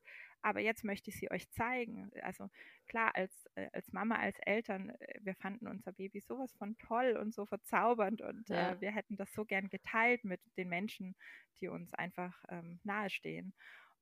aber 0.47 0.61
jetzt 0.61 0.85
möchte 0.85 1.11
ich 1.11 1.17
sie 1.17 1.29
euch 1.31 1.51
zeigen. 1.51 2.09
Also 2.23 2.49
klar, 2.87 3.11
als, 3.17 3.33
äh, 3.57 3.69
als 3.73 3.93
Mama, 3.93 4.15
als 4.15 4.39
Eltern, 4.47 4.91
äh, 4.91 5.19
wir 5.21 5.35
fanden 5.35 5.67
unser 5.67 5.91
Baby 5.91 6.21
sowas 6.21 6.53
von 6.55 6.79
toll 6.79 7.19
und 7.21 7.35
so 7.35 7.47
verzaubernd 7.47 8.23
und 8.23 8.49
ja. 8.49 8.73
äh, 8.73 8.81
wir 8.81 8.93
hätten 8.93 9.17
das 9.17 9.33
so 9.33 9.45
gern 9.45 9.69
geteilt 9.69 10.25
mit 10.25 10.41
den 10.57 10.69
Menschen, 10.69 11.17
die 11.61 11.67
uns 11.67 11.93
einfach 11.95 12.45
ähm, 12.49 12.79
nahestehen. 12.85 13.55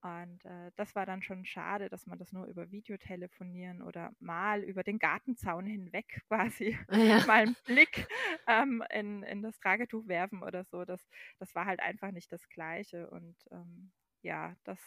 Und 0.02 0.44
äh, 0.44 0.70
das 0.76 0.94
war 0.94 1.06
dann 1.06 1.22
schon 1.22 1.46
schade, 1.46 1.88
dass 1.88 2.04
man 2.06 2.18
das 2.18 2.30
nur 2.30 2.44
über 2.44 2.70
Videotelefonieren 2.70 3.80
oder 3.80 4.12
mal 4.20 4.62
über 4.62 4.82
den 4.82 4.98
Gartenzaun 4.98 5.64
hinweg 5.64 6.20
quasi 6.28 6.76
ja. 6.90 7.24
mal 7.26 7.44
einen 7.44 7.56
Blick 7.64 8.06
ähm, 8.46 8.84
in, 8.90 9.22
in 9.22 9.40
das 9.40 9.58
Tragetuch 9.60 10.06
werfen 10.06 10.42
oder 10.42 10.64
so. 10.64 10.84
Das, 10.84 11.08
das 11.38 11.54
war 11.54 11.64
halt 11.64 11.80
einfach 11.80 12.10
nicht 12.10 12.30
das 12.30 12.46
Gleiche. 12.50 13.08
Und 13.08 13.34
ähm, 13.50 13.92
ja, 14.20 14.54
das, 14.64 14.78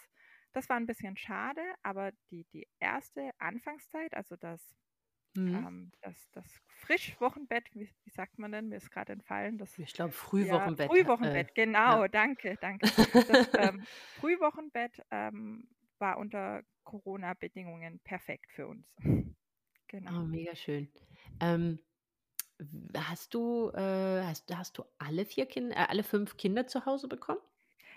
das 0.54 0.70
war 0.70 0.78
ein 0.78 0.88
bisschen 0.88 1.18
schade, 1.18 1.62
aber 1.84 2.12
die, 2.32 2.46
die 2.54 2.68
erste 2.80 3.32
Anfangszeit, 3.40 4.14
also 4.14 4.36
das 4.36 4.78
Mhm. 5.38 5.56
Ähm, 5.56 5.92
das, 6.02 6.30
das 6.32 6.46
Frischwochenbett, 6.66 7.64
wie, 7.74 7.88
wie, 8.04 8.10
sagt 8.10 8.40
man 8.40 8.52
denn? 8.52 8.70
Mir 8.70 8.78
ist 8.78 8.90
gerade 8.90 9.14
entfallen. 9.14 9.60
Das, 9.60 9.78
ich 9.78 9.94
glaube, 9.94 10.12
Frühwochenbett. 10.12 10.90
Ja, 10.90 10.96
Frühwochenbett, 10.96 11.50
äh, 11.50 11.54
genau, 11.54 12.02
ja. 12.02 12.08
danke, 12.08 12.58
danke. 12.60 12.88
Das 13.14 13.50
ähm, 13.58 13.84
Frühwochenbett 14.20 15.00
ähm, 15.12 15.68
war 16.00 16.18
unter 16.18 16.64
Corona-Bedingungen 16.84 18.00
perfekt 18.00 18.52
für 18.52 18.68
uns. 18.68 18.92
Genau. 19.90 20.22
Oh, 20.22 20.26
mega 20.26 20.56
schön. 20.56 20.92
Ähm, 21.40 21.80
hast 22.96 23.34
du, 23.34 23.70
äh, 23.70 24.24
hast, 24.24 24.54
hast 24.54 24.78
du 24.78 24.84
alle 24.98 25.26
vier 25.26 25.46
Kinder, 25.46 25.76
äh, 25.76 25.86
alle 25.88 26.04
fünf 26.04 26.36
Kinder 26.36 26.68
zu 26.68 26.86
Hause 26.86 27.08
bekommen? 27.08 27.40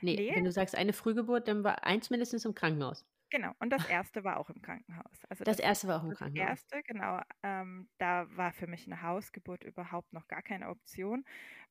Nee, 0.01 0.17
nee, 0.17 0.33
wenn 0.33 0.45
du 0.45 0.53
sagst 0.53 0.75
eine 0.77 0.93
Frühgeburt, 0.93 1.49
dann 1.49 1.65
war 1.65 1.85
eins 1.85 2.11
mindestens 2.11 2.45
im 2.45 2.55
Krankenhaus. 2.55 3.05
Genau, 3.31 3.53
und 3.61 3.71
das 3.71 3.85
erste 3.85 4.25
war 4.25 4.39
auch 4.39 4.51
im 4.51 4.61
Krankenhaus. 4.61 5.25
Also 5.29 5.45
das, 5.45 5.57
das 5.57 5.59
erste 5.59 5.87
war 5.89 6.01
auch 6.01 6.05
im 6.05 6.15
Krankenhaus. 6.15 6.49
Das 6.49 6.73
erste, 6.73 6.83
genau. 6.83 7.21
Ähm, 7.43 7.89
da 7.99 8.27
war 8.37 8.53
für 8.53 8.67
mich 8.67 8.87
eine 8.87 9.03
Hausgeburt 9.03 9.65
überhaupt 9.65 10.13
noch 10.13 10.27
gar 10.29 10.43
keine 10.43 10.69
Option, 10.69 11.25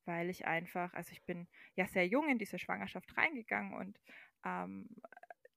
weil 0.05 0.29
ich 0.29 0.45
einfach, 0.45 0.93
also 0.93 1.11
ich 1.11 1.23
bin 1.25 1.47
ja 1.75 1.87
sehr 1.87 2.07
jung 2.07 2.29
in 2.29 2.39
diese 2.39 2.59
Schwangerschaft 2.59 3.15
reingegangen 3.17 3.73
und 3.73 3.99
ähm, 4.45 4.87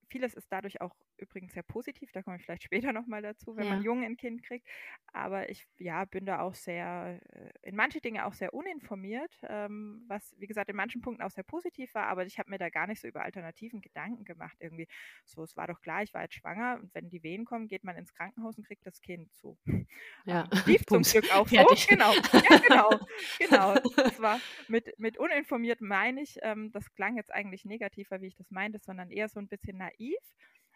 vieles 0.09 0.33
ist 0.33 0.51
dadurch 0.51 0.81
auch 0.81 0.95
übrigens 1.17 1.53
sehr 1.53 1.63
positiv, 1.63 2.11
da 2.11 2.21
komme 2.23 2.37
ich 2.37 2.43
vielleicht 2.43 2.63
später 2.91 2.93
nochmal 2.93 3.21
dazu, 3.21 3.55
wenn 3.55 3.67
Ja. 3.67 3.69
man 3.69 3.81
jung 3.81 4.03
ein 4.03 4.17
Kind 4.17 4.43
kriegt. 4.43 4.67
Aber 5.11 5.49
ich 5.49 5.67
ja, 5.77 6.05
bin 6.05 6.25
da 6.25 6.39
auch 6.39 6.55
sehr, 6.55 7.19
äh, 7.31 7.51
in 7.61 7.75
manche 7.75 8.01
Dinge 8.01 8.25
auch 8.25 8.33
sehr 8.33 8.53
uninformiert, 8.53 9.39
ähm, 9.47 10.03
was, 10.07 10.33
wie 10.37 10.47
gesagt, 10.47 10.69
in 10.69 10.75
manchen 10.75 11.01
Punkten 11.01 11.23
auch 11.23 11.31
sehr 11.31 11.43
positiv 11.43 11.93
war, 11.93 12.07
aber 12.07 12.25
ich 12.25 12.39
habe 12.39 12.49
mir 12.49 12.57
da 12.57 12.69
gar 12.69 12.87
nicht 12.87 13.01
so 13.01 13.07
über 13.07 13.23
Alternativen 13.23 13.81
Gedanken 13.81 14.23
gemacht. 14.25 14.57
Irgendwie 14.59 14.87
so, 15.25 15.43
es 15.43 15.55
war 15.55 15.67
doch 15.67 15.81
klar, 15.81 16.03
ich 16.03 16.13
war 16.13 16.23
jetzt 16.23 16.35
schwanger 16.35 16.79
und 16.81 16.93
wenn 16.95 17.09
die 17.09 17.23
Wehen 17.23 17.45
kommen, 17.45 17.67
geht 17.67 17.83
man 17.83 17.95
ins 17.97 18.13
Krankenhaus 18.13 18.57
und 18.57 18.65
kriegt 18.65 18.85
das 18.85 19.01
Kind 19.01 19.33
so. 19.33 19.57
Ja, 20.25 20.47
Ähm, 20.47 20.61
lief 20.63 20.85
zum. 20.87 21.03
Glück 21.03 21.29
auch 21.31 21.47
so, 21.49 21.67
Fertig. 21.67 21.87
genau. 21.87 22.15
Ja, 22.41 22.57
genau, 22.61 22.99
genau. 23.37 23.77
Das 24.01 24.19
war 24.19 24.41
mit, 24.67 24.97
mit 24.97 25.17
uninformiert 25.17 25.81
meine 25.81 26.21
ich, 26.21 26.37
ähm, 26.41 26.71
das 26.71 26.93
klang 26.95 27.17
jetzt 27.17 27.31
eigentlich 27.31 27.65
negativer, 27.65 28.21
wie 28.21 28.27
ich 28.27 28.35
das 28.35 28.49
meinte, 28.51 28.79
sondern 28.79 29.09
eher 29.11 29.29
so 29.29 29.39
ein 29.39 29.47
bisschen 29.47 29.77
naiv, 29.77 30.17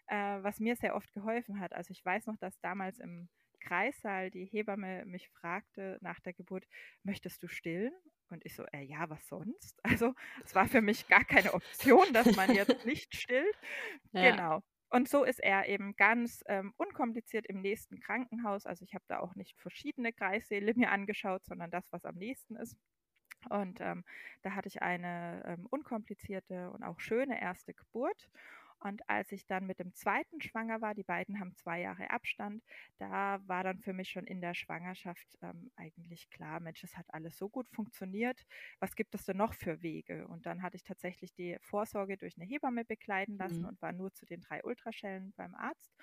äh, 0.07 0.43
was 0.43 0.59
mir 0.59 0.75
sehr 0.75 0.95
oft 0.95 1.11
geholfen 1.13 1.59
hat. 1.59 1.73
Also 1.73 1.91
ich 1.91 2.03
weiß 2.03 2.27
noch, 2.27 2.37
dass 2.37 2.59
damals 2.59 2.99
im 2.99 3.29
Kreissaal 3.59 4.31
die 4.31 4.45
Hebamme 4.45 5.05
mich 5.05 5.29
fragte 5.29 5.97
nach 6.01 6.19
der 6.19 6.33
Geburt, 6.33 6.65
möchtest 7.03 7.43
du 7.43 7.47
stillen? 7.47 7.93
Und 8.29 8.45
ich 8.45 8.55
so, 8.55 8.65
äh, 8.73 8.83
ja, 8.83 9.09
was 9.09 9.25
sonst? 9.27 9.79
Also 9.83 10.13
es 10.43 10.55
war 10.55 10.67
für 10.67 10.81
mich 10.81 11.07
gar 11.07 11.23
keine 11.23 11.53
Option, 11.53 12.11
dass 12.13 12.35
man 12.35 12.53
jetzt 12.53 12.85
nicht 12.85 13.15
stillt. 13.15 13.57
Ja. 14.11 14.31
Genau. 14.31 14.63
Und 14.89 15.09
so 15.09 15.25
ist 15.25 15.39
er 15.39 15.67
eben 15.67 15.95
ganz 15.97 16.43
ähm, 16.47 16.73
unkompliziert 16.77 17.45
im 17.45 17.61
nächsten 17.61 17.99
Krankenhaus. 17.99 18.65
Also 18.65 18.85
ich 18.85 18.93
habe 18.93 19.03
da 19.07 19.19
auch 19.19 19.35
nicht 19.35 19.59
verschiedene 19.59 20.13
Kreissäle 20.13 20.73
mir 20.75 20.91
angeschaut, 20.91 21.43
sondern 21.45 21.71
das, 21.71 21.91
was 21.91 22.05
am 22.05 22.15
nächsten 22.15 22.55
ist. 22.55 22.77
Und 23.49 23.79
ähm, 23.81 24.03
da 24.41 24.51
hatte 24.51 24.67
ich 24.67 24.81
eine 24.81 25.43
ähm, 25.45 25.67
unkomplizierte 25.69 26.71
und 26.71 26.83
auch 26.83 26.99
schöne 26.99 27.39
erste 27.41 27.73
Geburt. 27.73 28.29
Und 28.79 29.07
als 29.09 29.31
ich 29.31 29.45
dann 29.47 29.65
mit 29.65 29.79
dem 29.79 29.93
zweiten 29.93 30.41
schwanger 30.41 30.81
war, 30.81 30.93
die 30.95 31.03
beiden 31.03 31.39
haben 31.39 31.55
zwei 31.55 31.81
Jahre 31.81 32.09
Abstand, 32.11 32.63
da 32.97 33.39
war 33.47 33.63
dann 33.63 33.79
für 33.79 33.93
mich 33.93 34.09
schon 34.09 34.25
in 34.25 34.41
der 34.41 34.53
Schwangerschaft 34.53 35.37
ähm, 35.41 35.71
eigentlich 35.75 36.29
klar, 36.29 36.59
Mensch, 36.59 36.81
das 36.81 36.97
hat 36.97 37.07
alles 37.13 37.37
so 37.37 37.49
gut 37.49 37.67
funktioniert. 37.69 38.45
Was 38.79 38.95
gibt 38.95 39.15
es 39.15 39.25
denn 39.25 39.37
noch 39.37 39.53
für 39.53 39.81
Wege? 39.81 40.27
Und 40.27 40.45
dann 40.45 40.61
hatte 40.61 40.75
ich 40.77 40.83
tatsächlich 40.83 41.33
die 41.33 41.57
Vorsorge 41.61 42.17
durch 42.17 42.37
eine 42.37 42.45
Hebamme 42.45 42.85
begleiten 42.85 43.37
lassen 43.37 43.65
Mhm. 43.65 43.65
und 43.65 43.81
war 43.81 43.93
nur 43.93 44.13
zu 44.13 44.25
den 44.25 44.41
drei 44.41 44.63
Ultraschellen 44.63 45.33
beim 45.35 45.55
Arzt. 45.55 45.93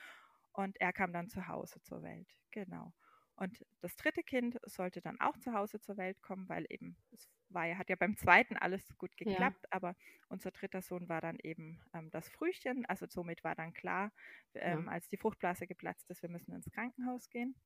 Und 0.52 0.80
er 0.80 0.92
kam 0.92 1.12
dann 1.12 1.28
zu 1.28 1.48
Hause 1.48 1.80
zur 1.82 2.02
Welt. 2.02 2.28
Genau. 2.50 2.92
Und 3.36 3.64
das 3.80 3.96
dritte 3.96 4.22
Kind 4.22 4.58
sollte 4.64 5.00
dann 5.00 5.20
auch 5.20 5.36
zu 5.38 5.52
Hause 5.52 5.80
zur 5.80 5.96
Welt 5.96 6.22
kommen, 6.22 6.48
weil 6.48 6.66
eben 6.68 6.96
es 7.12 7.28
war 7.48 7.66
ja, 7.66 7.78
hat 7.78 7.88
ja 7.90 7.96
beim 7.96 8.16
zweiten 8.16 8.56
alles 8.56 8.96
gut 8.98 9.16
Ja. 9.24 9.52
geklappt, 9.52 9.66
aber 9.72 9.96
unser 10.28 10.50
dritter 10.50 10.82
Sohn 10.82 11.08
war 11.08 11.20
dann 11.20 11.38
eben 11.42 11.80
ähm, 11.92 12.10
das 12.10 12.28
Frühchen. 12.28 12.84
Also 12.86 13.06
somit 13.08 13.44
war 13.44 13.54
dann 13.54 13.72
klar, 13.72 14.12
ähm, 14.54 14.88
als 14.88 15.08
die 15.08 15.16
Fruchtblase 15.16 15.66
geplatzt 15.66 16.10
ist, 16.10 16.22
wir 16.22 16.30
müssen 16.30 16.52
ins 16.54 16.70
Krankenhaus 16.70 17.28
gehen. 17.30 17.56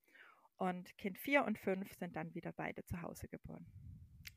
Und 0.57 0.96
Kind 0.98 1.18
4 1.18 1.44
und 1.44 1.59
5 1.59 1.92
sind 1.94 2.16
dann 2.16 2.35
wieder 2.35 2.52
beide 2.52 2.85
zu 2.85 3.02
Hause 3.02 3.28
geboren. 3.28 3.66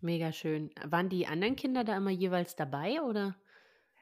Mega 0.02 0.32
schön. 0.32 0.70
Waren 0.84 1.10
die 1.10 1.26
anderen 1.28 1.56
Kinder 1.56 1.84
da 1.84 1.98
immer 1.98 2.12
jeweils 2.12 2.56
dabei 2.56 3.02
oder? 3.02 3.36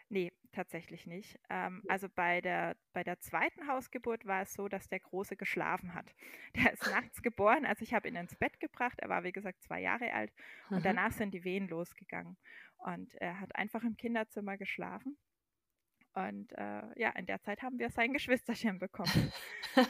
Nee, 0.10 0.32
tatsächlich 0.52 1.06
nicht. 1.06 1.40
Ähm, 1.50 1.84
also 1.88 2.08
bei 2.10 2.42
der, 2.42 2.76
bei 2.94 3.04
der 3.04 3.20
zweiten 3.20 3.68
Hausgeburt 3.68 4.26
war 4.26 4.42
es 4.42 4.54
so, 4.54 4.68
dass 4.68 4.88
der 4.88 5.00
Große 5.00 5.36
geschlafen 5.36 5.94
hat. 5.94 6.14
Der 6.56 6.74
ist 6.74 6.82
nachts 6.92 7.22
geboren, 7.22 7.66
also 7.66 7.84
ich 7.84 7.94
habe 7.94 8.08
ihn 8.08 8.16
ins 8.16 8.36
Bett 8.36 8.60
gebracht. 8.60 9.00
Er 9.00 9.10
war, 9.10 9.24
wie 9.24 9.32
gesagt, 9.32 9.62
zwei 9.62 9.82
Jahre 9.82 10.14
alt 10.14 10.34
und 10.70 10.78
Aha. 10.78 10.84
danach 10.84 11.12
sind 11.12 11.34
die 11.34 11.44
Wehen 11.44 11.68
losgegangen. 11.68 12.38
Und 12.78 13.14
er 13.16 13.40
hat 13.40 13.56
einfach 13.56 13.84
im 13.84 13.98
Kinderzimmer 13.98 14.58
geschlafen. 14.58 15.18
Und 16.14 16.52
äh, 16.54 17.00
ja, 17.00 17.10
in 17.12 17.26
der 17.26 17.42
Zeit 17.42 17.62
haben 17.62 17.78
wir 17.78 17.90
sein 17.90 18.14
Geschwisterchen 18.14 18.80
bekommen. 18.80 19.32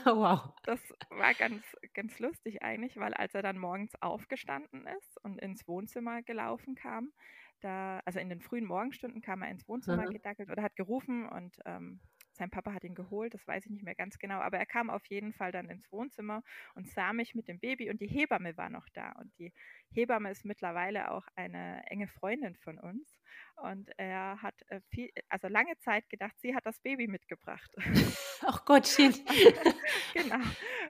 wow. 0.06 0.54
Das 0.64 0.82
war 1.10 1.34
ganz, 1.34 1.64
ganz 1.94 2.20
lustig 2.20 2.62
eigentlich, 2.62 2.98
weil 2.98 3.14
als 3.14 3.34
er 3.34 3.42
dann 3.42 3.58
morgens 3.58 3.94
aufgestanden 4.02 4.86
ist 5.00 5.24
und 5.24 5.40
ins 5.40 5.68
Wohnzimmer 5.68 6.22
gelaufen 6.22 6.76
kam, 6.76 7.12
da, 7.60 8.00
also 8.06 8.20
in 8.20 8.30
den 8.30 8.42
frühen 8.42 8.66
Morgenstunden 8.66 9.22
kam 9.22 9.42
er 9.42 9.50
ins 9.52 9.68
Wohnzimmer 9.68 10.08
Aha. 10.08 10.10
gedackelt 10.10 10.50
oder 10.50 10.64
hat 10.64 10.76
gerufen 10.76 11.28
und 11.28 11.58
ähm, 11.66 12.02
sein 12.40 12.50
Papa 12.50 12.74
hat 12.74 12.84
ihn 12.84 12.96
geholt, 12.96 13.34
das 13.34 13.48
weiß 13.48 13.66
ich 13.66 13.72
nicht 13.72 13.84
mehr 13.84 13.96
ganz 13.96 14.18
genau, 14.18 14.40
aber 14.40 14.58
er 14.58 14.66
kam 14.66 14.90
auf 14.90 15.06
jeden 15.08 15.34
Fall 15.34 15.52
dann 15.52 15.70
ins 15.70 15.92
Wohnzimmer 15.92 16.42
und 16.74 16.90
sah 16.90 17.14
mich 17.14 17.36
mit 17.36 17.48
dem 17.48 17.60
Baby 17.60 17.90
und 17.90 18.02
die 18.02 18.08
Hebamme 18.08 18.58
war 18.58 18.70
noch 18.70 18.88
da 18.94 19.12
und 19.20 19.32
die 19.38 19.54
Hebamme 19.92 20.32
ist 20.32 20.46
mittlerweile 20.46 21.12
auch 21.12 21.28
eine 21.36 21.84
enge 21.88 22.08
Freundin 22.08 22.56
von 22.56 22.80
uns 22.80 23.20
und 23.58 23.90
er 23.98 24.42
hat 24.42 24.56
äh, 24.70 24.80
viel, 24.90 25.10
also 25.28 25.48
lange 25.48 25.78
Zeit 25.80 26.10
gedacht, 26.10 26.36
sie 26.40 26.56
hat 26.56 26.66
das 26.66 26.80
Baby 26.80 27.08
mitgebracht. 27.08 27.70
Ach 28.46 28.64
Gottchen. 28.66 29.14
genau. 30.14 30.40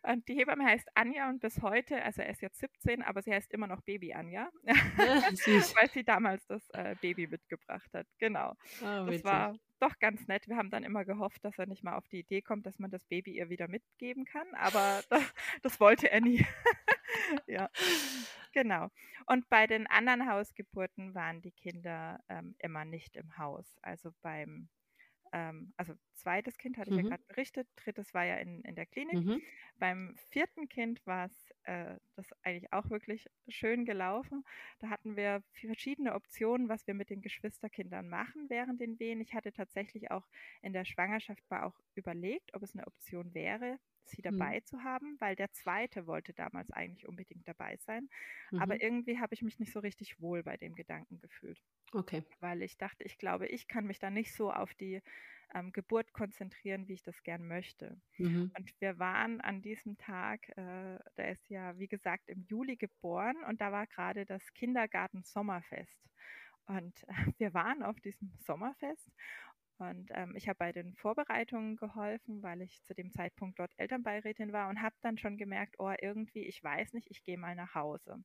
Und 0.03 0.27
die 0.27 0.35
Hebamme 0.35 0.65
heißt 0.65 0.87
Anja 0.93 1.29
und 1.29 1.39
bis 1.41 1.61
heute, 1.61 2.01
also 2.03 2.21
er 2.21 2.29
ist 2.29 2.41
jetzt 2.41 2.59
17, 2.59 3.01
aber 3.01 3.21
sie 3.21 3.33
heißt 3.33 3.51
immer 3.51 3.67
noch 3.67 3.81
Baby 3.81 4.13
Anja, 4.13 4.49
Süß. 5.33 5.75
weil 5.75 5.89
sie 5.89 6.03
damals 6.03 6.45
das 6.47 6.69
äh, 6.69 6.95
Baby 7.01 7.27
mitgebracht 7.27 7.89
hat. 7.93 8.07
Genau. 8.19 8.53
Ah, 8.83 9.05
Das 9.05 9.23
war 9.23 9.55
doch 9.79 9.99
ganz 9.99 10.27
nett. 10.27 10.47
Wir 10.47 10.57
haben 10.57 10.69
dann 10.69 10.83
immer 10.83 11.05
gehofft, 11.05 11.43
dass 11.43 11.57
er 11.57 11.65
nicht 11.65 11.83
mal 11.83 11.95
auf 11.95 12.07
die 12.07 12.19
Idee 12.19 12.41
kommt, 12.41 12.65
dass 12.65 12.79
man 12.79 12.91
das 12.91 13.03
Baby 13.05 13.37
ihr 13.37 13.49
wieder 13.49 13.67
mitgeben 13.67 14.25
kann, 14.25 14.47
aber 14.55 15.01
das, 15.09 15.33
das 15.61 15.79
wollte 15.79 16.11
er 16.11 16.21
nie. 16.21 16.45
ja, 17.47 17.69
genau. 18.53 18.89
Und 19.25 19.49
bei 19.49 19.67
den 19.67 19.87
anderen 19.87 20.29
Hausgeburten 20.29 21.13
waren 21.13 21.41
die 21.41 21.51
Kinder 21.51 22.19
ähm, 22.29 22.55
immer 22.59 22.85
nicht 22.85 23.15
im 23.15 23.37
Haus. 23.37 23.77
Also 23.81 24.11
beim, 24.21 24.69
ähm, 25.33 25.73
also 25.77 25.93
zweites 26.13 26.57
Kind 26.57 26.77
hatte 26.77 26.89
ich 26.89 26.95
ja 26.95 27.03
Mhm. 27.03 27.03
gerade 27.03 27.23
berichtet, 27.27 27.67
drittes 27.75 28.13
war 28.13 28.25
ja 28.25 28.35
in, 28.37 28.61
in 28.63 28.75
der 28.75 28.85
Klinik. 28.85 29.21
Mhm. 29.21 29.41
Beim 29.77 30.15
vierten 30.29 30.67
Kind 30.69 31.05
war 31.05 31.25
es 31.25 31.51
äh, 31.63 31.97
das 32.15 32.27
eigentlich 32.43 32.71
auch 32.73 32.89
wirklich 32.89 33.27
schön 33.47 33.85
gelaufen. 33.85 34.43
Da 34.79 34.89
hatten 34.89 35.15
wir 35.15 35.43
verschiedene 35.53 36.15
Optionen, 36.15 36.69
was 36.69 36.85
wir 36.87 36.93
mit 36.93 37.09
den 37.09 37.21
Geschwisterkindern 37.21 38.09
machen 38.09 38.49
während 38.49 38.81
den 38.81 38.99
Wehen. 38.99 39.21
Ich 39.21 39.33
hatte 39.33 39.53
tatsächlich 39.53 40.11
auch 40.11 40.27
in 40.61 40.73
der 40.73 40.85
Schwangerschaft 40.85 41.43
mal 41.49 41.63
auch 41.63 41.79
überlegt, 41.95 42.53
ob 42.53 42.63
es 42.63 42.75
eine 42.75 42.87
Option 42.87 43.33
wäre, 43.33 43.79
sie 44.05 44.21
Mhm. 44.29 44.53
dabei 44.53 44.61
zu 44.61 44.83
haben, 44.83 45.17
weil 45.19 45.35
der 45.35 45.51
zweite 45.51 46.07
wollte 46.07 46.33
damals 46.33 46.71
eigentlich 46.71 47.07
unbedingt 47.07 47.47
dabei 47.47 47.77
sein. 47.77 48.09
Mhm. 48.51 48.59
Aber 48.61 48.81
irgendwie 48.81 49.19
habe 49.19 49.33
ich 49.33 49.41
mich 49.41 49.59
nicht 49.59 49.71
so 49.73 49.79
richtig 49.79 50.19
wohl 50.21 50.43
bei 50.43 50.57
dem 50.57 50.75
Gedanken 50.75 51.19
gefühlt 51.19 51.59
Okay. 51.95 52.23
weil 52.39 52.61
ich 52.61 52.77
dachte, 52.77 53.03
ich 53.03 53.17
glaube, 53.17 53.47
ich 53.47 53.67
kann 53.67 53.85
mich 53.85 53.99
da 53.99 54.09
nicht 54.09 54.33
so 54.33 54.51
auf 54.51 54.73
die 54.73 55.01
ähm, 55.53 55.71
Geburt 55.71 56.13
konzentrieren, 56.13 56.87
wie 56.87 56.93
ich 56.93 57.03
das 57.03 57.23
gern 57.23 57.47
möchte. 57.47 58.01
Mhm. 58.19 58.49
Und 58.57 58.71
wir 58.79 58.99
waren 58.99 59.41
an 59.41 59.61
diesem 59.61 59.97
Tag, 59.97 60.49
äh, 60.57 60.99
der 61.17 61.31
ist 61.31 61.49
ja, 61.49 61.77
wie 61.79 61.87
gesagt, 61.87 62.29
im 62.29 62.45
Juli 62.45 62.77
geboren 62.77 63.43
und 63.47 63.61
da 63.61 63.71
war 63.71 63.87
gerade 63.87 64.25
das 64.25 64.53
Kindergarten-Sommerfest. 64.53 65.99
Und 66.65 67.05
wir 67.39 67.53
waren 67.53 67.83
auf 67.83 67.99
diesem 67.99 68.33
Sommerfest 68.37 69.11
und 69.79 70.09
ähm, 70.13 70.35
ich 70.35 70.47
habe 70.47 70.57
bei 70.59 70.71
den 70.71 70.95
Vorbereitungen 70.95 71.75
geholfen, 71.77 72.43
weil 72.43 72.61
ich 72.61 72.83
zu 72.83 72.93
dem 72.93 73.11
Zeitpunkt 73.11 73.59
dort 73.59 73.73
Elternbeirätin 73.77 74.51
war 74.53 74.69
und 74.69 74.81
habe 74.81 74.95
dann 75.01 75.17
schon 75.17 75.37
gemerkt, 75.37 75.75
oh, 75.79 75.93
irgendwie, 76.01 76.45
ich 76.45 76.63
weiß 76.63 76.93
nicht, 76.93 77.07
ich 77.11 77.23
gehe 77.23 77.37
mal 77.37 77.55
nach 77.55 77.75
Hause. 77.75 78.23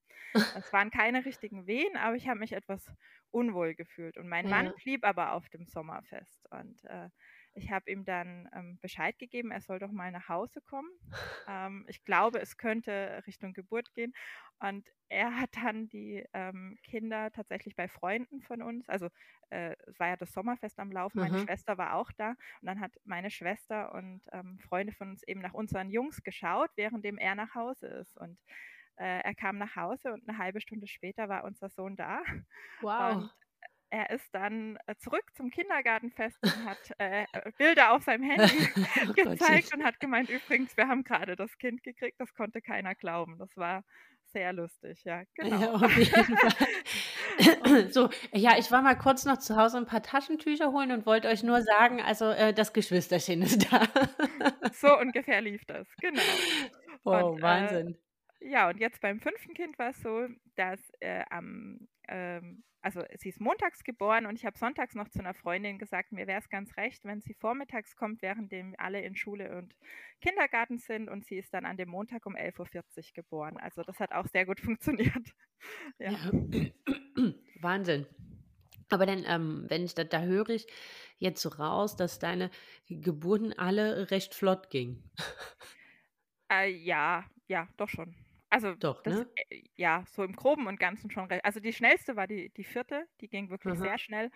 Es 0.52 0.72
waren 0.72 0.90
keine 0.90 1.24
richtigen 1.24 1.66
Wehen, 1.66 1.96
aber 1.96 2.16
ich 2.16 2.28
habe 2.28 2.38
mich 2.40 2.52
etwas 2.52 2.90
unwohl 3.30 3.74
gefühlt. 3.74 4.16
Und 4.18 4.28
mein 4.28 4.48
Mann 4.48 4.72
Ja. 4.72 4.74
blieb 4.74 5.04
aber 5.04 5.32
auf 5.32 5.48
dem 5.50 5.66
Sommerfest. 5.66 6.46
Und 6.50 6.82
äh, 6.84 7.10
ich 7.54 7.70
habe 7.70 7.90
ihm 7.90 8.04
dann 8.04 8.48
ähm, 8.52 8.78
Bescheid 8.80 9.18
gegeben, 9.18 9.50
er 9.50 9.60
soll 9.60 9.78
doch 9.78 9.92
mal 9.92 10.10
nach 10.10 10.28
Hause 10.28 10.60
kommen. 10.60 10.90
Ähm, 11.46 11.84
ich 11.88 12.04
glaube, 12.04 12.40
es 12.40 12.56
könnte 12.56 13.22
Richtung 13.26 13.52
Geburt 13.52 13.92
gehen. 13.92 14.14
Und 14.60 14.88
er 15.08 15.38
hat 15.38 15.50
dann 15.62 15.88
die 15.88 16.24
ähm, 16.32 16.78
Kinder 16.82 17.30
tatsächlich 17.30 17.76
bei 17.76 17.86
Freunden 17.86 18.40
von 18.40 18.62
uns, 18.62 18.88
also 18.88 19.08
äh, 19.50 19.76
es 19.86 19.98
war 20.00 20.08
ja 20.08 20.16
das 20.16 20.32
Sommerfest 20.32 20.78
am 20.78 20.90
Laufen, 20.90 21.20
meine 21.20 21.36
Aha. 21.36 21.44
Schwester 21.44 21.76
war 21.76 21.94
auch 21.94 22.10
da. 22.12 22.30
Und 22.30 22.66
dann 22.66 22.80
hat 22.80 22.92
meine 23.04 23.30
Schwester 23.30 23.94
und 23.94 24.22
ähm, 24.32 24.58
Freunde 24.60 24.92
von 24.92 25.10
uns 25.10 25.22
eben 25.24 25.40
nach 25.40 25.54
unseren 25.54 25.90
Jungs 25.90 26.22
geschaut, 26.22 26.70
währenddem 26.76 27.18
er 27.18 27.34
nach 27.34 27.54
Hause 27.54 27.86
ist. 27.88 28.16
Und 28.16 28.38
äh, 28.96 29.20
er 29.20 29.34
kam 29.34 29.58
nach 29.58 29.76
Hause 29.76 30.12
und 30.12 30.28
eine 30.28 30.38
halbe 30.38 30.60
Stunde 30.60 30.86
später 30.86 31.28
war 31.28 31.44
unser 31.44 31.68
Sohn 31.68 31.96
da. 31.96 32.22
Wow. 32.80 33.16
Und 33.16 33.30
er 33.94 34.10
ist 34.10 34.34
dann 34.34 34.76
äh, 34.86 34.96
zurück 34.96 35.22
zum 35.36 35.50
Kindergartenfest 35.50 36.36
und 36.42 36.64
hat 36.64 36.78
äh, 36.98 37.26
Bilder 37.58 37.92
auf 37.92 38.02
seinem 38.02 38.24
Handy 38.24 38.68
Oh 39.08 39.12
gezeigt 39.14 39.72
und 39.74 39.84
hat 39.84 40.00
gemeint, 40.00 40.30
übrigens, 40.30 40.76
wir 40.76 40.88
haben 40.88 41.04
gerade 41.04 41.36
das 41.36 41.56
Kind 41.58 41.82
gekriegt. 41.84 42.20
Das 42.20 42.34
konnte 42.34 42.60
keiner 42.60 42.96
glauben. 42.96 43.38
Das 43.38 43.56
war 43.56 43.84
sehr 44.32 44.52
lustig, 44.52 45.04
ja, 45.04 45.22
Ja, 45.42 45.58
genau. 45.60 45.74
auf 45.74 45.96
jeden 45.96 46.36
Fall. 46.36 46.66
So, 47.90 48.10
ja, 48.32 48.58
ich 48.58 48.70
war 48.70 48.82
mal 48.82 48.96
kurz 48.96 49.24
noch 49.24 49.38
zu 49.38 49.56
Hause 49.56 49.78
ein 49.78 49.86
paar 49.86 50.02
Taschentücher 50.02 50.72
holen 50.72 50.92
und 50.92 51.06
wollte 51.06 51.28
euch 51.28 51.42
nur 51.42 51.62
sagen, 51.62 52.00
also 52.00 52.26
äh, 52.30 52.52
das 52.54 52.72
Geschwisterchen 52.72 53.42
ist 53.42 53.72
da. 53.72 53.82
So 54.72 54.98
ungefähr 54.98 55.40
lief 55.40 55.64
das, 55.66 55.86
genau. 56.00 56.22
Wow, 57.04 57.36
Und 57.36 57.42
äh, 57.42 57.42
Wahnsinn. 57.42 57.98
ja, 58.40 58.68
und 58.68 58.78
jetzt 58.78 59.00
beim 59.00 59.20
fünften 59.20 59.54
Kind 59.54 59.78
war 59.78 59.90
es 59.90 60.00
so, 60.02 60.26
dass 60.56 60.80
äh, 61.00 61.24
am 61.30 61.88
ähm, 62.08 62.64
also 62.84 63.02
sie 63.18 63.30
ist 63.30 63.40
montags 63.40 63.82
geboren 63.82 64.26
und 64.26 64.36
ich 64.36 64.44
habe 64.44 64.58
sonntags 64.58 64.94
noch 64.94 65.08
zu 65.08 65.18
einer 65.18 65.32
Freundin 65.32 65.78
gesagt, 65.78 66.12
mir 66.12 66.26
wäre 66.26 66.40
es 66.40 66.50
ganz 66.50 66.76
recht, 66.76 67.02
wenn 67.04 67.22
sie 67.22 67.32
vormittags 67.32 67.96
kommt, 67.96 68.20
währenddem 68.20 68.74
alle 68.76 69.00
in 69.00 69.16
Schule 69.16 69.56
und 69.56 69.74
Kindergarten 70.20 70.78
sind 70.78 71.08
und 71.08 71.24
sie 71.24 71.36
ist 71.36 71.54
dann 71.54 71.64
an 71.64 71.78
dem 71.78 71.88
Montag 71.88 72.26
um 72.26 72.36
11.40 72.36 72.58
Uhr 72.58 73.04
geboren. 73.14 73.56
Also 73.56 73.82
das 73.82 74.00
hat 74.00 74.12
auch 74.12 74.26
sehr 74.26 74.44
gut 74.44 74.60
funktioniert. 74.60 75.34
ja. 75.98 76.10
Ja. 76.10 76.30
Wahnsinn. 77.60 78.06
Aber 78.90 79.06
dann, 79.06 79.24
ähm, 79.26 79.64
wenn 79.68 79.84
ich 79.84 79.94
da, 79.94 80.04
da 80.04 80.20
höre 80.20 80.50
ich 80.50 80.66
jetzt 81.16 81.40
so 81.40 81.48
raus, 81.48 81.96
dass 81.96 82.18
deine 82.18 82.50
Geburten 82.88 83.52
alle 83.54 84.10
recht 84.10 84.34
flott 84.34 84.70
gingen. 84.70 85.10
Äh, 86.52 86.70
ja, 86.70 87.24
ja, 87.48 87.66
doch 87.78 87.88
schon. 87.88 88.14
Also 88.54 88.76
Doch, 88.78 89.04
das, 89.04 89.22
ne? 89.22 89.28
äh, 89.50 89.62
ja, 89.76 90.04
so 90.06 90.22
im 90.24 90.34
Groben 90.36 90.66
und 90.66 90.78
Ganzen 90.80 91.10
schon 91.10 91.26
recht. 91.26 91.44
Also 91.44 91.60
die 91.60 91.72
schnellste 91.72 92.16
war 92.16 92.26
die, 92.26 92.50
die 92.50 92.64
vierte, 92.64 93.06
die 93.20 93.28
ging 93.28 93.50
wirklich 93.50 93.78
Aha. 93.78 93.80
sehr 93.80 93.98
schnell. 93.98 94.30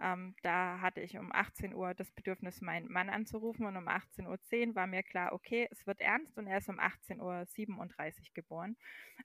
Ähm, 0.00 0.34
da 0.42 0.80
hatte 0.80 1.00
ich 1.00 1.16
um 1.18 1.30
18 1.32 1.74
Uhr 1.74 1.94
das 1.94 2.10
Bedürfnis, 2.12 2.60
meinen 2.62 2.90
Mann 2.90 3.10
anzurufen 3.10 3.66
und 3.66 3.76
um 3.76 3.88
18.10 3.88 4.70
Uhr 4.70 4.74
war 4.74 4.86
mir 4.86 5.02
klar, 5.02 5.32
okay, 5.32 5.68
es 5.70 5.86
wird 5.86 6.00
ernst 6.00 6.36
und 6.38 6.46
er 6.46 6.58
ist 6.58 6.68
um 6.68 6.78
18.37 6.80 8.28
Uhr 8.30 8.34
geboren. 8.34 8.76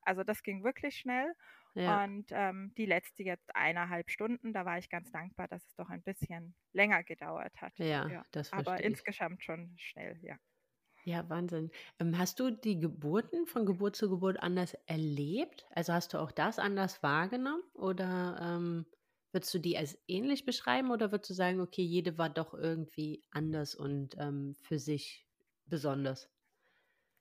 Also 0.01 0.23
das 0.23 0.43
ging 0.43 0.63
wirklich 0.63 0.95
schnell. 0.97 1.33
Ja. 1.75 2.01
Und 2.01 2.27
ähm, 2.31 2.73
die 2.77 2.85
letzte 2.87 3.23
jetzt 3.23 3.55
eineinhalb 3.55 4.09
Stunden, 4.09 4.53
da 4.53 4.65
war 4.65 4.77
ich 4.79 4.89
ganz 4.89 5.11
dankbar, 5.11 5.47
dass 5.47 5.65
es 5.67 5.75
doch 5.75 5.89
ein 5.89 6.01
bisschen 6.03 6.55
länger 6.73 7.03
gedauert 7.03 7.61
hat. 7.61 7.73
Ja, 7.77 8.25
das 8.31 8.49
Aber 8.49 8.81
verstehe 8.81 8.91
ich. 8.91 9.05
insgesamt 9.05 9.43
schon 9.43 9.75
schnell, 9.77 10.17
ja. 10.23 10.37
Ja, 11.07 11.29
Wahnsinn. 11.29 11.69
Ähm, 11.99 12.17
hast 12.17 12.39
du 12.39 12.49
die 12.49 12.79
Geburten 12.79 13.45
von 13.45 13.65
Geburt 13.67 13.95
zu 13.95 14.09
Geburt 14.09 14.41
anders 14.41 14.73
erlebt? 14.87 15.65
Also 15.69 15.93
hast 15.93 16.13
du 16.13 16.17
auch 16.17 16.31
das 16.31 16.57
anders 16.57 17.03
wahrgenommen? 17.03 17.61
Oder 17.73 18.37
ähm, 18.41 18.87
würdest 19.31 19.53
du 19.53 19.59
die 19.59 19.77
als 19.77 19.99
ähnlich 20.07 20.45
beschreiben? 20.45 20.89
Oder 20.91 21.11
würdest 21.11 21.29
du 21.29 21.35
sagen, 21.35 21.61
okay, 21.61 21.83
jede 21.83 22.17
war 22.17 22.29
doch 22.29 22.53
irgendwie 22.55 23.23
anders 23.29 23.75
und 23.75 24.15
ähm, 24.17 24.55
für 24.63 24.79
sich 24.79 25.27
besonders? 25.65 26.29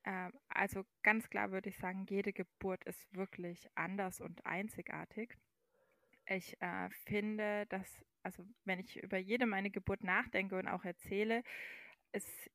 Ähm, 0.04 0.32
also 0.48 0.84
ganz 1.02 1.28
klar 1.30 1.50
würde 1.50 1.70
ich 1.70 1.76
sagen, 1.78 2.06
jede 2.08 2.32
Geburt 2.32 2.84
ist 2.84 3.14
wirklich 3.14 3.68
anders 3.74 4.20
und 4.20 4.44
einzigartig. 4.46 5.36
Ich 6.26 6.60
äh, 6.60 6.90
finde, 7.06 7.66
dass, 7.66 8.04
also 8.22 8.44
wenn 8.64 8.80
ich 8.80 9.02
über 9.02 9.18
jede 9.18 9.46
meine 9.46 9.70
Geburt 9.70 10.04
nachdenke 10.04 10.58
und 10.58 10.68
auch 10.68 10.84
erzähle, 10.84 11.42
ist 12.12 12.50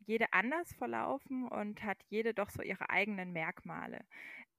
jede 0.00 0.32
anders 0.32 0.72
verlaufen 0.74 1.46
und 1.48 1.82
hat 1.82 2.02
jede 2.08 2.34
doch 2.34 2.50
so 2.50 2.62
ihre 2.62 2.90
eigenen 2.90 3.32
Merkmale. 3.32 4.00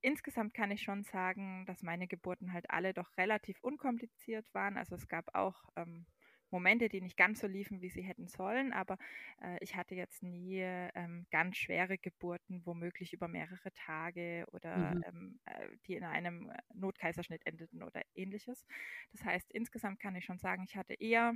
Insgesamt 0.01 0.53
kann 0.53 0.71
ich 0.71 0.81
schon 0.81 1.03
sagen, 1.03 1.65
dass 1.67 1.83
meine 1.83 2.07
Geburten 2.07 2.53
halt 2.53 2.69
alle 2.69 2.93
doch 2.93 3.17
relativ 3.17 3.57
unkompliziert 3.61 4.45
waren. 4.53 4.77
Also 4.77 4.95
es 4.95 5.07
gab 5.07 5.35
auch 5.35 5.63
ähm, 5.75 6.07
Momente, 6.49 6.89
die 6.89 7.01
nicht 7.01 7.17
ganz 7.17 7.39
so 7.39 7.47
liefen, 7.47 7.81
wie 7.81 7.89
sie 7.89 8.01
hätten 8.01 8.27
sollen, 8.27 8.73
aber 8.73 8.97
äh, 9.41 9.57
ich 9.61 9.75
hatte 9.75 9.95
jetzt 9.95 10.21
nie 10.23 10.59
ähm, 10.61 11.25
ganz 11.31 11.57
schwere 11.57 11.97
Geburten, 11.97 12.61
womöglich 12.65 13.13
über 13.13 13.27
mehrere 13.27 13.71
Tage 13.73 14.45
oder 14.51 14.95
Mhm. 14.95 15.03
ähm, 15.03 15.39
äh, 15.45 15.67
die 15.87 15.95
in 15.95 16.03
einem 16.03 16.49
äh, 16.49 16.57
Notkaiserschnitt 16.73 17.45
endeten 17.45 17.83
oder 17.83 18.01
ähnliches. 18.15 18.65
Das 19.13 19.23
heißt, 19.23 19.51
insgesamt 19.51 19.99
kann 19.99 20.15
ich 20.15 20.25
schon 20.25 20.39
sagen, 20.39 20.63
ich 20.67 20.75
hatte 20.75 20.93
eher 20.95 21.33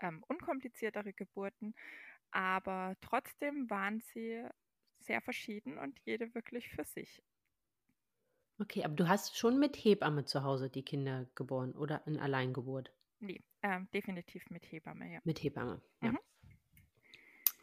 ähm, 0.00 0.24
unkompliziertere 0.28 1.12
Geburten, 1.12 1.74
aber 2.34 2.96
trotzdem 3.00 3.70
waren 3.70 4.00
sie 4.00 4.46
sehr 4.98 5.20
verschieden 5.20 5.78
und 5.78 5.98
jede 6.04 6.34
wirklich 6.34 6.68
für 6.70 6.84
sich. 6.84 7.22
Okay, 8.60 8.84
aber 8.84 8.94
du 8.94 9.08
hast 9.08 9.36
schon 9.36 9.58
mit 9.58 9.76
Hebamme 9.76 10.24
zu 10.24 10.44
Hause 10.44 10.70
die 10.70 10.84
Kinder 10.84 11.26
geboren 11.34 11.72
oder 11.72 12.06
in 12.06 12.18
Alleingeburt? 12.18 12.92
Nee, 13.20 13.40
ähm, 13.62 13.88
definitiv 13.92 14.48
mit 14.50 14.70
Hebamme, 14.70 15.12
ja. 15.12 15.20
Mit 15.24 15.42
Hebamme, 15.42 15.82
ja. 16.02 16.10
Mhm. 16.10 16.18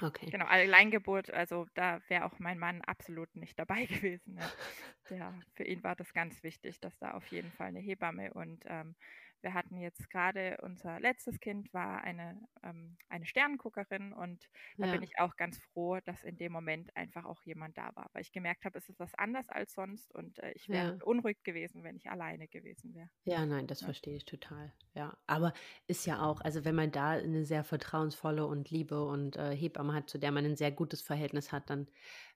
Okay. 0.02 0.32
Genau, 0.32 0.46
Alleingeburt, 0.46 1.32
also 1.32 1.68
da 1.76 2.00
wäre 2.08 2.26
auch 2.26 2.40
mein 2.40 2.58
Mann 2.58 2.82
absolut 2.82 3.36
nicht 3.36 3.58
dabei 3.60 3.86
gewesen. 4.02 4.38
Ja. 4.38 4.52
Der, 5.10 5.40
für 5.54 5.64
ihn 5.64 5.84
war 5.84 5.96
das 5.96 6.14
ganz 6.14 6.42
wichtig, 6.44 6.80
dass 6.80 6.98
da 6.98 7.12
auf 7.12 7.28
jeden 7.28 7.52
Fall 7.52 7.68
eine 7.68 7.80
Hebamme 7.80 8.34
und 8.34 8.64
ähm, 8.66 8.96
wir 9.44 9.54
hatten 9.54 9.78
jetzt 9.78 10.10
gerade 10.10 10.58
unser 10.62 11.00
letztes 11.00 11.40
Kind 11.40 11.74
war 11.74 12.04
eine, 12.04 12.48
ähm, 12.64 12.98
eine 13.10 13.26
Sternenguckerin 13.26 14.14
und 14.14 14.50
da 14.80 14.86
Ja. 14.86 14.88
bin 14.88 15.02
ich 15.04 15.20
auch 15.20 15.36
ganz 15.36 15.58
froh, 15.60 16.00
dass 16.04 16.24
in 16.24 16.38
dem 16.38 16.52
Moment 16.52 16.96
einfach 16.96 17.26
auch 17.26 17.44
jemand 17.44 17.78
da 17.78 17.96
war, 17.96 18.10
weil 18.14 18.22
ich 18.22 18.32
gemerkt 18.32 18.66
habe, 18.66 18.78
es 18.78 18.90
ist 18.90 19.00
was 19.00 19.16
anders 19.16 19.50
als 19.50 19.74
sonst 19.74 20.14
und 20.14 20.40
äh, 20.40 20.52
ich 20.56 20.70
wäre 20.70 20.86
Ja. 20.86 21.00
beunruhigt 21.00 21.44
gewesen, 21.44 21.84
wenn 21.84 21.96
ich 21.98 22.10
alleine 22.10 22.48
gewesen 22.48 22.94
wäre. 22.96 23.10
Ja, 23.26 23.46
nein, 23.46 23.68
das 23.68 23.82
Ja. 23.82 23.92
verstehe 23.92 24.16
ich 24.16 24.26
total. 24.26 24.74
Ja, 24.96 25.16
aber 25.28 25.54
ist 25.88 26.06
ja 26.08 26.24
auch, 26.24 26.42
also 26.42 26.66
wenn 26.66 26.74
man 26.76 26.92
da 26.92 27.12
eine 27.12 27.46
sehr 27.46 27.64
vertrauensvolle 27.64 28.46
und 28.48 28.72
Liebe 28.72 29.04
und 29.06 29.36
äh, 29.38 29.56
Hebamme 29.56 29.94
hat, 29.94 30.10
zu 30.10 30.18
der 30.18 30.32
man 30.32 30.44
ein 30.46 30.56
sehr 30.56 30.72
gutes 30.72 31.02
Verhältnis 31.04 31.52
hat, 31.52 31.70
dann 31.70 31.88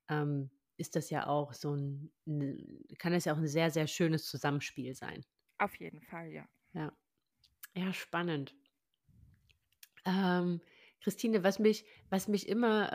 ähm, 0.09 0.51
ist 0.77 0.95
das 0.97 1.09
ja 1.11 1.27
auch 1.27 1.53
so 1.53 1.75
ein, 1.75 2.11
ne- 2.25 2.81
kann 2.99 3.13
das 3.13 3.25
ja 3.25 3.33
auch 3.33 3.37
ein 3.39 3.47
sehr, 3.47 3.71
sehr 3.71 3.87
schönes 3.87 4.27
Zusammenspiel 4.27 4.95
sein. 4.95 5.25
Auf 5.57 5.75
jeden 5.75 6.01
Fall, 6.01 6.31
ja. 6.31 6.47
Ja, 7.75 7.93
spannend. 7.93 8.55
Ähm, 10.05 10.61
Christine, 11.01 11.43
was 11.43 11.59
mich, 11.59 11.85
was 12.09 12.27
mich 12.27 12.47
immer 12.47 12.91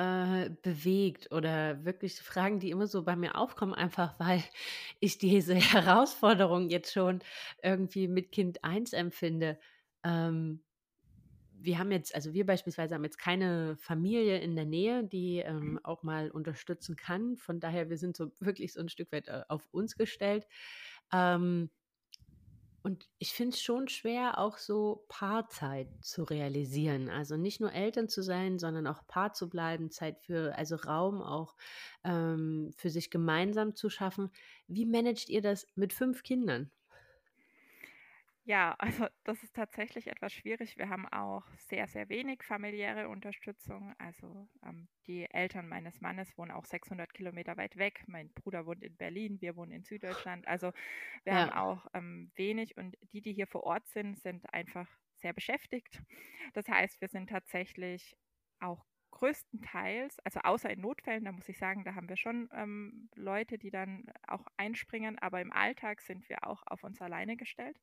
äh, 0.47 0.51
bewegt 0.62 1.33
oder 1.33 1.85
wirklich 1.85 2.14
Fragen, 2.21 2.59
die 2.59 2.71
immer 2.71 2.87
so 2.87 3.05
bei 3.05 3.14
mir 3.16 3.37
aufkommen, 3.37 3.75
einfach 3.75 4.19
weil 4.19 4.43
ich 5.01 5.19
diese 5.19 5.55
Herausforderung 5.55 6.69
jetzt 6.71 6.93
schon 6.93 7.21
irgendwie 7.62 8.09
mit 8.09 8.33
Kind 8.33 8.64
1 8.64 8.93
empfinde. 8.93 9.59
Ähm, 10.05 10.62
wir 11.62 11.79
haben 11.79 11.93
jetzt, 11.93 12.14
also 12.14 12.33
wir 12.33 12.47
beispielsweise 12.47 12.95
haben 12.95 13.05
jetzt 13.05 13.19
keine 13.19 13.77
Familie 13.77 14.38
in 14.38 14.57
der 14.57 14.64
Nähe, 14.64 15.05
die 15.05 15.38
ähm, 15.38 15.79
auch 15.83 16.03
mal 16.03 16.31
unterstützen 16.31 16.97
kann. 16.97 17.37
Von 17.37 17.61
daher, 17.61 17.90
wir 17.90 17.99
sind 17.99 18.16
so 18.16 18.31
wirklich 18.40 18.73
so 18.73 18.81
ein 18.81 18.88
Stück 18.88 19.12
weit 19.12 19.29
äh, 19.29 19.43
auf 19.49 19.69
uns 19.71 19.97
gestellt. 19.97 20.47
Ähm, 21.12 21.71
und 22.83 23.09
ich 23.19 23.33
finde 23.33 23.55
es 23.55 23.62
schon 23.62 23.88
schwer, 23.88 24.38
auch 24.38 24.59
so 24.59 25.05
Paarzeit 25.09 25.88
zu 26.01 26.25
realisieren. 26.25 27.09
Also 27.11 27.37
nicht 27.37 27.61
nur 27.61 27.73
Eltern 27.73 28.09
zu 28.09 28.23
sein, 28.23 28.59
sondern 28.59 28.87
auch 28.87 29.07
Paar 29.07 29.33
zu 29.35 29.49
bleiben, 29.51 29.90
Zeit 29.90 30.19
für, 30.21 30.57
also 30.57 30.77
Raum 30.77 31.23
auch 31.23 31.57
ähm, 32.05 32.73
für 32.77 32.90
sich 32.90 33.11
gemeinsam 33.11 33.77
zu 33.77 33.90
schaffen. 33.90 34.31
Wie 34.66 34.87
managt 34.87 35.29
ihr 35.29 35.43
das 35.43 35.66
mit 35.75 35.93
fünf 35.93 36.23
Kindern? 36.23 36.71
Ja, 38.51 38.75
also 38.79 39.07
das 39.25 39.43
ist 39.45 39.55
tatsächlich 39.55 40.09
etwas 40.09 40.33
schwierig. 40.33 40.77
Wir 40.77 40.89
haben 40.89 41.07
auch 41.09 41.47
sehr, 41.57 41.87
sehr 41.87 42.09
wenig 42.09 42.43
familiäre 42.43 43.09
Unterstützung. 43.09 43.95
Also 43.99 44.49
ähm, 44.65 44.89
die 45.07 45.25
Eltern 45.31 45.69
meines 45.69 46.01
Mannes 46.01 46.37
wohnen 46.37 46.51
auch 46.51 46.65
600 46.65 47.15
Kilometer 47.15 47.57
weit 47.57 47.77
weg. 47.77 48.03
Mein 48.09 48.33
Bruder 48.33 48.67
wohnt 48.67 48.83
in 48.83 48.97
Berlin, 48.97 49.41
wir 49.41 49.57
wohnen 49.57 49.73
in 49.73 49.85
Süddeutschland. 49.85 50.49
Also 50.49 50.73
wir 51.25 51.35
haben 51.37 51.49
Ja, 51.49 51.51
auch 51.51 51.87
ähm, 51.95 52.33
wenig 52.35 52.77
und 52.77 52.97
die, 53.13 53.21
die 53.23 53.33
hier 53.35 53.47
vor 53.47 53.63
Ort 53.65 53.87
sind, 53.89 54.19
sind 54.19 54.53
einfach 54.53 54.89
sehr 55.15 55.33
beschäftigt. 55.33 56.03
Das 56.55 56.69
heißt, 56.69 57.01
wir 57.01 57.09
sind 57.09 57.31
tatsächlich 57.31 58.17
auch 58.59 58.85
größtenteils, 59.13 60.19
also 60.25 60.41
außer 60.41 60.71
in 60.71 60.81
Notfällen, 60.81 61.25
da 61.25 61.33
muss 61.33 61.49
ich 61.49 61.59
sagen, 61.59 61.85
da 61.85 61.95
haben 61.95 62.09
wir 62.09 62.17
schon 62.17 62.49
ähm, 62.55 63.11
Leute, 63.17 63.59
die 63.59 63.71
dann 63.71 64.07
auch 64.27 64.47
einspringen, 64.57 65.19
aber 65.19 65.41
im 65.41 65.53
Alltag 65.53 66.01
sind 66.01 66.29
wir 66.29 66.47
auch 66.47 66.63
auf 66.67 66.85
uns 66.85 67.01
alleine 67.03 67.37
gestellt. 67.37 67.81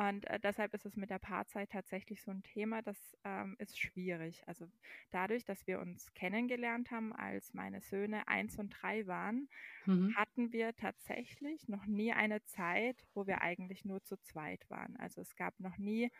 Und 0.00 0.26
äh, 0.28 0.40
deshalb 0.40 0.72
ist 0.72 0.86
es 0.86 0.96
mit 0.96 1.10
der 1.10 1.18
Paarzeit 1.18 1.72
tatsächlich 1.72 2.22
so 2.22 2.30
ein 2.30 2.42
Thema, 2.42 2.80
das 2.80 3.18
ähm, 3.22 3.54
ist 3.58 3.78
schwierig. 3.78 4.42
Also 4.48 4.66
dadurch, 5.10 5.44
dass 5.44 5.66
wir 5.66 5.78
uns 5.78 6.14
kennengelernt 6.14 6.90
haben, 6.90 7.14
als 7.14 7.52
meine 7.52 7.82
Söhne 7.82 8.26
eins 8.26 8.58
und 8.58 8.70
drei 8.70 9.06
waren, 9.06 9.50
mhm. 9.84 10.16
hatten 10.16 10.54
wir 10.54 10.74
tatsächlich 10.74 11.68
noch 11.68 11.84
nie 11.84 12.14
eine 12.14 12.42
Zeit, 12.44 13.06
wo 13.12 13.26
wir 13.26 13.42
eigentlich 13.42 13.84
nur 13.84 14.02
zu 14.02 14.16
zweit 14.22 14.64
waren. 14.70 14.96
Also 14.96 15.20
es 15.20 15.36
gab 15.36 15.60
noch 15.60 15.76
nie 15.76 16.10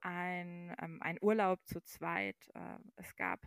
ein, 0.00 0.74
ähm, 0.80 1.02
ein 1.02 1.18
Urlaub 1.20 1.60
zu 1.66 1.82
zweit. 1.82 2.48
Äh, 2.54 2.78
es 2.96 3.14
gab 3.16 3.46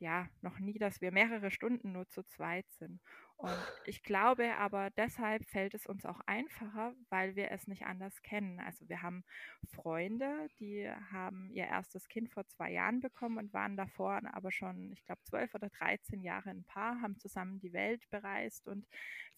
ja 0.00 0.28
noch 0.40 0.58
nie, 0.58 0.80
dass 0.80 1.00
wir 1.00 1.12
mehrere 1.12 1.52
Stunden 1.52 1.92
nur 1.92 2.08
zu 2.08 2.24
zweit 2.24 2.68
sind. 2.72 3.00
Und 3.42 3.66
ich 3.86 4.04
glaube 4.04 4.54
aber, 4.56 4.90
deshalb 4.90 5.44
fällt 5.50 5.74
es 5.74 5.86
uns 5.86 6.06
auch 6.06 6.20
einfacher, 6.26 6.94
weil 7.08 7.34
wir 7.34 7.50
es 7.50 7.66
nicht 7.66 7.84
anders 7.86 8.22
kennen. 8.22 8.60
Also 8.60 8.88
wir 8.88 9.02
haben 9.02 9.24
Freunde, 9.66 10.48
die 10.60 10.88
haben 11.10 11.50
ihr 11.50 11.64
erstes 11.66 12.06
Kind 12.08 12.30
vor 12.30 12.46
zwei 12.46 12.70
Jahren 12.70 13.00
bekommen 13.00 13.38
und 13.38 13.52
waren 13.52 13.76
davor 13.76 14.20
aber 14.32 14.52
schon, 14.52 14.92
ich 14.92 15.04
glaube, 15.04 15.22
zwölf 15.24 15.54
oder 15.56 15.70
dreizehn 15.70 16.22
Jahre 16.22 16.50
ein 16.50 16.64
Paar, 16.64 17.00
haben 17.02 17.18
zusammen 17.18 17.58
die 17.58 17.72
Welt 17.72 18.08
bereist 18.10 18.68
und 18.68 18.86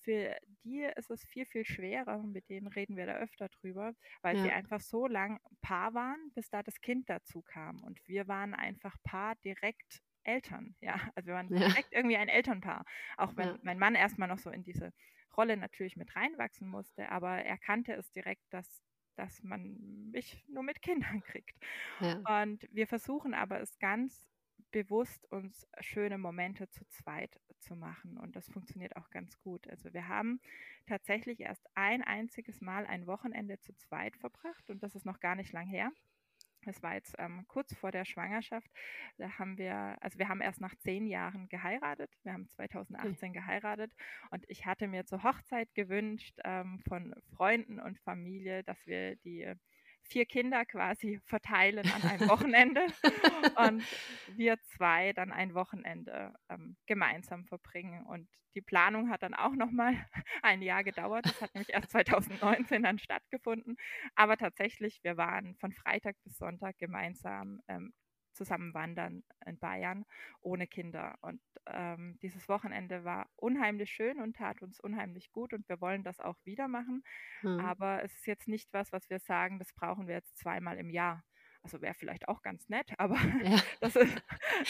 für 0.00 0.36
die 0.64 0.82
ist 0.96 1.10
es 1.10 1.24
viel, 1.24 1.46
viel 1.46 1.64
schwerer, 1.64 2.22
mit 2.22 2.50
denen 2.50 2.66
reden 2.66 2.96
wir 2.98 3.06
da 3.06 3.14
öfter 3.14 3.48
drüber, 3.48 3.94
weil 4.20 4.36
sie 4.36 4.50
Ja, 4.50 4.52
einfach 4.52 4.80
so 4.80 5.06
lang 5.06 5.40
Paar 5.62 5.94
waren, 5.94 6.30
bis 6.34 6.50
da 6.50 6.62
das 6.62 6.80
Kind 6.82 7.08
dazu 7.08 7.40
kam. 7.42 7.82
Und 7.82 8.06
wir 8.06 8.28
waren 8.28 8.54
einfach 8.54 8.96
Paar 9.02 9.36
direkt 9.36 10.02
Eltern, 10.24 10.74
ja. 10.80 11.00
Also 11.14 11.28
wir 11.28 11.34
waren 11.34 11.52
ja, 11.52 11.68
direkt 11.68 11.92
irgendwie 11.92 12.16
ein 12.16 12.28
Elternpaar. 12.28 12.84
Auch 13.16 13.36
wenn 13.36 13.48
ja, 13.48 13.58
mein 13.62 13.78
Mann 13.78 13.94
erstmal 13.94 14.28
noch 14.28 14.38
so 14.38 14.50
in 14.50 14.64
diese 14.64 14.92
Rolle 15.36 15.56
natürlich 15.56 15.96
mit 15.96 16.14
reinwachsen 16.16 16.68
musste, 16.68 17.10
aber 17.10 17.44
er 17.44 17.58
kannte 17.58 17.92
es 17.92 18.10
direkt, 18.12 18.42
dass 18.50 18.82
dass 19.16 19.42
man 19.42 20.10
mich 20.10 20.44
nur 20.48 20.62
mit 20.62 20.82
Kindern 20.82 21.22
kriegt. 21.26 21.56
Ja. 22.00 22.42
Und 22.42 22.66
wir 22.70 22.86
versuchen 22.86 23.34
aber 23.34 23.60
es 23.60 23.78
ganz 23.78 24.28
bewusst, 24.70 25.30
uns 25.30 25.68
schöne 25.80 26.18
Momente 26.18 26.68
zu 26.68 26.84
zweit 26.88 27.40
zu 27.60 27.76
machen. 27.76 28.18
Und 28.18 28.34
das 28.34 28.48
funktioniert 28.48 28.96
auch 28.96 29.08
ganz 29.10 29.38
gut. 29.38 29.68
Also 29.68 29.92
wir 29.92 30.08
haben 30.08 30.40
tatsächlich 30.86 31.40
erst 31.40 31.64
ein 31.74 32.02
einziges 32.02 32.60
Mal 32.60 32.84
ein 32.86 33.06
Wochenende 33.06 33.60
zu 33.60 33.72
zweit 33.76 34.16
verbracht 34.16 34.70
und 34.70 34.82
das 34.82 34.94
ist 34.96 35.06
noch 35.06 35.20
gar 35.20 35.36
nicht 35.36 35.52
lang 35.52 35.68
her. 35.68 35.92
Das 36.64 36.82
war 36.82 36.94
jetzt 36.94 37.14
ähm, 37.18 37.44
kurz 37.48 37.74
vor 37.74 37.90
der 37.90 38.04
Schwangerschaft. 38.04 38.68
Da 39.18 39.38
haben 39.38 39.58
wir, 39.58 39.96
also 40.00 40.18
wir 40.18 40.28
haben 40.28 40.40
erst 40.40 40.60
nach 40.60 40.74
zehn 40.76 41.06
Jahren 41.06 41.48
geheiratet. 41.48 42.10
Wir 42.22 42.32
haben 42.32 42.48
2018 42.48 43.28
mhm. 43.28 43.32
geheiratet 43.32 43.92
und 44.30 44.44
ich 44.48 44.66
hatte 44.66 44.88
mir 44.88 45.06
zur 45.06 45.22
Hochzeit 45.22 45.74
gewünscht 45.74 46.38
ähm, 46.44 46.80
von 46.88 47.14
Freunden 47.36 47.80
und 47.80 47.98
Familie, 48.00 48.62
dass 48.64 48.86
wir 48.86 49.16
die 49.16 49.54
vier 50.04 50.26
Kinder 50.26 50.64
quasi 50.64 51.20
verteilen 51.24 51.90
an 51.90 52.02
einem 52.02 52.28
Wochenende 52.28 52.86
und 53.56 53.82
wir 54.36 54.60
zwei 54.62 55.12
dann 55.12 55.32
ein 55.32 55.54
Wochenende 55.54 56.34
ähm, 56.48 56.76
gemeinsam 56.86 57.44
verbringen. 57.44 58.04
Und 58.06 58.28
die 58.54 58.62
Planung 58.62 59.10
hat 59.10 59.22
dann 59.22 59.34
auch 59.34 59.54
nochmal 59.54 59.94
ein 60.42 60.62
Jahr 60.62 60.84
gedauert. 60.84 61.26
Das 61.26 61.40
hat 61.42 61.54
nämlich 61.54 61.72
erst 61.72 61.90
2019 61.90 62.82
dann 62.82 62.98
stattgefunden. 62.98 63.76
Aber 64.14 64.36
tatsächlich, 64.36 65.00
wir 65.02 65.16
waren 65.16 65.56
von 65.56 65.72
Freitag 65.72 66.16
bis 66.22 66.36
Sonntag 66.36 66.78
gemeinsam 66.78 67.60
ähm, 67.68 67.92
zusammen 68.34 68.74
wandern 68.74 69.22
in 69.46 69.58
Bayern 69.58 70.04
ohne 70.40 70.66
Kinder. 70.66 71.16
Und 71.20 71.40
ähm, 71.66 72.18
dieses 72.20 72.48
Wochenende 72.48 73.04
war 73.04 73.28
unheimlich 73.36 73.90
schön 73.90 74.20
und 74.20 74.36
tat 74.36 74.62
uns 74.62 74.80
unheimlich 74.80 75.32
gut 75.32 75.52
und 75.52 75.68
wir 75.68 75.80
wollen 75.80 76.02
das 76.02 76.20
auch 76.20 76.36
wieder 76.44 76.68
machen. 76.68 77.02
Hm. 77.40 77.60
Aber 77.60 78.02
es 78.02 78.14
ist 78.14 78.26
jetzt 78.26 78.48
nicht 78.48 78.72
was, 78.72 78.92
was 78.92 79.08
wir 79.10 79.18
sagen, 79.18 79.58
das 79.58 79.72
brauchen 79.72 80.06
wir 80.06 80.14
jetzt 80.14 80.36
zweimal 80.38 80.78
im 80.78 80.90
Jahr. 80.90 81.24
Also 81.64 81.80
wäre 81.80 81.94
vielleicht 81.94 82.28
auch 82.28 82.42
ganz 82.42 82.68
nett, 82.68 82.92
aber 82.98 83.16
ja. 83.42 83.58
das 83.80 83.96
ist 83.96 84.22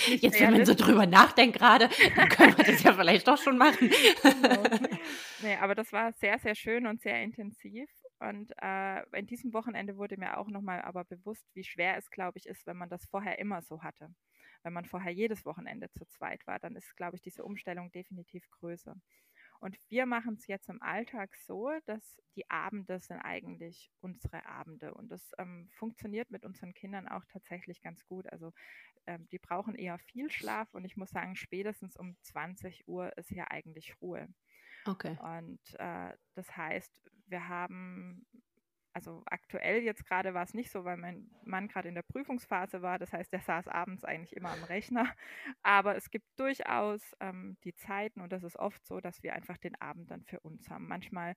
Jetzt, 0.07 0.41
wenn 0.41 0.53
man 0.53 0.65
so 0.65 0.75
drüber 0.75 1.07
nachdenkt 1.07 1.59
gerade, 1.59 1.91
dann 2.17 2.29
können 2.29 2.57
wir 2.57 2.65
das 2.65 2.83
ja 2.83 2.93
vielleicht 2.93 3.27
doch 3.27 3.39
schon 3.39 3.59
machen. 3.59 3.91
Genau. 4.23 4.63
Nee, 5.43 5.57
aber 5.57 5.75
das 5.75 5.93
war 5.93 6.11
sehr, 6.15 6.39
sehr 6.39 6.55
schön 6.55 6.87
und 6.87 7.03
sehr 7.03 7.23
intensiv. 7.23 7.91
Und 8.29 8.53
äh, 8.63 9.03
in 9.19 9.27
diesem 9.27 9.53
Wochenende 9.53 9.97
wurde 9.97 10.17
mir 10.17 10.39
auch 10.39 10.49
nochmal 10.49 10.81
aber 10.83 11.05
bewusst, 11.05 11.47
wie 11.55 11.65
schwer 11.65 11.97
es, 11.97 12.11
glaube 12.11 12.39
ich, 12.39 12.47
ist, 12.47 12.67
wenn 12.67 12.77
man 12.77 12.89
das 12.89 13.05
vorher 13.07 13.39
immer 13.39 13.61
so 13.61 13.83
hatte. 13.83 14.15
Wenn 14.63 14.73
man 14.73 14.87
vorher 14.87 15.13
jedes 15.13 15.45
Wochenende 15.45 15.91
zu 15.91 16.07
zweit 16.07 16.47
war, 16.47 16.59
dann 16.59 16.75
ist, 16.75 16.97
glaube 16.97 17.17
ich, 17.17 17.23
diese 17.23 17.45
Umstellung 17.45 17.93
definitiv 17.93 18.51
größer. 18.51 18.97
Und 19.61 19.79
wir 19.89 20.07
machen 20.07 20.35
es 20.35 20.47
jetzt 20.47 20.69
im 20.69 20.81
Alltag 20.83 21.35
so, 21.37 21.71
dass 21.85 22.21
die 22.35 22.51
Abende 22.51 22.99
sind 23.01 23.21
eigentlich 23.21 23.91
unsere 24.01 24.47
Abende. 24.47 24.95
Und 24.95 25.11
das 25.11 25.33
ähm, 25.39 25.69
funktioniert 25.73 26.31
mit 26.31 26.45
unseren 26.45 26.73
Kindern 26.75 27.09
auch 27.09 27.25
tatsächlich 27.27 27.83
ganz 27.83 28.05
gut. 28.07 28.27
Also 28.33 28.53
ähm, 29.07 29.29
die 29.31 29.39
brauchen 29.39 29.75
eher 29.75 29.99
viel 29.99 30.31
Schlaf 30.31 30.73
und 30.73 30.85
ich 30.85 30.97
muss 30.97 31.11
sagen, 31.11 31.37
spätestens 31.37 31.97
um 31.97 32.17
20 32.23 32.89
Uhr 32.89 33.17
ist 33.19 33.29
hier 33.29 33.51
eigentlich 33.51 34.01
Ruhe. 34.01 34.29
Okay. 34.87 35.17
Und 35.21 35.61
äh, 35.79 36.13
das 36.35 36.57
heißt, 36.57 37.11
wir 37.27 37.49
haben, 37.49 38.27
also 38.93 39.23
aktuell 39.27 39.83
jetzt 39.83 40.07
gerade 40.07 40.35
war 40.35 40.45
es 40.45 40.55
nicht 40.55 40.71
so, 40.71 40.85
weil 40.85 40.97
mein 40.97 41.31
Mann 41.45 41.69
gerade 41.69 41.89
in 41.89 41.95
der 41.95 42.03
Prüfungsphase 42.03 42.83
war. 42.83 42.99
Das 42.99 43.13
heißt, 43.13 43.33
er 43.33 43.41
saß 43.41 43.69
abends 43.69 44.05
eigentlich 44.05 44.37
immer 44.37 44.51
am 44.51 44.65
Rechner. 44.65 45.13
Aber 45.63 45.97
es 45.97 46.11
gibt 46.11 46.27
durchaus 46.39 47.03
ähm, 47.21 47.57
die 47.65 47.75
Zeiten 47.75 48.21
und 48.21 48.33
das 48.33 48.45
ist 48.45 48.57
oft 48.57 48.85
so, 48.87 49.01
dass 49.01 49.23
wir 49.23 49.35
einfach 49.35 49.59
den 49.59 49.75
Abend 49.81 50.11
dann 50.11 50.25
für 50.25 50.41
uns 50.41 50.71
haben. 50.71 50.87
Manchmal 50.87 51.35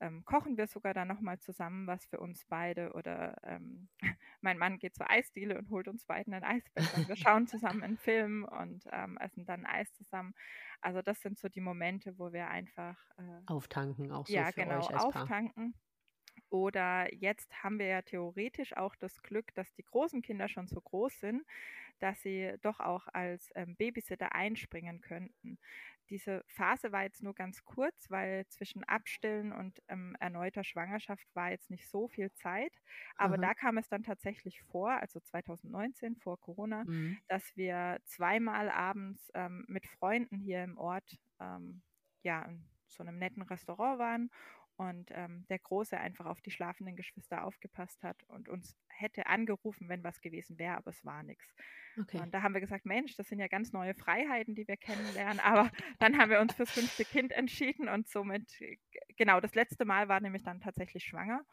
ähm, 0.00 0.24
kochen 0.24 0.56
wir 0.56 0.66
sogar 0.66 0.94
dann 0.94 1.08
nochmal 1.08 1.38
zusammen 1.38 1.86
was 1.86 2.04
für 2.06 2.20
uns 2.20 2.44
beide 2.46 2.92
oder 2.92 3.36
ähm, 3.44 3.88
mein 4.40 4.58
Mann 4.58 4.78
geht 4.78 4.94
zur 4.94 5.10
Eisdiele 5.10 5.58
und 5.58 5.70
holt 5.70 5.88
uns 5.88 6.04
beiden 6.04 6.34
ein 6.34 6.44
Eisbecher. 6.44 7.08
Wir 7.08 7.16
schauen 7.16 7.46
zusammen 7.46 7.82
einen 7.82 7.98
Film 7.98 8.44
und 8.44 8.84
ähm, 8.92 9.16
essen 9.18 9.46
dann 9.46 9.66
Eis 9.66 9.92
zusammen. 9.94 10.34
Also 10.80 11.02
das 11.02 11.20
sind 11.20 11.38
so 11.38 11.48
die 11.48 11.60
Momente, 11.60 12.18
wo 12.18 12.32
wir 12.32 12.48
einfach 12.48 12.96
äh, 13.18 13.40
auftanken, 13.46 14.12
auch 14.12 14.26
so 14.26 14.34
ja, 14.34 14.46
für 14.46 14.62
genau, 14.62 14.78
euch 14.78 14.90
als 14.90 15.04
auftanken. 15.04 15.74
Oder 16.54 17.12
jetzt 17.12 17.64
haben 17.64 17.80
wir 17.80 17.86
ja 17.86 18.02
theoretisch 18.02 18.76
auch 18.76 18.94
das 18.94 19.20
Glück, 19.24 19.52
dass 19.56 19.74
die 19.74 19.82
großen 19.82 20.22
Kinder 20.22 20.48
schon 20.48 20.68
so 20.68 20.80
groß 20.80 21.18
sind, 21.18 21.42
dass 21.98 22.22
sie 22.22 22.54
doch 22.62 22.78
auch 22.78 23.08
als 23.12 23.50
ähm, 23.56 23.74
Babysitter 23.74 24.36
einspringen 24.36 25.00
könnten. 25.00 25.58
Diese 26.10 26.44
Phase 26.46 26.92
war 26.92 27.02
jetzt 27.02 27.24
nur 27.24 27.34
ganz 27.34 27.64
kurz, 27.64 28.08
weil 28.08 28.46
zwischen 28.46 28.84
Abstillen 28.84 29.50
und 29.50 29.82
ähm, 29.88 30.16
erneuter 30.20 30.62
Schwangerschaft 30.62 31.26
war 31.34 31.50
jetzt 31.50 31.70
nicht 31.70 31.88
so 31.88 32.06
viel 32.06 32.30
Zeit. 32.34 32.72
Aber 33.16 33.34
Aha. 33.34 33.42
da 33.42 33.54
kam 33.54 33.76
es 33.76 33.88
dann 33.88 34.04
tatsächlich 34.04 34.62
vor, 34.62 34.92
also 34.92 35.18
2019 35.18 36.14
vor 36.14 36.38
Corona, 36.38 36.84
mhm. 36.84 37.18
dass 37.26 37.56
wir 37.56 37.98
zweimal 38.04 38.70
abends 38.70 39.28
ähm, 39.34 39.64
mit 39.66 39.88
Freunden 39.88 40.38
hier 40.38 40.62
im 40.62 40.78
Ort 40.78 41.18
ähm, 41.40 41.82
ja, 42.22 42.42
in 42.42 42.64
so 42.86 43.02
einem 43.02 43.18
netten 43.18 43.42
Restaurant 43.42 43.98
waren 43.98 44.30
und 44.76 45.10
ähm, 45.12 45.46
der 45.48 45.58
Große 45.58 45.98
einfach 45.98 46.26
auf 46.26 46.40
die 46.40 46.50
schlafenden 46.50 46.96
Geschwister 46.96 47.44
aufgepasst 47.44 48.02
hat 48.02 48.22
und 48.24 48.48
uns 48.48 48.76
hätte 48.88 49.26
angerufen, 49.26 49.88
wenn 49.88 50.04
was 50.04 50.20
gewesen 50.20 50.58
wäre, 50.58 50.76
aber 50.76 50.90
es 50.90 51.04
war 51.04 51.22
nichts. 51.22 51.54
Okay. 52.00 52.20
Und 52.20 52.34
da 52.34 52.42
haben 52.42 52.54
wir 52.54 52.60
gesagt, 52.60 52.84
Mensch, 52.84 53.16
das 53.16 53.28
sind 53.28 53.38
ja 53.38 53.46
ganz 53.46 53.72
neue 53.72 53.94
Freiheiten, 53.94 54.54
die 54.54 54.66
wir 54.66 54.76
kennenlernen. 54.76 55.40
Aber 55.40 55.70
dann 56.00 56.18
haben 56.18 56.30
wir 56.30 56.40
uns 56.40 56.54
fürs 56.54 56.70
fünfte 56.70 57.04
Kind 57.04 57.32
entschieden 57.32 57.88
und 57.88 58.08
somit, 58.08 58.52
genau, 59.16 59.40
das 59.40 59.54
letzte 59.54 59.84
Mal 59.84 60.08
war 60.08 60.20
nämlich 60.20 60.42
dann 60.42 60.60
tatsächlich 60.60 61.04
schwanger. 61.04 61.44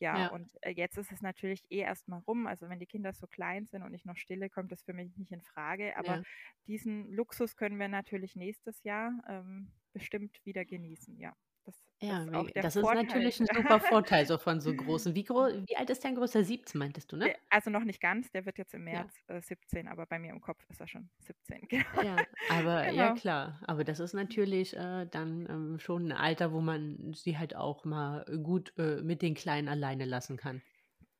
Ja, 0.00 0.18
ja. 0.18 0.28
und 0.28 0.50
äh, 0.62 0.70
jetzt 0.70 0.98
ist 0.98 1.12
es 1.12 1.22
natürlich 1.22 1.64
eh 1.70 1.78
erstmal 1.78 2.20
rum. 2.20 2.46
Also 2.46 2.68
wenn 2.68 2.80
die 2.80 2.86
Kinder 2.86 3.12
so 3.12 3.26
klein 3.26 3.66
sind 3.66 3.82
und 3.82 3.94
ich 3.94 4.04
noch 4.04 4.16
stille, 4.16 4.50
kommt 4.50 4.72
das 4.72 4.82
für 4.82 4.92
mich 4.92 5.16
nicht 5.16 5.32
in 5.32 5.42
Frage. 5.42 5.96
Aber 5.96 6.16
ja. 6.16 6.22
diesen 6.66 7.10
Luxus 7.12 7.56
können 7.56 7.78
wir 7.78 7.88
natürlich 7.88 8.36
nächstes 8.36 8.82
Jahr 8.82 9.12
ähm, 9.28 9.70
bestimmt 9.92 10.44
wieder 10.44 10.64
genießen, 10.64 11.18
ja. 11.18 11.34
Das 11.64 11.76
Ja, 12.02 12.24
ist 12.26 12.32
auch 12.34 12.50
der 12.50 12.64
das 12.64 12.76
ist 12.76 12.92
natürlich 12.92 13.40
ein 13.40 13.46
super 13.52 13.80
Vorteil 13.80 14.26
so 14.26 14.36
von 14.38 14.60
so 14.60 14.74
großen. 14.74 15.14
Wie 15.14 15.24
gro 15.24 15.46
wie 15.66 15.76
alt 15.76 15.90
ist 15.90 16.04
dein 16.04 16.14
Größter? 16.16 16.44
17 16.44 16.78
meintest 16.78 17.10
du, 17.12 17.16
ne? 17.16 17.32
also 17.50 17.70
noch 17.70 17.84
nicht 17.84 18.00
ganz, 18.00 18.30
der 18.30 18.44
wird 18.46 18.58
jetzt 18.58 18.74
im 18.74 18.84
Ja. 18.90 19.04
März, 19.04 19.22
äh, 19.28 19.40
17, 19.40 19.88
aber 19.88 20.06
bei 20.06 20.18
mir 20.18 20.30
im 20.32 20.40
Kopf 20.40 20.64
ist 20.68 20.80
er 20.80 20.88
schon 20.88 21.10
17, 21.18 21.62
genau. 21.68 21.86
Ja, 21.92 22.26
aber 22.48 22.90
ja 22.90 23.10
Genau. 23.10 23.12
klar. 23.12 23.60
Aber 23.66 23.84
das 23.84 24.00
ist 24.00 24.14
natürlich, 24.14 24.76
äh, 24.76 25.06
dann, 25.06 25.46
ähm, 25.48 25.78
schon 25.78 26.06
ein 26.06 26.12
Alter, 26.12 26.52
wo 26.52 26.60
man 26.60 27.12
sie 27.14 27.38
halt 27.38 27.54
auch 27.56 27.84
mal 27.84 28.24
gut, 28.42 28.72
äh, 28.78 29.00
mit 29.02 29.22
den 29.22 29.34
Kleinen 29.34 29.68
alleine 29.68 30.04
lassen 30.04 30.36
kann. 30.36 30.62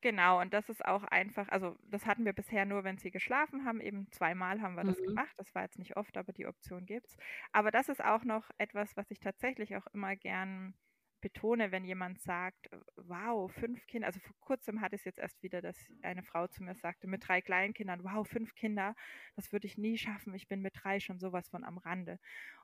Genau, 0.05 0.39
und 0.43 0.53
das 0.53 0.69
ist 0.69 0.85
auch 0.85 1.03
einfach, 1.05 1.49
also 1.49 1.79
das 1.91 2.05
hatten 2.05 2.27
wir 2.27 2.35
bisher 2.35 2.67
nur, 2.67 2.85
wenn 2.85 2.99
sie 2.99 3.11
geschlafen 3.11 3.65
haben. 3.65 3.81
Eben 3.81 4.11
zweimal 4.13 4.61
haben 4.61 4.75
wir 4.75 4.85
das 4.85 5.01
Mhm. 5.01 5.07
gemacht. 5.07 5.33
Das 5.39 5.55
war 5.55 5.63
jetzt 5.63 5.79
nicht 5.79 5.97
oft, 5.97 6.19
aber 6.19 6.33
die 6.35 6.47
Option 6.47 6.85
gibt 6.85 7.07
es. 7.09 7.17
Aber 7.53 7.71
das 7.71 7.89
ist 7.89 8.05
auch 8.05 8.23
noch 8.25 8.51
etwas, 8.59 8.97
was 8.99 9.11
ich 9.11 9.19
tatsächlich 9.19 9.77
auch 9.77 9.87
immer 9.95 10.15
gern 10.15 10.75
betone, 11.23 11.73
wenn 11.73 11.87
jemand 11.87 12.21
sagt, 12.21 12.69
wow, 12.97 13.51
fünf 13.51 13.87
Kinder. 13.87 14.09
Also 14.09 14.21
vor 14.21 14.37
kurzem 14.41 14.83
hatte 14.83 14.97
ich 14.97 15.01
es 15.01 15.05
jetzt 15.07 15.19
erst 15.21 15.43
wieder, 15.43 15.63
dass 15.63 15.79
eine 16.03 16.23
Frau 16.23 16.49
zu 16.49 16.63
mir 16.63 16.75
sagte, 16.75 17.07
mit 17.07 17.27
drei 17.27 17.41
Kleinkindern, 17.41 18.05
wow, 18.05 18.29
fünf 18.29 18.55
Kinder, 18.55 18.95
das 19.37 19.53
würde 19.53 19.67
ich 19.67 19.79
nie 19.79 19.97
schaffen. 19.97 20.35
Ich 20.35 20.49
bin 20.49 20.61
mit 20.61 20.75
drei 20.83 21.01
schon 21.01 21.19
sowas 21.19 21.49
von 21.49 21.65
am 21.65 21.79
Rande. 21.79 22.19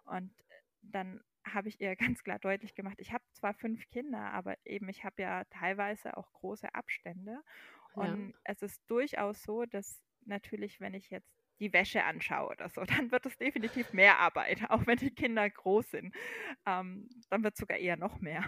Und 0.05 0.31
dann 0.83 1.23
habe 1.45 1.69
ich 1.69 1.81
ihr 1.81 1.97
ganz 1.97 2.23
klar 2.23 2.39
deutlich 2.39 2.75
gemacht, 2.75 2.97
ich 2.99 3.13
habe 3.13 3.25
zwar 3.33 3.55
fünf 3.55 3.89
Kinder, 3.91 4.33
aber 4.33 4.57
eben 4.65 4.89
ich 4.89 5.05
habe 5.05 5.23
ja 5.23 5.45
teilweise 5.45 6.17
auch 6.17 6.33
große 6.33 6.75
Abstände. 6.75 7.43
Und 7.95 8.31
ja. 8.31 8.39
es 8.45 8.63
ist 8.63 8.83
durchaus 8.89 9.43
so, 9.43 9.65
dass 9.65 10.01
natürlich, 10.25 10.81
wenn 10.81 10.95
ich 10.95 11.11
jetzt 11.11 11.41
die 11.61 11.73
Wäsche 11.73 12.05
anschaue 12.05 12.51
oder 12.51 12.69
so, 12.69 12.83
dann 12.85 13.11
wird 13.13 13.27
es 13.27 13.37
definitiv 13.37 13.93
mehr 13.93 14.19
Arbeit, 14.19 14.63
auch 14.71 14.87
wenn 14.87 14.99
die 14.99 15.15
Kinder 15.15 15.49
groß 15.49 15.91
sind. 15.91 16.15
Ähm, 16.67 17.09
dann 17.29 17.43
wird 17.43 17.55
es 17.55 17.61
sogar 17.61 17.79
eher 17.79 17.97
noch 17.97 18.21
mehr. 18.21 18.45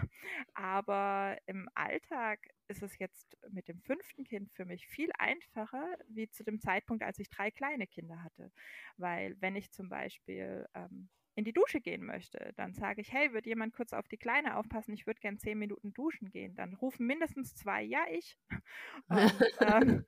Aber 0.53 1.37
im 1.45 1.69
Alltag 1.75 2.39
ist 2.67 2.81
es 2.81 2.97
jetzt 2.97 3.37
mit 3.49 3.67
dem 3.67 3.81
fünften 3.81 4.23
Kind 4.23 4.51
für 4.51 4.65
mich 4.65 4.87
viel 4.87 5.11
einfacher, 5.17 5.97
wie 6.07 6.29
zu 6.29 6.43
dem 6.43 6.59
Zeitpunkt, 6.59 7.03
als 7.03 7.19
ich 7.19 7.29
drei 7.29 7.51
kleine 7.51 7.87
Kinder 7.87 8.23
hatte. 8.23 8.51
Weil 8.97 9.35
wenn 9.39 9.55
ich 9.55 9.71
zum 9.71 9.89
Beispiel 9.89 10.67
ähm, 10.73 11.09
in 11.35 11.45
die 11.45 11.53
Dusche 11.53 11.81
gehen 11.81 12.05
möchte, 12.05 12.53
dann 12.55 12.73
sage 12.73 13.01
ich, 13.01 13.11
hey, 13.11 13.33
wird 13.33 13.45
jemand 13.45 13.73
kurz 13.73 13.93
auf 13.93 14.07
die 14.07 14.17
Kleine 14.17 14.55
aufpassen? 14.57 14.93
Ich 14.93 15.07
würde 15.07 15.19
gern 15.19 15.39
zehn 15.39 15.57
Minuten 15.57 15.93
duschen 15.93 16.29
gehen. 16.29 16.55
Dann 16.55 16.75
rufen 16.75 17.07
mindestens 17.07 17.55
zwei, 17.55 17.81
ja, 17.81 18.05
ich. 18.11 18.37
Und, 19.09 19.43
ähm, 19.59 20.05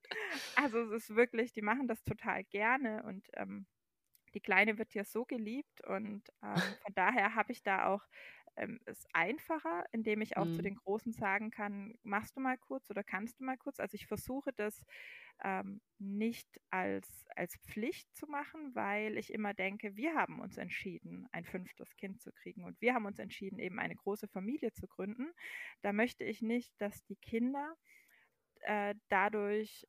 also 0.55 0.79
es 0.93 1.09
ist 1.09 1.15
wirklich, 1.15 1.51
die 1.53 1.61
machen 1.61 1.87
das 1.87 2.03
total 2.03 2.43
gerne 2.45 3.03
und 3.03 3.27
ähm, 3.33 3.65
die 4.33 4.41
Kleine 4.41 4.77
wird 4.77 4.93
ja 4.93 5.03
so 5.03 5.25
geliebt 5.25 5.81
und 5.85 6.23
ähm, 6.43 6.61
von 6.81 6.93
daher 6.93 7.35
habe 7.35 7.51
ich 7.51 7.63
da 7.63 7.87
auch 7.87 8.03
ähm, 8.57 8.79
es 8.85 9.05
einfacher, 9.13 9.85
indem 9.91 10.21
ich 10.21 10.37
auch 10.37 10.49
zu 10.49 10.61
Mhm. 10.61 10.63
den 10.63 10.75
Großen 10.75 11.13
sagen 11.13 11.51
kann, 11.51 11.95
machst 12.03 12.35
du 12.37 12.41
mal 12.41 12.57
kurz 12.57 12.89
oder 12.89 13.03
kannst 13.03 13.39
du 13.39 13.45
mal 13.45 13.57
kurz. 13.57 13.79
Also 13.79 13.95
ich 13.95 14.07
versuche 14.07 14.51
das 14.55 14.83
ähm, 15.43 15.81
nicht 15.99 16.47
als, 16.69 17.25
als 17.35 17.57
Pflicht 17.57 18.13
zu 18.15 18.27
machen, 18.27 18.73
weil 18.75 19.17
ich 19.17 19.33
immer 19.33 19.53
denke, 19.53 19.95
wir 19.95 20.15
haben 20.15 20.39
uns 20.39 20.57
entschieden, 20.57 21.27
ein 21.31 21.45
fünftes 21.45 21.95
Kind 21.97 22.21
zu 22.21 22.31
kriegen 22.31 22.63
und 22.63 22.79
wir 22.81 22.93
haben 22.93 23.05
uns 23.05 23.19
entschieden, 23.19 23.59
eben 23.59 23.79
eine 23.79 23.95
große 23.95 24.27
Familie 24.27 24.71
zu 24.73 24.87
gründen. 24.87 25.31
Da 25.81 25.93
möchte 25.93 26.23
ich 26.23 26.41
nicht, 26.41 26.73
dass 26.79 27.03
die 27.05 27.17
Kinder 27.17 27.75
äh, 28.61 28.95
dadurch 29.09 29.87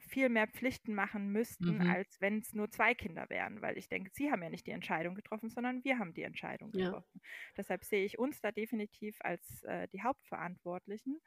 viel 0.00 0.28
mehr 0.28 0.46
Pflichten 0.48 0.94
machen 0.94 1.30
müssten, 1.32 1.80
Mhm. 1.80 1.82
als 1.82 2.20
wenn 2.20 2.38
es 2.38 2.54
nur 2.54 2.70
zwei 2.70 2.94
Kinder 2.94 3.26
wären, 3.30 3.62
weil 3.62 3.78
ich 3.78 3.88
denke, 3.88 4.10
sie 4.12 4.30
haben 4.30 4.42
ja 4.42 4.50
nicht 4.50 4.66
die 4.66 4.70
Entscheidung 4.72 5.14
getroffen, 5.14 5.50
sondern 5.50 5.84
wir 5.84 5.98
haben 5.98 6.14
die 6.14 6.22
Entscheidung 6.22 6.72
Ja. 6.72 6.92
getroffen. 6.92 7.20
Deshalb 7.56 7.84
sehe 7.84 8.04
ich 8.04 8.18
uns 8.18 8.40
da 8.40 8.52
definitiv 8.52 9.16
als 9.20 9.62
äh, 9.64 9.88
die 9.88 10.02
Hauptverantwortlichen 10.02 11.20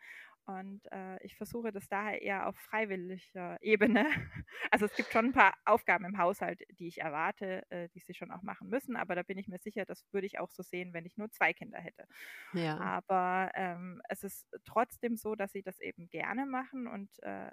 und 0.46 0.82
äh, 0.92 1.18
ich 1.24 1.36
versuche 1.38 1.72
das 1.72 1.88
daher 1.90 2.22
eher 2.22 2.48
auf 2.48 2.56
freiwilliger 2.58 3.58
Ebene. 3.62 4.06
Also 4.72 4.86
es 4.86 4.96
gibt 4.96 5.12
schon 5.14 5.26
ein 5.28 5.32
paar 5.34 5.54
Aufgaben 5.66 6.06
im 6.06 6.18
Haushalt, 6.18 6.62
die 6.80 6.88
ich 6.88 7.00
erwarte, 7.02 7.64
äh, 7.70 7.88
die 7.90 8.00
sie 8.00 8.14
schon 8.14 8.32
auch 8.32 8.42
machen 8.42 8.68
müssen, 8.70 8.96
aber 8.98 9.16
da 9.16 9.24
bin 9.24 9.38
ich 9.38 9.48
mir 9.48 9.60
sicher, 9.60 9.86
das 9.86 10.06
würde 10.12 10.28
ich 10.28 10.40
auch 10.40 10.52
so 10.52 10.64
sehen, 10.64 10.94
wenn 10.94 11.06
ich 11.06 11.18
nur 11.18 11.32
zwei 11.32 11.54
Kinder 11.54 11.80
hätte. 11.80 12.06
Ja. 12.54 12.84
Aber 12.84 13.52
ähm, 13.56 14.02
es 14.10 14.24
ist 14.24 14.48
trotzdem 14.66 15.16
so, 15.18 15.36
dass 15.36 15.52
sie 15.54 15.64
das 15.64 15.80
eben 15.80 16.10
gerne 16.10 16.46
machen 16.46 16.88
und 16.88 17.10
äh, 17.24 17.52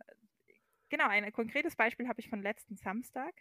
Genau, 0.93 1.09
ein 1.09 1.33
konkretes 1.33 1.75
Beispiel 1.75 2.07
habe 2.07 2.21
ich 2.21 2.29
von 2.29 2.43
letzten 2.43 2.77
Samstag. 2.77 3.33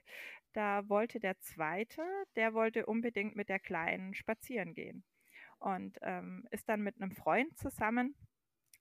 Da 0.53 0.87
wollte 0.87 1.19
der 1.19 1.37
Zweite, 1.41 2.01
der 2.37 2.53
wollte 2.53 2.85
unbedingt 2.85 3.35
mit 3.35 3.49
der 3.49 3.59
Kleinen 3.59 4.13
spazieren 4.15 4.73
gehen 4.73 5.03
und 5.59 5.97
ähm, 6.01 6.47
ist 6.51 6.69
dann 6.69 6.81
mit 6.81 7.01
einem 7.01 7.11
Freund 7.11 7.57
zusammen, 7.57 8.15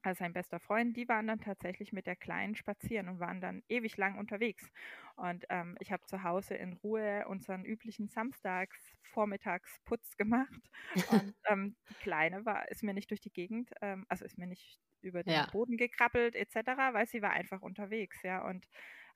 also 0.02 0.20
sein 0.20 0.32
bester 0.34 0.60
Freund, 0.60 0.96
die 0.96 1.08
waren 1.08 1.26
dann 1.26 1.40
tatsächlich 1.40 1.92
mit 1.92 2.06
der 2.06 2.14
Kleinen 2.16 2.54
spazieren 2.54 3.08
und 3.08 3.18
waren 3.20 3.40
dann 3.40 3.62
ewig 3.68 3.96
lang 3.96 4.18
unterwegs. 4.18 4.70
Und 5.16 5.44
ähm, 5.50 5.76
ich 5.80 5.90
habe 5.92 6.06
zu 6.06 6.22
Hause 6.22 6.54
in 6.54 6.74
Ruhe 6.74 7.26
unseren 7.28 7.64
üblichen 7.64 8.08
Samstags-Vormittagsputz 8.08 10.16
gemacht. 10.16 10.70
Und 11.06 11.16
ähm, 11.48 11.76
die 11.88 11.96
Kleine 11.96 12.44
war, 12.46 12.68
ist 12.70 12.82
mir 12.84 12.94
nicht 12.94 13.10
durch 13.10 13.20
die 13.20 13.32
Gegend, 13.32 13.72
ähm, 13.82 14.06
also 14.08 14.24
ist 14.24 14.38
mir 14.38 14.46
nicht 14.46 14.78
über 15.02 15.22
den 15.24 15.46
Ja. 15.46 15.48
Boden 15.48 15.76
gekrabbelt 15.76 16.34
etc., 16.36 16.92
weil 16.94 17.06
sie 17.06 17.22
war 17.22 17.30
einfach 17.32 17.62
unterwegs, 17.62 18.22
ja. 18.22 18.44
Und 18.46 18.66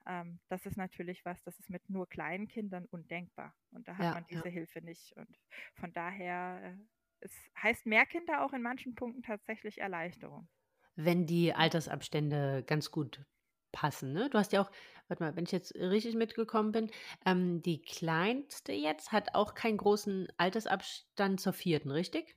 ähm, 0.07 0.41
das 0.49 0.66
ist 0.66 0.76
natürlich 0.76 1.24
was, 1.24 1.43
das 1.45 1.59
ist 1.59 1.70
mit 1.70 1.89
nur 1.91 2.09
kleinen 2.09 2.49
Kindern 2.49 2.87
undenkbar. 2.87 3.55
Und 3.70 3.89
da 3.89 3.97
hat 3.97 4.09
Ja, 4.09 4.14
man 4.14 4.24
ja. 4.30 4.43
diese 4.43 4.49
Hilfe 4.49 4.80
nicht. 4.82 5.16
Und 5.16 5.39
von 5.74 5.93
daher, 5.93 6.78
äh, 6.80 6.85
es 7.20 7.32
heißt 7.62 7.87
mehr 7.87 8.07
Kinder 8.07 8.45
auch 8.45 8.53
in 8.53 8.62
manchen 8.62 8.95
Punkten 8.95 9.22
tatsächlich 9.22 9.78
Erleichterung. 9.80 10.49
Wenn 10.97 11.26
die 11.26 11.53
Altersabstände 11.55 12.62
ganz 12.66 12.91
gut 12.91 13.24
passen, 13.72 14.12
ne? 14.12 14.28
Du 14.30 14.39
hast 14.39 14.53
ja 14.53 14.62
auch, 14.62 14.70
warte 15.09 15.22
mal, 15.22 15.37
wenn 15.37 15.45
ich 15.45 15.53
jetzt 15.53 15.74
richtig 15.74 16.14
mitgekommen 16.14 16.72
bin, 16.72 16.91
ähm, 17.26 17.62
die 17.62 17.82
Kleinste 17.82 18.72
jetzt 18.72 19.11
hat 19.12 19.35
auch 19.35 19.55
keinen 19.55 19.76
großen 19.78 20.28
Altersabstand 20.37 21.41
zur 21.41 21.53
vierten, 21.53 21.91
richtig? 21.91 22.37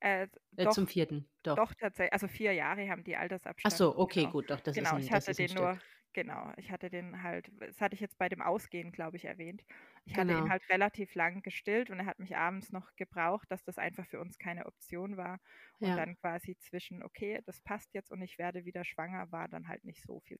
Äh, 0.00 0.28
Äh, 0.56 0.68
doch, 0.68 0.76
zum 0.76 0.86
vierten, 0.86 1.28
doch. 1.42 1.56
doch 1.56 1.74
tatsächlich, 1.74 2.12
also 2.14 2.28
vier 2.28 2.52
Jahre 2.54 2.88
haben 2.90 3.04
die 3.04 3.16
Ach 3.62 3.70
Altersabstand. 3.70 3.72
so, 3.72 3.96
okay, 3.98 4.26
Genau. 4.26 4.32
gut, 4.32 4.50
doch, 4.50 4.60
das 4.60 4.78
ist 4.80 4.92
Genau, 4.92 4.94
ein, 4.94 5.08
ich 5.08 5.12
hatte 5.12 5.34
ist 5.36 5.36
den 5.36 5.48
nur, 5.48 5.48
Stück. 5.48 5.82
genau, 6.14 6.52
ich 6.58 6.70
hatte 6.72 6.90
den 6.90 7.22
halt, 7.22 7.50
das 7.60 7.80
hatte 7.80 7.94
ich 7.94 8.00
jetzt 8.00 8.18
bei 8.18 8.28
dem 8.28 8.42
Ausgehen, 8.42 8.92
glaube 8.92 9.16
ich, 9.18 9.24
erwähnt. 9.26 9.62
Ich 10.04 10.16
hatte 10.16 10.32
ihn 10.34 10.48
Genau. 10.48 10.50
halt 10.50 10.68
relativ 10.70 11.14
lang 11.16 11.42
gestillt 11.42 11.90
und 11.90 12.00
er 12.00 12.06
hat 12.06 12.18
mich 12.20 12.36
abends 12.36 12.72
noch 12.72 12.94
gebraucht, 12.96 13.50
dass 13.50 13.64
das 13.64 13.78
einfach 13.78 14.06
für 14.06 14.20
uns 14.20 14.38
keine 14.38 14.66
Option 14.66 15.16
war. 15.16 15.40
Und 15.80 15.96
Ja, 15.96 15.98
dann 15.98 16.16
quasi 16.16 16.56
zwischen, 16.58 17.02
okay, 17.04 17.40
das 17.46 17.60
passt 17.62 17.94
jetzt 17.94 18.12
und 18.12 18.22
ich 18.22 18.38
werde 18.38 18.64
wieder 18.66 18.84
schwanger, 18.84 19.32
war 19.32 19.48
dann 19.48 19.68
halt 19.68 19.84
nicht 19.84 20.02
so 20.04 20.20
viel. 20.20 20.38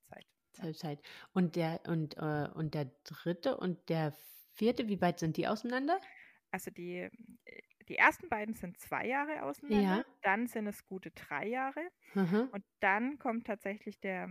Zeit, 0.53 0.77
Zeit. 0.77 1.01
Und 1.33 1.55
der, 1.55 1.81
und, 1.87 2.17
äh, 2.17 2.49
und 2.53 2.73
der 2.73 2.91
dritte 3.03 3.57
und 3.57 3.89
der 3.89 4.13
vierte, 4.53 4.87
wie 4.87 5.01
weit 5.01 5.19
sind 5.19 5.37
die 5.37 5.47
auseinander? 5.47 5.99
Also 6.51 6.71
die, 6.71 7.09
die 7.87 7.97
ersten 7.97 8.29
beiden 8.29 8.53
sind 8.55 8.77
zwei 8.79 9.07
Jahre 9.07 9.43
auseinander, 9.43 9.97
Ja. 9.97 10.05
dann 10.21 10.47
sind 10.47 10.67
es 10.67 10.85
gute 10.85 11.11
drei 11.11 11.47
Jahre 11.47 11.81
Mhm. 12.13 12.49
und 12.51 12.63
dann 12.79 13.17
kommt 13.19 13.47
tatsächlich 13.47 13.99
der, 14.01 14.29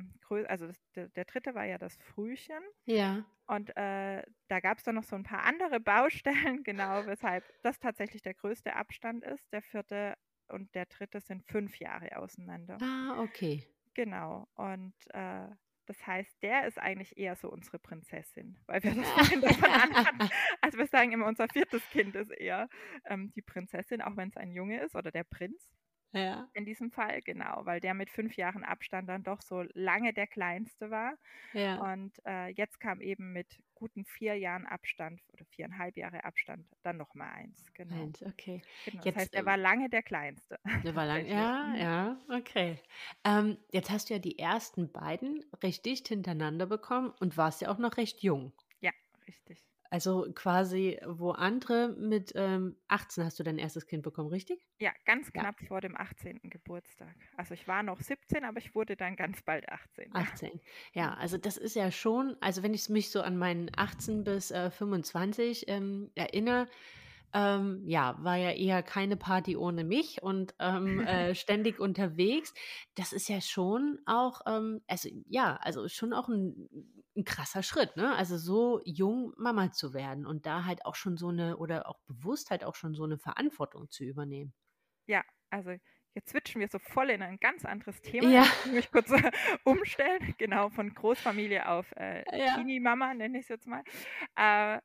also 0.48 0.66
das, 0.66 0.76
der, 0.94 1.08
der 1.08 1.24
dritte 1.24 1.54
war 1.54 1.64
ja 1.64 1.78
das 1.78 1.96
Frühchen. 1.96 2.62
Ja. 2.86 3.24
Und 3.46 3.76
äh, 3.76 4.22
da 4.48 4.60
gab 4.60 4.78
es 4.78 4.84
dann 4.84 4.94
noch 4.94 5.02
so 5.04 5.16
ein 5.16 5.24
paar 5.24 5.42
andere 5.44 5.80
Baustellen, 5.80 6.62
genau, 6.64 7.06
weshalb 7.06 7.44
das 7.62 7.78
tatsächlich 7.80 8.22
der 8.22 8.34
größte 8.34 8.76
Abstand 8.76 9.24
ist. 9.24 9.52
Der 9.52 9.62
vierte 9.62 10.14
und 10.48 10.74
der 10.74 10.86
dritte 10.86 11.20
sind 11.20 11.44
fünf 11.44 11.78
Jahre 11.80 12.16
auseinander. 12.18 12.78
Ah, 12.80 13.20
okay. 13.22 13.64
Genau. 13.94 14.46
Und 14.54 14.94
äh, 15.14 15.48
das 15.90 16.06
heißt, 16.06 16.40
der 16.40 16.68
ist 16.68 16.78
eigentlich 16.78 17.18
eher 17.18 17.34
so 17.34 17.50
unsere 17.50 17.80
Prinzessin, 17.80 18.56
weil 18.66 18.80
wir 18.84 18.94
das 18.94 19.08
vorhin 19.10 19.40
davon 19.40 19.64
anhatten. 19.70 20.30
Also 20.60 20.78
wir 20.78 20.86
sagen 20.86 21.10
immer, 21.10 21.26
unser 21.26 21.48
viertes 21.48 21.82
Kind 21.90 22.14
ist 22.14 22.30
eher 22.30 22.68
ähm, 23.06 23.32
die 23.34 23.42
Prinzessin, 23.42 24.00
auch 24.00 24.16
wenn 24.16 24.28
es 24.28 24.36
ein 24.36 24.52
Junge 24.52 24.80
ist 24.84 24.94
oder 24.94 25.10
der 25.10 25.24
Prinz 25.24 25.74
Ja. 26.12 26.50
in 26.52 26.64
diesem 26.66 26.90
Fall, 26.90 27.20
genau, 27.22 27.64
weil 27.64 27.80
der 27.80 27.94
mit 27.94 28.10
fünf 28.10 28.36
Jahren 28.36 28.64
Abstand 28.64 29.08
dann 29.08 29.22
doch 29.22 29.40
so 29.42 29.62
lange 29.74 30.12
der 30.12 30.26
kleinste 30.26 30.90
war. 30.90 31.14
Ja. 31.52 31.90
Und 31.90 32.14
äh, 32.26 32.48
jetzt 32.48 32.80
kam 32.80 33.00
eben 33.00 33.32
mit 33.32 33.62
guten 33.74 34.04
vier 34.04 34.36
Jahren 34.36 34.66
Abstand 34.66 35.22
oder 35.32 35.44
viereinhalb 35.46 35.96
Jahre 35.96 36.24
Abstand 36.24 36.66
dann 36.82 36.96
nochmal 36.98 37.30
eins. 37.32 37.66
Genau. 37.74 38.12
Eins, 38.12 38.22
okay. 38.22 38.64
genau. 38.82 39.06
Das 39.06 39.16
Jetzt, 39.16 39.16
heißt, 39.16 39.34
er 39.34 39.44
ähm, 39.44 39.46
war 39.46 39.58
lange 39.58 39.90
der 39.90 40.02
Kleinste. 40.02 40.58
Der 40.84 40.94
war 40.94 41.06
lang, 41.06 41.24
tatsächlich. 41.24 41.26
ja, 41.26 41.74
Mhm. 41.74 41.76
ja, 41.76 42.20
okay. 42.28 42.82
Ähm, 43.24 43.58
jetzt 43.72 43.88
hast 43.90 44.10
du 44.10 44.14
ja 44.14 44.18
die 44.18 44.38
ersten 44.38 44.92
beiden 44.92 45.42
recht 45.62 45.84
dicht 45.86 46.08
hintereinander 46.08 46.66
bekommen 46.66 47.14
und 47.20 47.36
warst 47.38 47.60
ja 47.62 47.70
auch 47.70 47.78
noch 47.78 47.96
recht 47.96 48.22
jung. 48.22 48.52
Ja, 48.80 48.92
richtig. 49.26 49.69
Also 49.90 50.32
quasi, 50.34 50.98
wo 51.06 51.30
andere 51.32 51.88
mit 51.88 52.32
ähm, 52.36 52.76
18 52.88 53.24
hast 53.24 53.38
du 53.38 53.42
dein 53.42 53.58
erstes 53.58 53.86
Kind 53.86 54.02
bekommen, 54.02 54.28
richtig? 54.30 54.66
Ja, 54.80 54.92
ganz 55.04 55.32
Ja. 55.34 55.44
knapp 55.44 55.60
vor 55.60 55.80
dem 55.80 55.94
18. 55.96 56.48
Geburtstag. 56.50 57.14
Also 57.36 57.54
ich 57.54 57.68
war 57.68 57.82
noch 57.84 58.00
17, 58.00 58.44
aber 58.44 58.58
ich 58.58 58.74
wurde 58.74 58.96
dann 58.96 59.14
ganz 59.14 59.42
bald 59.42 59.68
18. 59.68 60.14
Ja. 60.16 60.26
18. 60.28 60.60
Ja, 60.92 61.14
also 61.14 61.38
das 61.38 61.56
ist 61.56 61.76
ja 61.76 61.90
schon, 61.92 62.36
also 62.40 62.62
wenn 62.62 62.74
ich 62.74 62.88
mich 62.88 63.10
so 63.10 63.20
an 63.22 63.36
meinen 63.36 63.70
18 63.76 64.24
bis 64.24 64.50
äh, 64.50 64.70
25 64.70 65.66
ähm, 65.68 66.10
erinnere, 66.16 66.68
ähm, 67.32 67.82
ja, 67.86 68.16
war 68.20 68.36
ja 68.36 68.50
eher 68.52 68.82
keine 68.82 69.16
Party 69.16 69.56
ohne 69.56 69.84
mich 69.84 70.22
und 70.22 70.54
ähm, 70.58 71.00
äh, 71.06 71.34
ständig 71.34 71.78
unterwegs. 71.80 72.54
Das 72.94 73.12
ist 73.12 73.28
ja 73.28 73.40
schon 73.40 73.98
auch, 74.06 74.42
ähm, 74.46 74.82
also 74.86 75.08
ja, 75.26 75.56
also 75.56 75.88
schon 75.88 76.12
auch 76.12 76.28
ein, 76.28 76.68
ein 77.16 77.24
krasser 77.24 77.62
Schritt, 77.62 77.96
ne? 77.96 78.14
Also 78.16 78.38
so 78.38 78.80
jung 78.84 79.32
Mama 79.36 79.72
zu 79.72 79.94
werden 79.94 80.26
und 80.26 80.46
da 80.46 80.64
halt 80.64 80.84
auch 80.84 80.94
schon 80.94 81.16
so 81.16 81.28
eine 81.28 81.56
oder 81.56 81.88
auch 81.88 82.00
bewusst 82.06 82.50
halt 82.50 82.64
auch 82.64 82.74
schon 82.74 82.94
so 82.94 83.04
eine 83.04 83.18
Verantwortung 83.18 83.90
zu 83.90 84.04
übernehmen. 84.04 84.52
Ja, 85.06 85.22
also 85.50 85.72
jetzt 86.14 86.30
switchen 86.30 86.60
wir 86.60 86.68
so 86.68 86.78
voll 86.78 87.10
in 87.10 87.22
ein 87.22 87.38
ganz 87.38 87.64
anderes 87.64 88.00
Thema. 88.02 88.28
Ja. 88.30 88.42
Ich 88.42 88.66
muss 88.66 88.74
mich 88.74 88.90
kurz 88.90 89.10
umstellen. 89.64 90.34
Genau, 90.38 90.70
von 90.70 90.94
Großfamilie 90.94 91.68
auf 91.68 91.92
äh, 91.96 92.24
Ja. 92.36 92.54
Teenie-Mama, 92.54 93.14
nenne 93.14 93.38
ich 93.38 93.44
es 93.44 93.48
jetzt 93.48 93.66
mal. 93.66 93.82
Äh, 94.36 94.80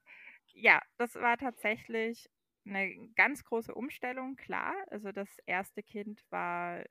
ja, 0.53 0.81
das 0.97 1.15
war 1.15 1.37
tatsächlich 1.37 2.29
eine 2.65 3.09
ganz 3.15 3.43
große 3.43 3.73
Umstellung, 3.73 4.35
klar. 4.35 4.73
Also 4.89 5.11
das 5.11 5.29
erste 5.45 5.83
Kind 5.83 6.23
war, 6.31 6.83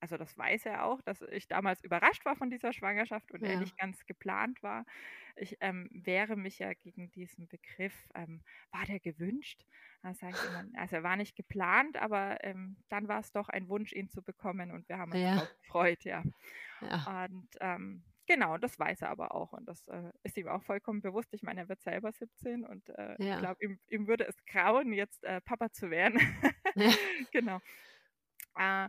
also 0.00 0.16
das 0.16 0.36
weiß 0.36 0.66
er 0.66 0.84
auch, 0.84 1.00
dass 1.02 1.22
ich 1.22 1.46
damals 1.46 1.84
überrascht 1.84 2.24
war 2.24 2.34
von 2.36 2.50
dieser 2.50 2.72
Schwangerschaft 2.72 3.30
und 3.32 3.44
er 3.44 3.56
Ja. 3.56 3.56
nicht 3.56 3.76
ganz 3.78 4.04
geplant 4.04 4.60
war. 4.62 4.84
Ich 5.36 5.56
ähm, 5.60 5.88
wehre 5.92 6.36
mich 6.36 6.58
ja 6.58 6.74
gegen 6.74 7.10
diesen 7.12 7.46
Begriff, 7.48 8.08
ähm, 8.14 8.42
war 8.72 8.84
der 8.84 8.98
gewünscht? 9.00 9.64
Also 10.02 10.96
er 10.96 11.02
war 11.04 11.16
nicht 11.16 11.36
geplant, 11.36 11.96
aber 11.96 12.42
ähm, 12.44 12.78
dann 12.88 13.06
war 13.08 13.20
es 13.20 13.30
doch 13.32 13.48
ein 13.48 13.68
Wunsch, 13.68 13.92
ihn 13.92 14.08
zu 14.08 14.22
bekommen 14.22 14.72
und 14.72 14.88
wir 14.88 14.98
haben 14.98 15.12
uns 15.12 15.22
Ja. 15.22 15.46
gefreut, 15.62 16.04
ja. 16.04 16.24
Ja. 16.80 17.06
Und 17.06 17.48
ähm, 17.60 18.04
genau, 18.26 18.58
das 18.58 18.78
weiß 18.78 19.02
er 19.02 19.10
aber 19.10 19.34
auch 19.34 19.52
und 19.52 19.66
das 19.68 19.86
äh, 19.88 20.12
ist 20.22 20.36
ihm 20.36 20.48
auch 20.48 20.62
vollkommen 20.62 21.02
bewusst. 21.02 21.32
Ich 21.34 21.42
meine, 21.42 21.60
er 21.62 21.68
wird 21.68 21.82
selber 21.82 22.12
17 22.12 22.64
und 22.64 22.88
äh, 22.90 23.16
ich 23.24 23.36
Ja. 23.36 23.38
glaube, 23.38 23.64
ihm, 23.64 23.78
ihm 23.88 24.06
würde 24.08 24.26
es 24.26 24.36
grauen, 24.46 24.92
jetzt 24.92 25.24
äh, 25.24 25.40
Papa 25.40 25.70
zu 25.72 25.90
werden. 25.90 26.20
Ja. 26.74 26.92
genau. 27.32 27.60
Äh, 28.58 28.88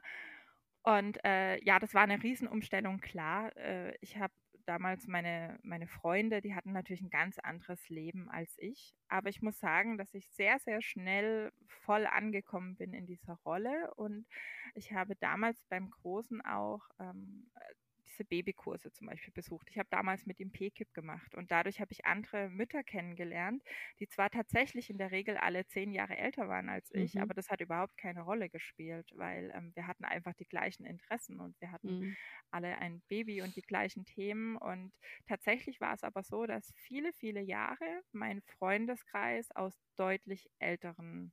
und 0.83 1.23
äh, 1.25 1.63
ja, 1.63 1.79
das 1.79 1.93
war 1.93 2.03
eine 2.03 2.21
Riesenumstellung, 2.23 2.99
klar. 2.99 3.55
Äh, 3.57 3.95
ich 4.01 4.17
habe 4.17 4.33
damals 4.65 5.07
meine, 5.07 5.59
meine 5.63 5.87
Freunde, 5.87 6.41
die 6.41 6.55
hatten 6.55 6.73
natürlich 6.73 7.01
ein 7.01 7.09
ganz 7.09 7.39
anderes 7.39 7.89
Leben 7.89 8.29
als 8.29 8.55
ich. 8.57 8.95
Aber 9.09 9.29
ich 9.29 9.41
muss 9.41 9.59
sagen, 9.59 9.97
dass 9.97 10.13
ich 10.13 10.29
sehr, 10.31 10.59
sehr 10.59 10.81
schnell 10.81 11.51
voll 11.67 12.05
angekommen 12.05 12.75
bin 12.77 12.93
in 12.93 13.05
dieser 13.05 13.35
Rolle. 13.45 13.93
Und 13.95 14.25
ich 14.75 14.93
habe 14.93 15.15
damals 15.17 15.63
beim 15.69 15.89
Großen 15.89 16.41
auch 16.41 16.81
ähm, 16.99 17.49
diese 18.13 18.25
Babykurse 18.25 18.91
zum 18.91 19.07
Beispiel 19.07 19.33
besucht. 19.33 19.69
Ich 19.69 19.77
habe 19.77 19.89
damals 19.91 20.25
mit 20.25 20.39
ihm 20.39 20.51
PKIP 20.51 20.93
gemacht 20.93 21.35
und 21.35 21.51
dadurch 21.51 21.81
habe 21.81 21.91
ich 21.91 22.05
andere 22.05 22.49
Mütter 22.49 22.83
kennengelernt, 22.83 23.63
die 23.99 24.07
zwar 24.07 24.29
tatsächlich 24.29 24.89
in 24.89 24.97
der 24.97 25.11
Regel 25.11 25.37
alle 25.37 25.65
zehn 25.67 25.91
Jahre 25.91 26.17
älter 26.17 26.47
waren 26.47 26.69
als 26.69 26.91
ich, 26.93 27.19
Mhm. 27.19 27.21
aber 27.21 27.33
das 27.33 27.49
hat 27.49 27.61
überhaupt 27.61 27.97
keine 27.97 28.21
Rolle 28.21 28.49
gespielt, 28.49 29.11
weil 29.15 29.51
ähm, 29.55 29.71
wir 29.75 29.87
hatten 29.87 30.05
einfach 30.05 30.33
die 30.33 30.45
gleichen 30.47 30.85
Interessen 30.85 31.39
und 31.39 31.59
wir 31.61 31.71
hatten 31.71 31.97
Mhm. 31.99 32.15
alle 32.51 32.77
ein 32.77 33.01
Baby 33.09 33.41
und 33.41 33.55
die 33.55 33.61
gleichen 33.61 34.05
Themen. 34.05 34.57
Und 34.57 34.93
tatsächlich 35.27 35.81
war 35.81 35.93
es 35.93 36.03
aber 36.03 36.23
so, 36.23 36.45
dass 36.45 36.71
viele, 36.75 37.13
viele 37.13 37.41
Jahre 37.41 38.01
mein 38.11 38.41
Freundeskreis 38.41 39.51
aus 39.51 39.79
deutlich 39.95 40.49
älteren 40.59 41.31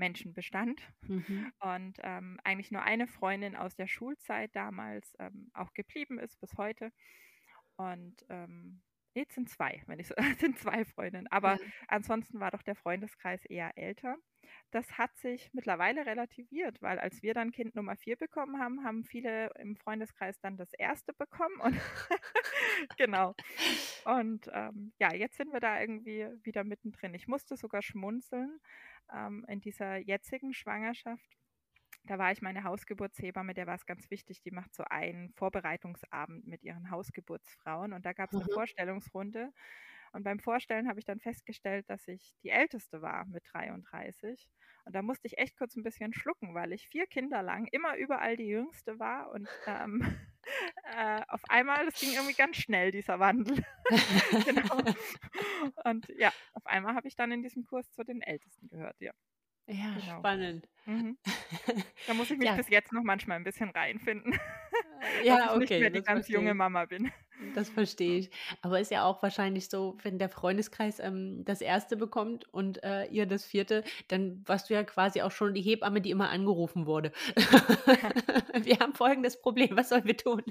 Menschen 0.00 0.34
bestand 0.34 0.82
Mhm. 1.08 1.50
und 1.60 1.98
ähm, 2.02 2.40
eigentlich 2.44 2.72
nur 2.72 2.82
eine 2.82 3.08
Freundin 3.08 3.56
aus 3.56 3.76
der 3.76 3.88
Schulzeit 3.88 4.56
damals 4.56 5.14
ähm, 5.20 5.50
auch 5.54 5.74
geblieben 5.74 6.18
ist 6.18 6.40
bis 6.40 6.56
heute. 6.58 6.92
Und 7.76 8.24
ähm, 8.28 8.82
es 9.14 9.34
sind 9.34 9.48
zwei, 9.50 9.82
wenn 9.86 9.98
ich 9.98 10.08
so, 10.08 10.14
sind 10.38 10.58
zwei 10.58 10.84
Freundinnen. 10.84 11.26
Aber 11.28 11.58
Ja. 11.58 11.70
ansonsten 11.88 12.40
war 12.40 12.50
doch 12.50 12.62
der 12.62 12.76
Freundeskreis 12.76 13.44
eher 13.46 13.76
älter. 13.76 14.16
Das 14.70 14.98
hat 14.98 15.16
sich 15.18 15.50
mittlerweile 15.52 16.06
relativiert, 16.06 16.80
weil 16.82 16.98
als 16.98 17.22
wir 17.22 17.34
dann 17.34 17.52
Kind 17.52 17.74
Nummer 17.74 17.96
vier 17.96 18.16
bekommen 18.16 18.58
haben, 18.60 18.84
haben 18.84 19.04
viele 19.04 19.50
im 19.58 19.76
Freundeskreis 19.76 20.40
dann 20.40 20.56
das 20.56 20.72
erste 20.72 21.12
bekommen. 21.14 21.60
Und 21.60 21.74
genau. 22.98 23.34
Und 24.04 24.48
ähm, 24.52 24.92
ja, 24.98 25.12
jetzt 25.14 25.36
sind 25.36 25.52
wir 25.52 25.60
da 25.60 25.80
irgendwie 25.80 26.26
wieder 26.42 26.64
mittendrin. 26.64 27.14
Ich 27.14 27.28
musste 27.28 27.56
sogar 27.56 27.82
schmunzeln 27.82 28.58
ähm, 29.12 29.44
in 29.48 29.60
dieser 29.60 29.96
jetzigen 29.98 30.52
Schwangerschaft. 30.54 31.36
Da 32.04 32.18
war 32.18 32.32
ich 32.32 32.42
meine 32.42 32.64
Hausgeburtshebamme, 32.64 33.54
der 33.54 33.66
war 33.66 33.74
es 33.74 33.86
ganz 33.86 34.10
wichtig, 34.10 34.40
die 34.42 34.50
macht 34.50 34.74
so 34.74 34.84
einen 34.84 35.32
Vorbereitungsabend 35.34 36.46
mit 36.46 36.62
ihren 36.62 36.90
Hausgeburtsfrauen 36.90 37.92
und 37.92 38.06
da 38.06 38.12
gab 38.14 38.30
es 38.32 38.40
eine 38.40 38.48
Mhm. 38.48 38.50
Vorstellungsrunde. 38.50 39.52
Und 40.12 40.24
beim 40.24 40.40
Vorstellen 40.40 40.88
habe 40.88 40.98
ich 40.98 41.04
dann 41.04 41.20
festgestellt, 41.20 41.88
dass 41.88 42.08
ich 42.08 42.34
die 42.42 42.48
Älteste 42.50 43.02
war 43.02 43.26
mit 43.26 43.44
33. 43.52 44.48
Und 44.84 44.94
da 44.94 45.02
musste 45.02 45.26
ich 45.28 45.38
echt 45.38 45.56
kurz 45.56 45.76
ein 45.76 45.82
bisschen 45.84 46.12
schlucken, 46.12 46.54
weil 46.54 46.72
ich 46.72 46.88
vier 46.88 47.06
Kinder 47.06 47.42
lang 47.42 47.66
immer 47.70 47.96
überall 47.96 48.36
die 48.36 48.48
Jüngste 48.48 48.98
war. 48.98 49.30
Und 49.30 49.48
ähm, 49.66 50.02
äh, 50.90 51.22
auf 51.28 51.42
einmal, 51.48 51.84
das 51.86 51.98
ging 51.98 52.12
irgendwie 52.14 52.34
ganz 52.34 52.56
schnell, 52.56 52.90
dieser 52.92 53.18
Wandel. 53.20 53.64
genau. 54.44 54.82
Und 55.84 56.08
ja, 56.16 56.32
auf 56.52 56.66
einmal 56.66 56.94
habe 56.94 57.08
ich 57.08 57.16
dann 57.16 57.32
in 57.32 57.42
diesem 57.42 57.64
Kurs 57.64 57.92
zu 57.92 58.04
den 58.04 58.22
Ältesten 58.22 58.68
gehört, 58.68 58.96
ja. 59.00 59.12
Ja, 59.66 59.94
Genau. 59.94 60.18
spannend. 60.18 60.68
Mhm. 60.86 61.18
Da 62.06 62.14
muss 62.14 62.30
ich 62.30 62.38
mich 62.38 62.52
Ja. 62.52 62.54
bis 62.54 62.68
jetzt 62.68 62.92
noch 62.92 63.02
manchmal 63.04 63.36
ein 63.38 63.44
bisschen 63.44 63.70
reinfinden, 63.70 64.32
dass 65.28 65.44
Ja, 65.44 65.44
ich 65.44 65.56
nicht 65.56 65.76
okay, 65.76 65.78
mehr 65.78 65.90
die 65.90 66.02
ganz 66.02 66.28
verstehe 66.28 66.28
junge 66.28 66.54
ich. 66.54 66.54
Mama 66.54 66.86
bin. 66.86 67.12
Das 67.54 67.68
verstehe 67.68 68.18
ich. 68.18 68.30
Aber 68.62 68.80
ist 68.80 68.90
ja 68.90 69.04
auch 69.04 69.22
wahrscheinlich 69.22 69.68
so, 69.68 69.96
wenn 70.02 70.18
der 70.18 70.28
Freundeskreis 70.28 71.00
ähm, 71.00 71.44
das 71.44 71.60
erste 71.60 71.96
bekommt 71.96 72.52
und 72.52 72.82
äh, 72.82 73.06
ihr 73.06 73.26
das 73.26 73.44
vierte, 73.44 73.82
dann 74.08 74.42
warst 74.46 74.70
du 74.70 74.74
ja 74.74 74.84
quasi 74.84 75.22
auch 75.22 75.32
schon 75.32 75.54
die 75.54 75.62
Hebamme, 75.62 76.00
die 76.00 76.10
immer 76.10 76.30
angerufen 76.30 76.86
wurde. 76.86 77.12
wir 78.62 78.78
haben 78.78 78.94
folgendes 78.94 79.40
Problem, 79.40 79.76
was 79.76 79.88
sollen 79.88 80.04
wir 80.04 80.16
tun? 80.16 80.42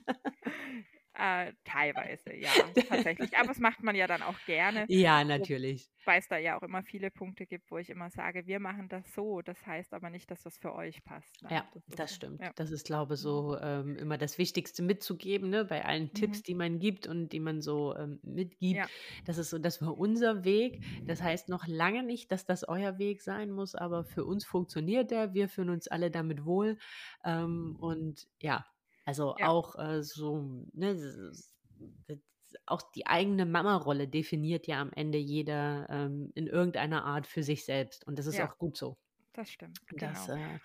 Äh, 1.20 1.53
teilweise, 1.65 2.34
ja, 2.34 2.49
tatsächlich. 2.89 3.36
Aber 3.38 3.47
das 3.49 3.59
macht 3.59 3.84
man 3.84 3.93
ja 3.95 4.07
dann 4.07 4.22
auch 4.22 4.38
gerne, 4.45 4.86
Ja, 4.88 5.24
natürlich. 5.26 5.89
wobei 6.05 6.17
es 6.17 6.28
da 6.30 6.38
ja 6.38 6.57
auch 6.57 6.63
immer 6.63 6.82
viele 6.84 7.11
Punkte 7.11 7.45
gibt, 7.45 7.70
wo 7.72 7.78
ich 7.78 7.89
immer 7.89 8.09
sage, 8.09 8.47
wir 8.47 8.59
machen 8.59 8.88
das 8.88 9.13
so. 9.13 9.41
Das 9.41 9.65
heißt 9.67 9.93
aber 9.93 10.09
nicht, 10.09 10.32
dass 10.32 10.43
das 10.43 10.57
für 10.57 10.74
euch 10.74 11.03
passt. 11.03 11.43
Ne? 11.43 11.49
Ja, 11.51 11.67
Das 11.88 11.95
das 11.97 12.15
stimmt. 12.15 12.41
ja. 12.41 12.51
Das 12.55 12.72
ist, 12.72 12.86
glaube 12.86 13.15
ich, 13.15 13.20
so 13.20 13.57
ähm, 13.59 13.97
immer 13.97 14.17
das 14.17 14.38
Wichtigste 14.38 14.82
mitzugeben, 14.82 15.49
ne? 15.49 15.65
bei 15.65 15.84
allen 15.84 16.13
Tipps, 16.13 16.39
Mhm. 16.39 16.43
die 16.43 16.55
man 16.55 16.80
gibt 16.80 17.05
und 17.07 17.30
die 17.34 17.39
man 17.41 17.61
so 17.61 17.95
ähm, 17.97 18.20
mitgibt. 18.24 18.78
Ja. 18.80 18.88
Das 19.26 19.38
ist 19.38 19.49
so, 19.49 19.59
das 19.59 19.82
war 19.82 19.97
unser 19.97 20.45
Weg. 20.45 20.82
Das 21.05 21.22
heißt 21.22 21.49
noch 21.49 21.67
lange 21.67 22.03
nicht, 22.03 22.32
dass 22.32 22.45
das 22.45 22.63
euer 22.67 22.97
Weg 22.97 23.22
sein 23.22 23.51
muss, 23.51 23.76
aber 23.76 24.03
für 24.05 24.24
uns 24.26 24.45
funktioniert 24.45 25.11
der. 25.11 25.34
Wir 25.34 25.49
fühlen 25.49 25.70
uns 25.70 25.88
alle 25.89 26.11
damit 26.11 26.45
wohl. 26.45 26.78
Ähm, 27.26 27.76
und 27.80 28.28
ja, 28.39 28.65
also 29.10 29.36
Ja. 29.36 29.49
auch 29.51 29.76
äh, 29.78 30.03
so, 30.03 30.41
ne, 30.74 31.32
auch 32.66 32.82
die 32.93 33.05
eigene 33.07 33.45
Mama-Rolle 33.45 34.07
definiert 34.07 34.68
ja 34.68 34.82
am 34.82 34.91
Ende 34.93 35.18
jeder 35.18 35.88
ähm, 35.89 36.32
in 36.36 36.47
irgendeiner 36.47 37.05
Art 37.05 37.28
für 37.28 37.43
sich 37.43 37.66
selbst. 37.66 38.05
Und 38.07 38.18
das 38.20 38.26
ist 38.28 38.39
Ja. 38.39 38.41
auch 38.41 38.57
gut 38.57 38.78
so, 38.78 38.97
Das 39.34 39.51
stimmt, 39.51 39.88
dass 39.99 40.28
genau. 40.28 40.30
äh, 40.30 40.60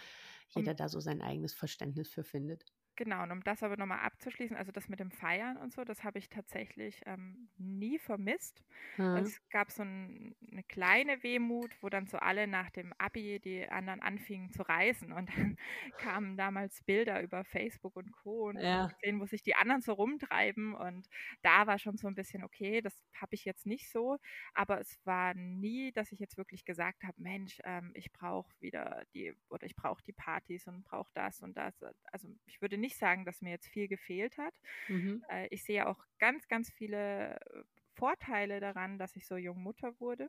Um 0.55 0.67
jeder 0.67 0.75
da 0.75 0.89
so 0.89 1.01
sein 1.01 1.23
eigenes 1.23 1.55
Verständnis 1.55 2.11
für 2.11 2.25
findet. 2.25 2.67
Genau, 2.97 3.25
und 3.25 3.33
um 3.33 3.43
das 3.43 3.65
aber 3.65 3.77
nochmal 3.77 4.01
abzuschließen, 4.01 4.57
also 4.57 4.71
das 4.71 4.89
mit 4.89 5.01
dem 5.01 5.11
Feiern 5.11 5.57
und 5.57 5.73
so, 5.73 5.83
das 5.85 6.05
habe 6.05 6.21
ich 6.21 6.29
tatsächlich 6.29 7.03
ähm, 7.07 7.51
nie 7.57 7.99
vermisst. 7.99 8.63
Mhm. 8.99 9.33
Es 9.33 9.41
gab 9.51 9.73
so 9.73 9.83
ein, 9.83 10.37
eine 10.53 10.63
kleine 10.63 11.23
Wehmut, 11.25 11.77
wo 11.83 11.89
dann 11.89 12.07
so 12.07 12.19
alle 12.19 12.47
nach 12.47 12.71
dem 12.71 12.93
Abi 12.99 13.41
die 13.41 13.69
anderen 13.69 14.01
anfingen 14.01 14.51
zu 14.53 14.63
reisen 14.63 15.13
und 15.13 15.29
dann 15.37 15.57
kamen 15.97 16.37
damals 16.37 16.83
Bilder 16.85 17.21
über 17.21 17.43
Facebook 17.45 17.97
und 17.97 18.13
Co. 18.13 18.47
und 18.49 18.61
Ja. 18.61 18.89
gesehen, 18.89 19.21
wo 19.21 19.27
sich 19.27 19.43
die 19.43 19.57
anderen 19.57 19.81
so 19.83 19.93
rumtreiben 19.95 20.75
und 20.75 21.09
da 21.43 21.67
war 21.67 21.79
schon 21.81 21.97
so 21.97 22.07
ein 22.07 22.15
bisschen 22.15 22.45
okay, 22.45 22.81
das 22.81 22.95
habe 23.21 23.35
ich 23.35 23.45
jetzt 23.45 23.67
nicht 23.67 23.91
so, 23.91 24.19
aber 24.55 24.81
es 24.81 25.01
war 25.05 25.35
nie, 25.35 25.93
dass 25.93 26.13
ich 26.13 26.19
jetzt 26.21 26.37
wirklich 26.37 26.65
gesagt 26.65 27.03
habe, 27.03 27.21
Mensch, 27.21 27.59
ähm, 27.65 27.91
ich 27.95 28.13
brauche 28.13 28.53
wieder 28.61 29.05
die 29.15 29.35
oder 29.49 29.67
ich 29.67 29.75
brauche 29.77 30.03
die 30.05 30.13
Partys 30.13 30.67
und 30.67 30.85
brauche 30.85 31.11
das 31.15 31.41
und 31.43 31.57
das. 31.57 31.75
Also 32.13 32.29
ich 32.47 32.61
würde 32.61 32.79
nicht 32.79 32.84
sagen, 32.97 33.25
dass 33.25 33.41
mir 33.41 33.51
jetzt 33.51 33.69
viel 33.69 33.89
gefehlt 33.89 34.39
hat. 34.39 34.61
Mhm. 34.89 35.25
Äh, 35.29 35.49
ich 35.51 35.65
sehe 35.65 35.87
auch 35.89 36.05
ganz, 36.19 36.49
ganz 36.49 36.71
viele 36.71 37.37
äh, 37.41 37.65
Vorteile 37.97 38.61
daran, 38.61 38.99
dass 38.99 39.17
ich 39.17 39.27
so 39.27 39.37
jung 39.37 39.63
Mutter 39.63 39.99
wurde. 40.01 40.29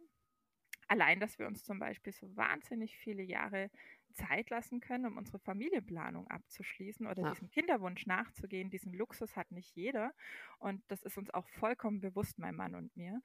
Allein, 0.87 1.19
dass 1.19 1.39
wir 1.39 1.47
uns 1.47 1.63
zum 1.63 1.79
Beispiel 1.79 2.13
so 2.13 2.35
wahnsinnig 2.35 2.95
viele 2.97 3.23
Jahre 3.23 3.71
Zeit 4.13 4.49
lassen 4.51 4.81
können, 4.81 5.05
um 5.07 5.17
unsere 5.17 5.39
Familienplanung 5.39 6.27
abzuschließen 6.27 7.07
oder 7.07 7.23
Ja. 7.23 7.25
diesem 7.25 7.49
Kinderwunsch 7.49 8.05
nachzugehen. 8.05 8.69
Diesen 8.69 8.93
Luxus 8.93 9.35
hat 9.35 9.51
nicht 9.51 9.75
jeder. 9.75 10.13
Und 10.59 10.83
das 10.89 11.01
ist 11.03 11.17
uns 11.17 11.31
auch 11.33 11.47
vollkommen 11.49 12.01
bewusst, 12.01 12.37
mein 12.39 12.55
Mann 12.55 12.75
und 12.75 12.95
mir. 12.95 13.21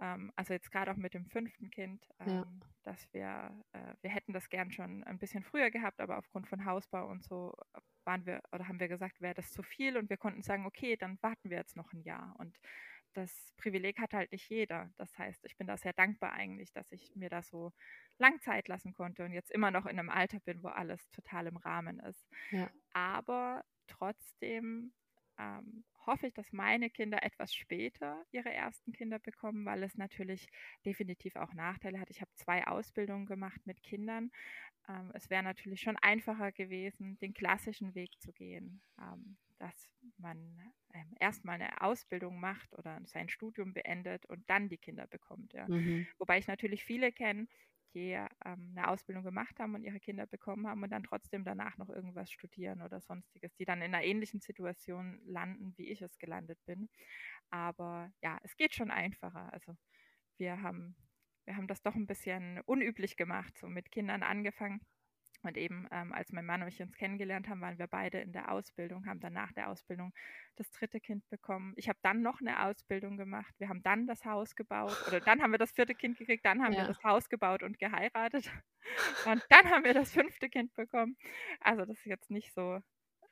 Ähm, 0.00 0.32
also 0.36 0.54
jetzt 0.54 0.70
gerade 0.72 0.90
auch 0.92 0.96
mit 0.96 1.14
dem 1.14 1.26
fünften 1.26 1.70
Kind, 1.70 2.06
Ja. 2.24 2.44
ähm, 2.44 2.64
dass 2.82 3.12
wir, 3.12 3.64
äh, 3.72 3.94
wir 4.00 4.10
hätten 4.10 4.32
das 4.32 4.48
gern 4.50 4.70
schon 4.72 5.04
ein 5.04 5.18
bisschen 5.18 5.42
früher 5.44 5.70
gehabt, 5.70 6.00
aber 6.00 6.18
aufgrund 6.18 6.48
von 6.48 6.64
Hausbau 6.64 7.08
und 7.10 7.24
so 7.24 7.54
äh, 7.74 7.80
waren 8.04 8.26
wir 8.26 8.42
oder 8.52 8.68
haben 8.68 8.80
wir 8.80 8.88
gesagt, 8.88 9.20
wäre 9.20 9.34
das 9.34 9.50
zu 9.50 9.62
viel 9.62 9.96
und 9.96 10.10
wir 10.10 10.16
konnten 10.16 10.42
sagen, 10.42 10.66
okay, 10.66 10.96
dann 10.96 11.18
warten 11.22 11.50
wir 11.50 11.58
jetzt 11.58 11.76
noch 11.76 11.92
ein 11.92 12.02
Jahr. 12.02 12.34
Und 12.38 12.58
das 13.14 13.52
Privileg 13.56 13.98
hat 13.98 14.14
halt 14.14 14.32
nicht 14.32 14.48
jeder. 14.48 14.90
Das 14.96 15.16
heißt, 15.18 15.44
ich 15.44 15.56
bin 15.56 15.66
da 15.66 15.76
sehr 15.76 15.92
dankbar 15.92 16.32
eigentlich, 16.32 16.72
dass 16.72 16.90
ich 16.92 17.14
mir 17.14 17.28
da 17.28 17.42
so 17.42 17.72
lang 18.18 18.40
Zeit 18.40 18.68
lassen 18.68 18.92
konnte 18.92 19.24
und 19.24 19.32
jetzt 19.32 19.50
immer 19.50 19.70
noch 19.70 19.86
in 19.86 19.98
einem 19.98 20.10
Alter 20.10 20.40
bin, 20.40 20.62
wo 20.62 20.68
alles 20.68 21.10
total 21.10 21.46
im 21.46 21.56
Rahmen 21.56 22.00
ist. 22.00 22.26
Ja. 22.50 22.70
Aber 22.92 23.64
trotzdem 23.86 24.92
ähm, 25.38 25.84
hoffe 26.06 26.26
ich, 26.28 26.34
dass 26.34 26.52
meine 26.52 26.90
Kinder 26.90 27.22
etwas 27.22 27.54
später 27.54 28.24
ihre 28.32 28.52
ersten 28.52 28.92
Kinder 28.92 29.18
bekommen, 29.18 29.64
weil 29.64 29.82
es 29.82 29.96
natürlich 29.96 30.48
definitiv 30.84 31.36
auch 31.36 31.54
Nachteile 31.54 32.00
hat. 32.00 32.10
Ich 32.10 32.20
habe 32.20 32.30
zwei 32.34 32.66
Ausbildungen 32.66 33.26
gemacht 33.26 33.60
mit 33.66 33.82
Kindern. 33.82 34.30
Ähm, 34.88 35.10
es 35.14 35.30
wäre 35.30 35.42
natürlich 35.42 35.80
schon 35.80 35.96
einfacher 35.96 36.52
gewesen, 36.52 37.18
den 37.18 37.34
klassischen 37.34 37.94
Weg 37.94 38.20
zu 38.20 38.32
gehen, 38.32 38.82
ähm, 39.00 39.38
dass 39.58 39.88
man 40.18 40.58
ähm, 40.92 41.14
erstmal 41.20 41.56
eine 41.56 41.80
Ausbildung 41.82 42.40
macht 42.40 42.72
oder 42.76 43.00
sein 43.06 43.28
Studium 43.28 43.72
beendet 43.72 44.26
und 44.26 44.48
dann 44.50 44.68
die 44.68 44.78
Kinder 44.78 45.06
bekommt. 45.06 45.52
Ja. 45.52 45.68
Mhm. 45.68 46.06
Wobei 46.18 46.38
ich 46.38 46.48
natürlich 46.48 46.84
viele 46.84 47.12
kenne, 47.12 47.46
die 47.94 48.12
ähm, 48.12 48.74
eine 48.76 48.88
Ausbildung 48.88 49.24
gemacht 49.24 49.58
haben 49.60 49.74
und 49.74 49.84
ihre 49.84 50.00
Kinder 50.00 50.26
bekommen 50.26 50.66
haben 50.66 50.82
und 50.82 50.90
dann 50.90 51.02
trotzdem 51.04 51.44
danach 51.44 51.76
noch 51.78 51.88
irgendwas 51.88 52.30
studieren 52.30 52.82
oder 52.82 53.00
sonstiges, 53.00 53.54
die 53.56 53.64
dann 53.64 53.82
in 53.82 53.94
einer 53.94 54.04
ähnlichen 54.04 54.40
Situation 54.40 55.20
landen, 55.24 55.74
wie 55.76 55.90
ich 55.90 56.02
es 56.02 56.18
gelandet 56.18 56.58
bin. 56.66 56.88
Aber 57.50 58.12
ja, 58.22 58.38
es 58.42 58.56
geht 58.56 58.74
schon 58.74 58.90
einfacher. 58.90 59.52
Also 59.52 59.76
wir 60.38 60.62
haben, 60.62 60.96
wir 61.44 61.56
haben 61.56 61.68
das 61.68 61.82
doch 61.82 61.94
ein 61.94 62.06
bisschen 62.06 62.60
unüblich 62.62 63.16
gemacht, 63.16 63.56
so 63.58 63.68
mit 63.68 63.90
Kindern 63.90 64.22
angefangen. 64.22 64.80
Und 65.42 65.56
eben, 65.56 65.88
ähm, 65.90 66.12
als 66.12 66.32
mein 66.32 66.46
Mann 66.46 66.62
und 66.62 66.68
ich 66.68 66.80
uns 66.82 66.96
kennengelernt 66.96 67.48
haben, 67.48 67.60
waren 67.60 67.78
wir 67.78 67.86
beide 67.88 68.20
in 68.20 68.32
der 68.32 68.50
Ausbildung, 68.52 69.06
haben 69.06 69.20
dann 69.20 69.32
nach 69.32 69.52
der 69.52 69.68
Ausbildung 69.70 70.12
das 70.56 70.70
dritte 70.70 71.00
Kind 71.00 71.28
bekommen. 71.30 71.72
Ich 71.76 71.88
habe 71.88 71.98
dann 72.02 72.22
noch 72.22 72.40
eine 72.40 72.64
Ausbildung 72.64 73.16
gemacht. 73.16 73.54
Wir 73.58 73.68
haben 73.68 73.82
dann 73.82 74.06
das 74.06 74.24
Haus 74.24 74.54
gebaut 74.56 75.02
oder 75.06 75.20
dann 75.20 75.42
haben 75.42 75.52
wir 75.52 75.58
das 75.58 75.72
vierte 75.72 75.94
Kind 75.94 76.18
gekriegt, 76.18 76.44
dann 76.46 76.62
haben 76.62 76.72
Ja. 76.72 76.78
wir 76.78 76.84
das 76.84 77.02
Haus 77.02 77.28
gebaut 77.28 77.62
und 77.62 77.78
geheiratet. 77.78 78.50
Und 79.24 79.44
dann 79.48 79.70
haben 79.70 79.84
wir 79.84 79.94
das 79.94 80.12
fünfte 80.12 80.48
Kind 80.50 80.74
bekommen. 80.74 81.16
Also 81.60 81.84
das 81.84 81.98
ist 81.98 82.06
jetzt 82.06 82.30
nicht 82.30 82.52
so. 82.54 82.80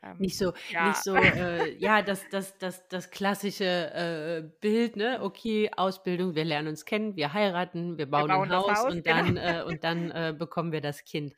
Ähm, 0.02 0.16
Nicht 0.18 0.38
so, 0.38 0.52
ja, 0.70 0.88
nicht 0.88 1.02
so, 1.02 1.14
äh, 1.16 1.76
ja, 1.76 2.00
das, 2.02 2.26
das, 2.30 2.56
das, 2.58 2.88
das 2.88 3.10
klassische 3.10 3.64
äh, 3.64 4.50
Bild, 4.60 4.96
ne? 4.96 5.20
Okay, 5.22 5.70
Ausbildung, 5.76 6.34
wir 6.34 6.44
lernen 6.44 6.68
uns 6.68 6.84
kennen, 6.84 7.16
wir 7.16 7.32
heiraten, 7.32 7.98
wir 7.98 8.10
bauen, 8.10 8.28
bauen 8.28 8.50
ein 8.50 8.56
Haus, 8.56 8.84
Haus, 8.84 8.94
und 8.94 9.04
genau. 9.04 9.16
dann, 9.16 9.36
äh, 9.36 9.62
und 9.66 9.84
dann 9.84 10.10
äh, 10.10 10.34
bekommen 10.36 10.72
wir 10.72 10.80
das 10.80 11.04
Kind. 11.04 11.34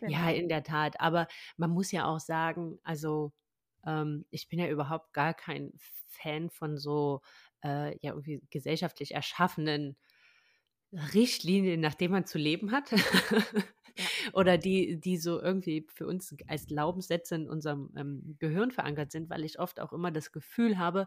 Ja, 0.00 0.26
genau. 0.26 0.38
in 0.38 0.48
der 0.48 0.64
Tat. 0.64 1.00
Aber 1.00 1.28
man 1.56 1.70
muss 1.70 1.92
ja 1.92 2.06
auch 2.06 2.20
sagen, 2.20 2.78
also 2.82 3.32
ähm, 3.86 4.24
ich 4.30 4.48
bin 4.48 4.58
ja 4.58 4.68
überhaupt 4.68 5.12
gar 5.12 5.34
kein 5.34 5.72
Fan 6.08 6.50
von 6.50 6.76
so 6.76 7.20
äh, 7.62 7.96
ja 8.00 8.12
irgendwie 8.12 8.42
gesellschaftlich 8.50 9.14
erschaffenen 9.14 9.96
Richtlinien, 10.92 11.80
nach 11.80 11.94
denen 11.94 12.12
man 12.12 12.26
zu 12.26 12.38
leben 12.38 12.72
hat. 12.72 12.90
Oder 14.32 14.56
die, 14.58 14.98
die 15.00 15.18
so 15.18 15.40
irgendwie 15.40 15.86
für 15.92 16.06
uns 16.06 16.34
als 16.46 16.66
Glaubenssätze 16.66 17.34
in 17.34 17.48
unserem 17.48 17.90
ähm, 17.96 18.36
Gehirn 18.38 18.70
verankert 18.70 19.12
sind, 19.12 19.28
weil 19.30 19.44
ich 19.44 19.58
oft 19.58 19.80
auch 19.80 19.92
immer 19.92 20.10
das 20.10 20.32
Gefühl 20.32 20.78
habe, 20.78 21.06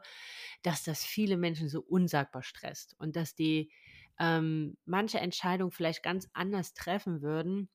dass 0.61 0.83
das 0.83 1.03
viele 1.03 1.37
Menschen 1.37 1.69
so 1.69 1.81
unsagbar 1.81 2.43
stresst 2.43 2.95
und 2.99 3.15
dass 3.15 3.35
die 3.35 3.71
ähm, 4.19 4.77
manche 4.85 5.19
Entscheidungen 5.19 5.71
vielleicht 5.71 6.03
ganz 6.03 6.29
anders 6.33 6.73
treffen 6.73 7.21
würden, 7.21 7.69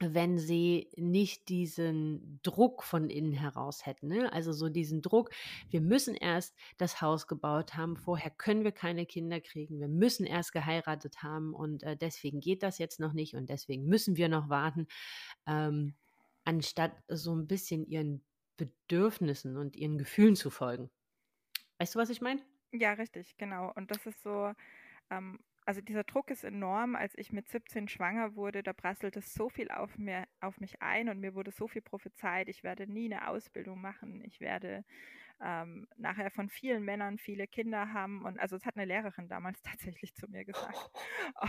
wenn 0.00 0.38
sie 0.38 0.90
nicht 0.96 1.48
diesen 1.48 2.40
Druck 2.42 2.82
von 2.82 3.10
innen 3.10 3.34
heraus 3.34 3.84
hätten. 3.84 4.08
Ne? 4.08 4.32
Also 4.32 4.52
so 4.52 4.70
diesen 4.70 5.02
Druck, 5.02 5.30
wir 5.68 5.82
müssen 5.82 6.14
erst 6.14 6.56
das 6.78 7.02
Haus 7.02 7.26
gebaut 7.26 7.74
haben, 7.74 7.96
vorher 7.96 8.30
können 8.30 8.64
wir 8.64 8.72
keine 8.72 9.04
Kinder 9.04 9.40
kriegen, 9.40 9.78
wir 9.78 9.88
müssen 9.88 10.24
erst 10.24 10.52
geheiratet 10.52 11.22
haben 11.22 11.54
und 11.54 11.82
äh, 11.82 11.96
deswegen 11.96 12.40
geht 12.40 12.62
das 12.62 12.78
jetzt 12.78 12.98
noch 12.98 13.12
nicht 13.12 13.34
und 13.34 13.50
deswegen 13.50 13.84
müssen 13.84 14.16
wir 14.16 14.30
noch 14.30 14.48
warten, 14.48 14.86
ähm, 15.46 15.94
anstatt 16.44 16.92
so 17.08 17.34
ein 17.34 17.46
bisschen 17.46 17.86
ihren 17.86 18.24
Bedürfnissen 18.56 19.58
und 19.58 19.76
ihren 19.76 19.98
Gefühlen 19.98 20.34
zu 20.36 20.50
folgen. 20.50 20.90
Weißt 21.78 21.94
du, 21.94 21.98
was 21.98 22.10
ich 22.10 22.20
meine? 22.20 22.40
Ja, 22.72 22.92
richtig, 22.92 23.36
genau. 23.36 23.72
Und 23.74 23.90
das 23.90 24.04
ist 24.06 24.22
so, 24.22 24.52
ähm, 25.10 25.38
also 25.70 25.82
dieser 25.82 26.02
Druck 26.02 26.32
ist 26.32 26.42
enorm. 26.42 26.96
Als 26.96 27.16
ich 27.16 27.30
mit 27.30 27.48
17 27.48 27.86
schwanger 27.86 28.34
wurde, 28.34 28.64
da 28.64 28.72
prasselte 28.72 29.20
so 29.20 29.48
viel 29.48 29.70
auf, 29.70 29.96
mir, 29.98 30.26
auf 30.40 30.58
mich 30.58 30.82
ein 30.82 31.08
und 31.08 31.20
mir 31.20 31.36
wurde 31.36 31.52
so 31.52 31.68
viel 31.68 31.80
prophezeit, 31.80 32.48
ich 32.48 32.64
werde 32.64 32.88
nie 32.88 33.04
eine 33.04 33.28
Ausbildung 33.28 33.80
machen, 33.80 34.20
ich 34.24 34.40
werde 34.40 34.84
ähm, 35.42 35.86
nachher 35.96 36.30
von 36.30 36.48
vielen 36.48 36.84
Männern 36.84 37.18
viele 37.18 37.46
Kinder 37.46 37.92
haben. 37.92 38.24
Und 38.24 38.38
also 38.38 38.56
es 38.56 38.66
hat 38.66 38.76
eine 38.76 38.84
Lehrerin 38.84 39.28
damals 39.28 39.62
tatsächlich 39.62 40.14
zu 40.14 40.28
mir 40.28 40.44
gesagt. 40.44 40.90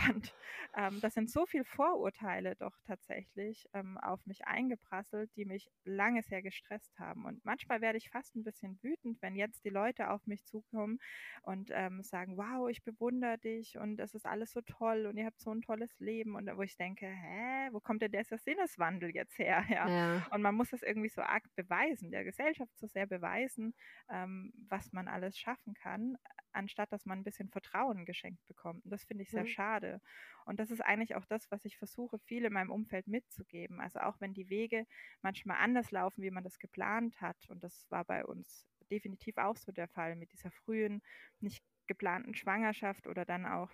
Und 0.06 0.34
ähm, 0.76 1.00
das 1.00 1.14
sind 1.14 1.30
so 1.30 1.46
viele 1.46 1.64
Vorurteile 1.64 2.56
doch 2.56 2.76
tatsächlich 2.86 3.68
ähm, 3.74 3.98
auf 3.98 4.24
mich 4.26 4.46
eingeprasselt, 4.46 5.30
die 5.36 5.44
mich 5.44 5.70
lange 5.84 6.22
sehr 6.22 6.42
gestresst 6.42 6.98
haben. 6.98 7.24
Und 7.24 7.44
manchmal 7.44 7.80
werde 7.80 7.98
ich 7.98 8.10
fast 8.10 8.34
ein 8.36 8.44
bisschen 8.44 8.78
wütend, 8.82 9.20
wenn 9.20 9.36
jetzt 9.36 9.64
die 9.64 9.70
Leute 9.70 10.10
auf 10.10 10.26
mich 10.26 10.44
zukommen 10.44 10.98
und 11.42 11.70
ähm, 11.72 12.02
sagen, 12.02 12.36
wow, 12.36 12.68
ich 12.68 12.82
bewundere 12.82 13.38
dich 13.38 13.76
und 13.78 14.00
es 14.00 14.14
ist 14.14 14.26
alles 14.26 14.52
so 14.52 14.60
toll 14.62 15.06
und 15.06 15.16
ihr 15.16 15.26
habt 15.26 15.40
so 15.40 15.50
ein 15.50 15.62
tolles 15.62 15.98
Leben. 15.98 16.34
Und 16.34 16.50
wo 16.56 16.62
ich 16.62 16.76
denke, 16.76 17.06
hä, 17.06 17.68
wo 17.72 17.80
kommt 17.80 18.02
denn 18.02 18.12
der 18.12 18.24
Sinneswandel 18.24 19.10
jetzt 19.14 19.38
her? 19.38 19.64
Ja? 19.68 19.88
ja. 19.88 20.26
Und 20.30 20.42
man 20.42 20.54
muss 20.54 20.72
es 20.72 20.82
irgendwie 20.82 21.08
so 21.08 21.22
arg 21.22 21.44
beweisen, 21.54 22.10
der 22.10 22.24
Gesellschaft 22.24 22.76
so 22.78 22.86
sehr 22.86 23.06
beweisen, 23.06 23.74
ähm, 24.10 24.52
was 24.68 24.92
man 24.92 25.08
alles 25.08 25.38
schaffen 25.38 25.74
kann, 25.74 26.16
anstatt 26.52 26.92
dass 26.92 27.06
man 27.06 27.18
ein 27.18 27.24
bisschen 27.24 27.48
Vertrauen 27.48 28.04
geschenkt 28.04 28.44
bekommt. 28.46 28.84
Und 28.84 28.90
das 28.90 29.04
finde 29.04 29.22
ich 29.22 29.30
sehr 29.30 29.44
mhm. 29.44 29.48
schade. 29.48 30.00
Und 30.44 30.60
das 30.60 30.70
ist 30.70 30.80
eigentlich 30.80 31.14
auch 31.14 31.24
das, 31.26 31.50
was 31.50 31.64
ich 31.64 31.78
versuche, 31.78 32.18
viel 32.18 32.44
in 32.44 32.52
meinem 32.52 32.70
Umfeld 32.70 33.06
mitzugeben. 33.06 33.80
Also 33.80 34.00
auch 34.00 34.20
wenn 34.20 34.34
die 34.34 34.50
Wege 34.50 34.86
manchmal 35.22 35.58
anders 35.58 35.90
laufen, 35.90 36.22
wie 36.22 36.30
man 36.30 36.44
das 36.44 36.58
geplant 36.58 37.20
hat. 37.20 37.48
Und 37.48 37.62
das 37.62 37.86
war 37.90 38.04
bei 38.04 38.24
uns 38.24 38.66
definitiv 38.90 39.38
auch 39.38 39.56
so 39.56 39.72
der 39.72 39.88
Fall 39.88 40.16
mit 40.16 40.32
dieser 40.32 40.50
frühen, 40.50 41.02
nicht 41.40 41.64
geplanten 41.86 42.34
Schwangerschaft 42.34 43.06
oder 43.06 43.24
dann 43.24 43.46
auch 43.46 43.72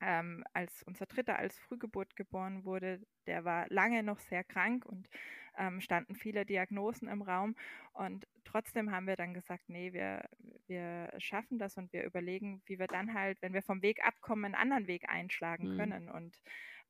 ähm, 0.00 0.44
als 0.52 0.82
unser 0.84 1.06
Dritter 1.06 1.38
als 1.38 1.58
Frühgeburt 1.58 2.16
geboren 2.16 2.64
wurde, 2.64 3.00
der 3.26 3.44
war 3.44 3.66
lange 3.68 4.02
noch 4.02 4.18
sehr 4.18 4.44
krank 4.44 4.86
und 4.86 5.08
ähm, 5.56 5.80
standen 5.80 6.14
viele 6.14 6.44
Diagnosen 6.44 7.08
im 7.08 7.22
Raum. 7.22 7.56
Und 7.92 8.26
trotzdem 8.44 8.90
haben 8.90 9.06
wir 9.06 9.16
dann 9.16 9.34
gesagt, 9.34 9.68
nee, 9.68 9.92
wir, 9.92 10.28
wir 10.66 11.12
schaffen 11.18 11.58
das 11.58 11.76
und 11.76 11.92
wir 11.92 12.04
überlegen, 12.04 12.62
wie 12.66 12.78
wir 12.78 12.86
dann 12.86 13.14
halt, 13.14 13.40
wenn 13.42 13.54
wir 13.54 13.62
vom 13.62 13.82
Weg 13.82 14.04
abkommen, 14.04 14.46
einen 14.46 14.54
anderen 14.54 14.86
Weg 14.86 15.08
einschlagen 15.08 15.72
mhm. 15.72 15.76
können. 15.76 16.08
Und 16.08 16.40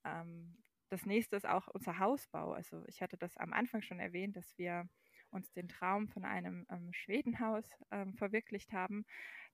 ähm, 0.05 0.57
das 0.89 1.07
nächste 1.07 1.37
ist 1.37 1.47
auch 1.47 1.69
unser 1.69 1.99
Hausbau. 1.99 2.53
Also 2.53 2.83
ich 2.87 3.01
hatte 3.03 3.17
das 3.17 3.37
am 3.37 3.53
Anfang 3.53 3.83
schon 3.83 4.01
erwähnt, 4.01 4.37
dass 4.37 4.57
wir 4.59 4.89
uns 5.31 5.53
den 5.53 5.69
Traum 5.69 6.09
von 6.09 6.25
einem 6.25 6.67
ähm, 6.71 6.93
Schwedenhaus 6.93 7.65
ähm, 7.91 8.15
verwirklicht 8.15 8.73
haben. 8.73 9.05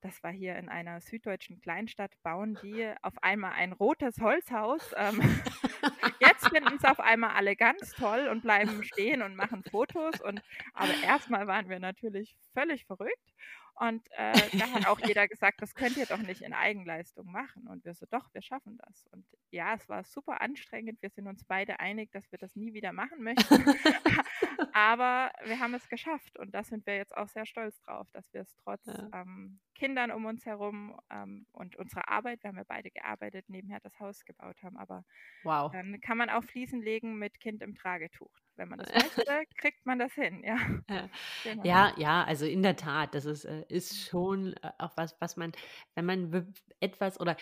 Das 0.01 0.23
war 0.23 0.33
hier 0.33 0.57
in 0.57 0.69
einer 0.69 1.01
süddeutschen 1.01 1.61
Kleinstadt, 1.61 2.13
bauen 2.23 2.59
die 2.63 2.93
auf 3.03 3.23
einmal 3.23 3.53
ein 3.53 3.73
rotes 3.73 4.21
Holzhaus. 4.21 4.95
Ähm, 4.97 5.21
jetzt 6.21 6.36
finden 6.51 6.77
es 6.77 6.85
auf 6.85 7.01
einmal 7.01 7.31
alle 7.31 7.57
ganz 7.57 7.93
toll 7.93 8.29
und 8.29 8.43
bleiben 8.43 8.83
stehen 8.85 9.23
und 9.23 9.37
machen 9.37 9.63
Fotos. 9.71 10.21
Und, 10.21 10.43
aber 10.75 10.95
erstmal 11.05 11.47
waren 11.47 11.69
wir 11.69 11.79
natürlich 11.79 12.37
völlig 12.55 12.85
verrückt. 12.87 13.35
Und 13.79 14.09
äh, 14.13 14.33
da 14.59 14.71
hat 14.73 14.87
auch 14.87 14.99
jeder 15.01 15.29
gesagt, 15.29 15.61
das 15.61 15.75
könnt 15.75 15.99
ihr 15.99 16.07
doch 16.07 16.23
nicht 16.23 16.41
in 16.41 16.55
Eigenleistung 16.55 17.31
machen. 17.31 17.69
Und 17.69 17.85
wir 17.85 17.95
so, 17.95 18.07
doch, 18.11 18.33
wir 18.33 18.41
schaffen 18.41 18.79
das. 18.79 19.07
Und 19.13 19.27
ja, 19.51 19.75
es 19.75 19.87
war 19.89 20.03
super 20.05 20.41
anstrengend. 20.41 21.03
Wir 21.03 21.11
sind 21.11 21.27
uns 21.27 21.45
beide 21.45 21.79
einig, 21.79 22.11
dass 22.13 22.31
wir 22.33 22.39
das 22.39 22.57
nie 22.57 22.73
wieder 22.73 22.93
machen 22.93 23.23
möchten. 23.23 23.65
Aber 24.73 25.31
wir 25.45 25.61
haben 25.61 25.75
es 25.75 25.89
geschafft. 25.89 26.39
Und 26.39 26.55
da 26.55 26.65
sind 26.65 26.87
wir 26.87 26.97
jetzt 26.97 27.15
auch 27.15 27.29
sehr 27.29 27.45
stolz 27.45 27.79
drauf, 27.83 28.09
dass 28.13 28.33
wir 28.33 28.41
es 28.41 28.57
trotz 28.57 28.87
ja. 28.87 29.09
ähm, 29.13 29.61
Kindern 29.75 30.11
um 30.11 30.25
uns 30.25 30.47
herum 30.47 30.99
ähm, 31.11 31.47
und 31.53 31.77
unserer 31.77 32.09
Arbeit, 32.09 32.43
wir 32.43 32.49
haben 32.49 32.57
ja 32.57 32.65
beide 32.67 32.91
gearbeitet, 32.91 33.45
nebenher 33.49 33.81
das 33.81 33.99
Haus 34.01 34.25
gebaut 34.25 34.63
haben. 34.63 34.79
Aber 34.79 35.05
wow. 35.45 35.71
dann 35.71 36.01
kann 36.01 36.17
man 36.17 36.31
auch 36.31 36.45
Fliesen 36.45 36.81
legen 36.81 37.19
mit 37.19 37.41
Kind 37.41 37.63
im 37.63 37.75
Tragetuch. 37.75 38.33
Wenn 38.57 38.69
man 38.69 38.79
das 38.79 38.89
möchte, 39.17 39.45
kriegt 39.57 39.87
man 39.87 39.99
das 39.99 40.13
hin, 40.15 40.43
ja. 40.45 40.57
Ja. 40.89 41.09
Genau. 41.45 41.65
ja, 41.65 41.93
ja, 41.97 42.25
also 42.25 42.45
in 42.45 42.63
der 42.63 42.77
Tat, 42.77 43.15
das 43.15 43.25
ist, 43.25 43.45
äh, 43.45 43.65
ist 43.69 44.09
schon 44.09 44.55
äh, 44.55 44.71
auch 44.79 44.97
was, 44.97 45.15
was 45.21 45.37
man, 45.37 45.53
wenn 45.95 46.07
man 46.07 46.55
etwas 46.81 47.21
oder 47.21 47.37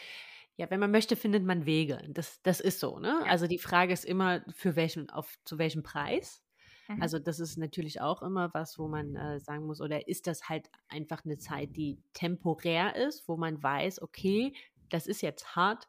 ja, 0.56 0.70
wenn 0.70 0.78
man 0.78 0.92
möchte, 0.92 1.16
findet 1.16 1.44
man 1.44 1.66
Wege. 1.66 2.00
Das, 2.10 2.40
das 2.42 2.60
ist 2.60 2.78
so, 2.78 3.00
ne? 3.00 3.22
Ja. 3.24 3.30
Also 3.30 3.46
die 3.48 3.58
Frage 3.58 3.92
ist 3.92 4.04
immer, 4.04 4.44
für 4.54 4.76
welchen, 4.76 5.10
auf 5.10 5.36
zu 5.44 5.58
welchem 5.58 5.82
Preis? 5.82 6.44
Mhm. 6.88 7.02
Also 7.02 7.18
das 7.18 7.40
ist 7.40 7.56
natürlich 7.56 8.00
auch 8.00 8.22
immer 8.22 8.52
was, 8.54 8.78
wo 8.78 8.86
man 8.86 9.16
äh, 9.16 9.40
sagen 9.40 9.66
muss, 9.66 9.80
oder 9.80 10.06
ist 10.06 10.26
das 10.26 10.48
halt 10.48 10.70
einfach 10.88 11.24
eine 11.24 11.38
Zeit, 11.38 11.76
die 11.76 11.98
temporär 12.12 12.94
ist, 12.94 13.28
wo 13.28 13.36
man 13.36 13.62
weiß, 13.62 14.02
okay, 14.02 14.52
das 14.90 15.06
ist 15.06 15.22
jetzt 15.22 15.56
hart, 15.56 15.88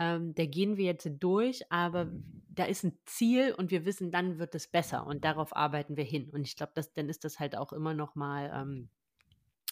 ähm, 0.00 0.34
da 0.34 0.46
gehen 0.46 0.76
wir 0.76 0.86
jetzt 0.86 1.08
durch, 1.20 1.70
aber 1.70 2.10
da 2.48 2.64
ist 2.64 2.84
ein 2.84 2.98
Ziel 3.04 3.54
und 3.56 3.70
wir 3.70 3.84
wissen, 3.84 4.10
dann 4.10 4.38
wird 4.38 4.54
es 4.54 4.66
besser 4.66 5.06
und 5.06 5.24
darauf 5.24 5.54
arbeiten 5.54 5.96
wir 5.96 6.04
hin. 6.04 6.30
Und 6.30 6.42
ich 6.42 6.56
glaube, 6.56 6.72
dann 6.94 7.08
ist 7.08 7.24
das 7.24 7.38
halt 7.38 7.56
auch 7.56 7.72
immer 7.72 7.94
noch 7.94 8.14
mal 8.16 8.50
ähm, 8.52 8.88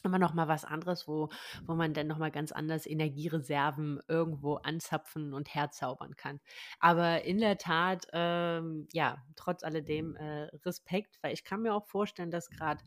immer 0.04 0.18
noch 0.18 0.32
mal 0.32 0.46
was 0.46 0.64
anderes, 0.64 1.08
wo, 1.08 1.28
wo 1.66 1.74
man 1.74 1.92
dann 1.92 2.06
noch 2.06 2.18
mal 2.18 2.30
ganz 2.30 2.52
anders 2.52 2.86
Energiereserven 2.86 4.00
irgendwo 4.06 4.54
anzapfen 4.54 5.34
und 5.34 5.52
herzaubern 5.54 6.14
kann. 6.16 6.40
Aber 6.78 7.24
in 7.24 7.38
der 7.38 7.58
Tat, 7.58 8.06
ähm, 8.12 8.86
ja, 8.92 9.18
trotz 9.34 9.64
alledem 9.64 10.14
äh, 10.14 10.44
Respekt, 10.64 11.18
weil 11.22 11.32
ich 11.32 11.42
kann 11.42 11.62
mir 11.62 11.74
auch 11.74 11.86
vorstellen, 11.86 12.30
dass 12.30 12.50
gerade 12.50 12.82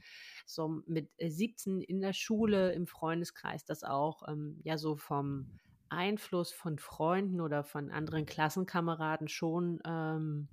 so 0.46 0.82
mit 0.88 1.10
17 1.20 1.82
in 1.82 2.02
der 2.02 2.14
Schule, 2.14 2.72
im 2.72 2.88
Freundeskreis, 2.88 3.66
das 3.66 3.84
auch 3.84 4.28
ähm, 4.30 4.62
ja 4.64 4.78
so 4.78 4.96
vom 4.96 5.52
Einfluss 5.92 6.52
von 6.52 6.80
Freunden 6.80 7.42
oder 7.42 7.64
von 7.64 7.92
anderen 7.92 8.26
Klassenkameraden 8.26 9.28
schon 9.28 9.80
ähm, 9.86 10.48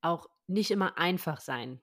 auch 0.00 0.28
nicht 0.46 0.70
immer 0.70 0.98
einfach 0.98 1.40
sein 1.40 1.80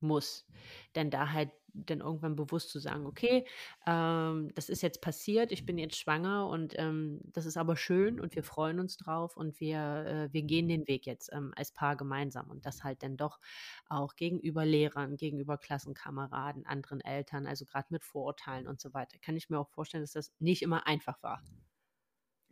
muss. 0.00 0.46
Denn 0.94 1.10
da 1.10 1.32
halt 1.32 1.50
dann 1.74 2.00
irgendwann 2.00 2.36
bewusst 2.36 2.70
zu 2.70 2.78
sagen, 2.78 3.04
okay, 3.06 3.44
ähm, 3.86 4.50
das 4.54 4.68
ist 4.68 4.82
jetzt 4.82 5.00
passiert, 5.00 5.50
ich 5.50 5.66
bin 5.66 5.76
jetzt 5.76 5.96
schwanger 5.96 6.48
und 6.48 6.74
ähm, 6.78 7.20
das 7.24 7.46
ist 7.46 7.56
aber 7.56 7.76
schön 7.76 8.20
und 8.20 8.36
wir 8.36 8.44
freuen 8.44 8.78
uns 8.78 8.96
drauf 8.96 9.36
und 9.36 9.58
wir, 9.58 9.78
äh, 10.06 10.32
wir 10.32 10.42
gehen 10.42 10.68
den 10.68 10.86
Weg 10.86 11.04
jetzt 11.06 11.32
ähm, 11.32 11.52
als 11.56 11.72
Paar 11.72 11.96
gemeinsam 11.96 12.48
und 12.50 12.64
das 12.64 12.84
halt 12.84 13.02
dann 13.02 13.16
doch 13.16 13.40
auch 13.88 14.14
gegenüber 14.14 14.64
Lehrern, 14.64 15.16
gegenüber 15.16 15.58
Klassenkameraden, 15.58 16.64
anderen 16.64 17.00
Eltern, 17.00 17.46
also 17.46 17.64
gerade 17.64 17.88
mit 17.90 18.04
Vorurteilen 18.04 18.68
und 18.68 18.80
so 18.80 18.94
weiter. 18.94 19.18
Kann 19.18 19.36
ich 19.36 19.50
mir 19.50 19.58
auch 19.58 19.68
vorstellen, 19.68 20.04
dass 20.04 20.12
das 20.12 20.32
nicht 20.38 20.62
immer 20.62 20.86
einfach 20.86 21.22
war. 21.24 21.42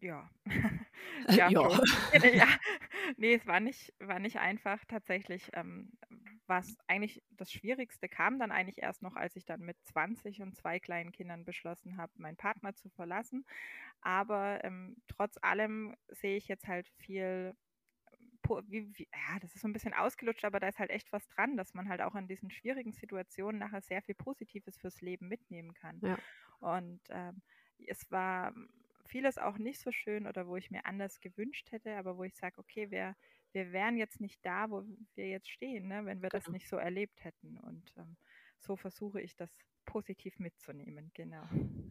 Ja. 1.28 1.48
ja, 1.48 1.48
ja. 1.48 1.68
ja. 2.34 2.48
Nee, 3.16 3.34
es 3.34 3.46
war 3.46 3.60
nicht, 3.60 3.92
war 4.00 4.18
nicht 4.18 4.38
einfach. 4.38 4.84
Tatsächlich 4.86 5.50
ähm, 5.52 5.92
was 6.46 6.76
eigentlich 6.88 7.22
das 7.30 7.52
Schwierigste 7.52 8.08
kam 8.08 8.38
dann 8.38 8.50
eigentlich 8.50 8.82
erst 8.82 9.02
noch, 9.02 9.14
als 9.14 9.36
ich 9.36 9.44
dann 9.44 9.60
mit 9.60 9.76
20 9.84 10.42
und 10.42 10.56
zwei 10.56 10.80
kleinen 10.80 11.12
Kindern 11.12 11.44
beschlossen 11.44 11.96
habe, 11.96 12.12
meinen 12.16 12.36
Partner 12.36 12.74
zu 12.74 12.88
verlassen. 12.90 13.46
Aber 14.00 14.64
ähm, 14.64 14.96
trotz 15.08 15.38
allem 15.40 15.94
sehe 16.08 16.36
ich 16.36 16.48
jetzt 16.48 16.66
halt 16.66 16.88
viel 16.98 17.54
wie, 18.66 18.92
wie, 18.98 19.08
ja, 19.12 19.38
das 19.40 19.54
ist 19.54 19.62
so 19.62 19.68
ein 19.68 19.72
bisschen 19.72 19.94
ausgelutscht, 19.94 20.44
aber 20.44 20.60
da 20.60 20.68
ist 20.68 20.78
halt 20.78 20.90
echt 20.90 21.12
was 21.12 21.26
dran, 21.28 21.56
dass 21.56 21.74
man 21.74 21.88
halt 21.88 22.02
auch 22.02 22.14
in 22.14 22.26
diesen 22.26 22.50
schwierigen 22.50 22.92
Situationen 22.92 23.60
nachher 23.60 23.80
sehr 23.80 24.02
viel 24.02 24.14
Positives 24.14 24.76
fürs 24.76 25.00
Leben 25.00 25.28
mitnehmen 25.28 25.72
kann. 25.74 26.00
Ja. 26.02 26.18
Und 26.58 27.00
ähm, 27.10 27.40
es 27.86 28.10
war 28.10 28.52
vieles 29.12 29.36
auch 29.36 29.58
nicht 29.58 29.78
so 29.78 29.92
schön 29.92 30.26
oder 30.26 30.48
wo 30.48 30.56
ich 30.56 30.70
mir 30.70 30.86
anders 30.86 31.20
gewünscht 31.20 31.70
hätte, 31.70 31.96
aber 31.96 32.16
wo 32.16 32.24
ich 32.24 32.34
sage, 32.34 32.58
okay, 32.58 32.90
wir, 32.90 33.14
wir 33.52 33.70
wären 33.70 33.98
jetzt 33.98 34.20
nicht 34.20 34.44
da, 34.44 34.70
wo 34.70 34.84
wir 35.14 35.28
jetzt 35.28 35.50
stehen, 35.50 35.86
ne, 35.88 36.04
wenn 36.06 36.22
wir 36.22 36.30
das 36.30 36.44
genau. 36.44 36.54
nicht 36.54 36.68
so 36.68 36.76
erlebt 36.76 37.22
hätten. 37.22 37.58
Und 37.58 37.92
ähm, 37.98 38.16
so 38.58 38.74
versuche 38.74 39.20
ich 39.20 39.36
das 39.36 39.58
positiv 39.84 40.38
mitzunehmen, 40.38 41.10
genau. 41.12 41.42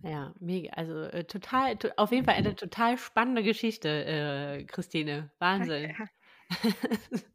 Ja, 0.04 0.34
mega. 0.40 0.74
Also 0.74 1.04
äh, 1.04 1.24
total, 1.26 1.78
to 1.78 1.90
auf 1.98 2.12
jeden 2.12 2.26
Fall 2.26 2.36
eine 2.36 2.56
total 2.56 2.98
spannende 2.98 3.44
Geschichte, 3.44 3.90
äh, 3.90 4.64
Christine. 4.64 5.30
Wahnsinn. 5.38 5.94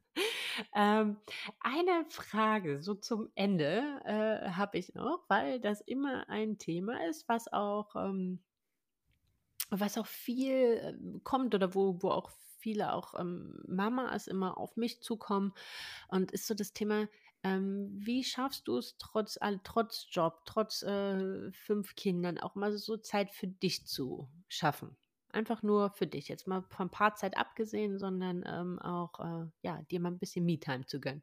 ähm, 0.74 1.16
eine 1.61 2.07
Frage 2.09 2.82
so 2.82 2.95
zum 2.95 3.30
Ende 3.37 4.01
äh, 4.05 4.51
habe 4.51 4.78
ich 4.78 4.95
noch, 4.95 5.24
weil 5.28 5.61
das 5.61 5.80
immer 5.82 6.28
ein 6.28 6.59
Thema 6.59 7.07
ist, 7.09 7.28
was 7.28 7.53
auch, 7.53 7.95
ähm, 7.95 8.41
was 9.70 9.98
auch 9.98 10.06
viel 10.06 10.80
ähm, 10.82 11.20
kommt 11.24 11.54
oder 11.54 11.74
wo, 11.74 12.02
wo 12.02 12.10
auch 12.10 12.30
viele 12.58 12.92
auch 12.92 13.18
ähm, 13.18 13.62
Mamas 13.66 14.26
immer 14.26 14.58
auf 14.58 14.76
mich 14.76 15.00
zukommen 15.02 15.52
und 16.08 16.32
ist 16.32 16.46
so 16.46 16.54
das 16.54 16.72
Thema, 16.72 17.08
ähm, 17.42 17.90
wie 17.92 18.24
schaffst 18.24 18.66
du 18.66 18.78
es 18.78 18.96
trotz, 18.98 19.38
trotz 19.62 20.08
Job, 20.10 20.42
trotz 20.46 20.82
äh, 20.82 21.52
fünf 21.52 21.94
Kindern 21.94 22.38
auch 22.38 22.54
mal 22.56 22.76
so 22.76 22.96
Zeit 22.96 23.30
für 23.30 23.46
dich 23.46 23.86
zu 23.86 24.28
schaffen? 24.48 24.96
Einfach 25.30 25.62
nur 25.62 25.90
für 25.90 26.06
dich. 26.06 26.28
Jetzt 26.28 26.48
mal 26.48 26.62
von 26.70 26.90
Paarzeit 26.90 27.36
abgesehen, 27.36 27.98
sondern 27.98 28.42
ähm, 28.46 28.78
auch 28.80 29.20
äh, 29.20 29.46
ja, 29.62 29.82
dir 29.90 30.00
mal 30.00 30.10
ein 30.10 30.18
bisschen 30.18 30.44
Me-Time 30.44 30.86
zu 30.86 31.00
gönnen. 31.00 31.22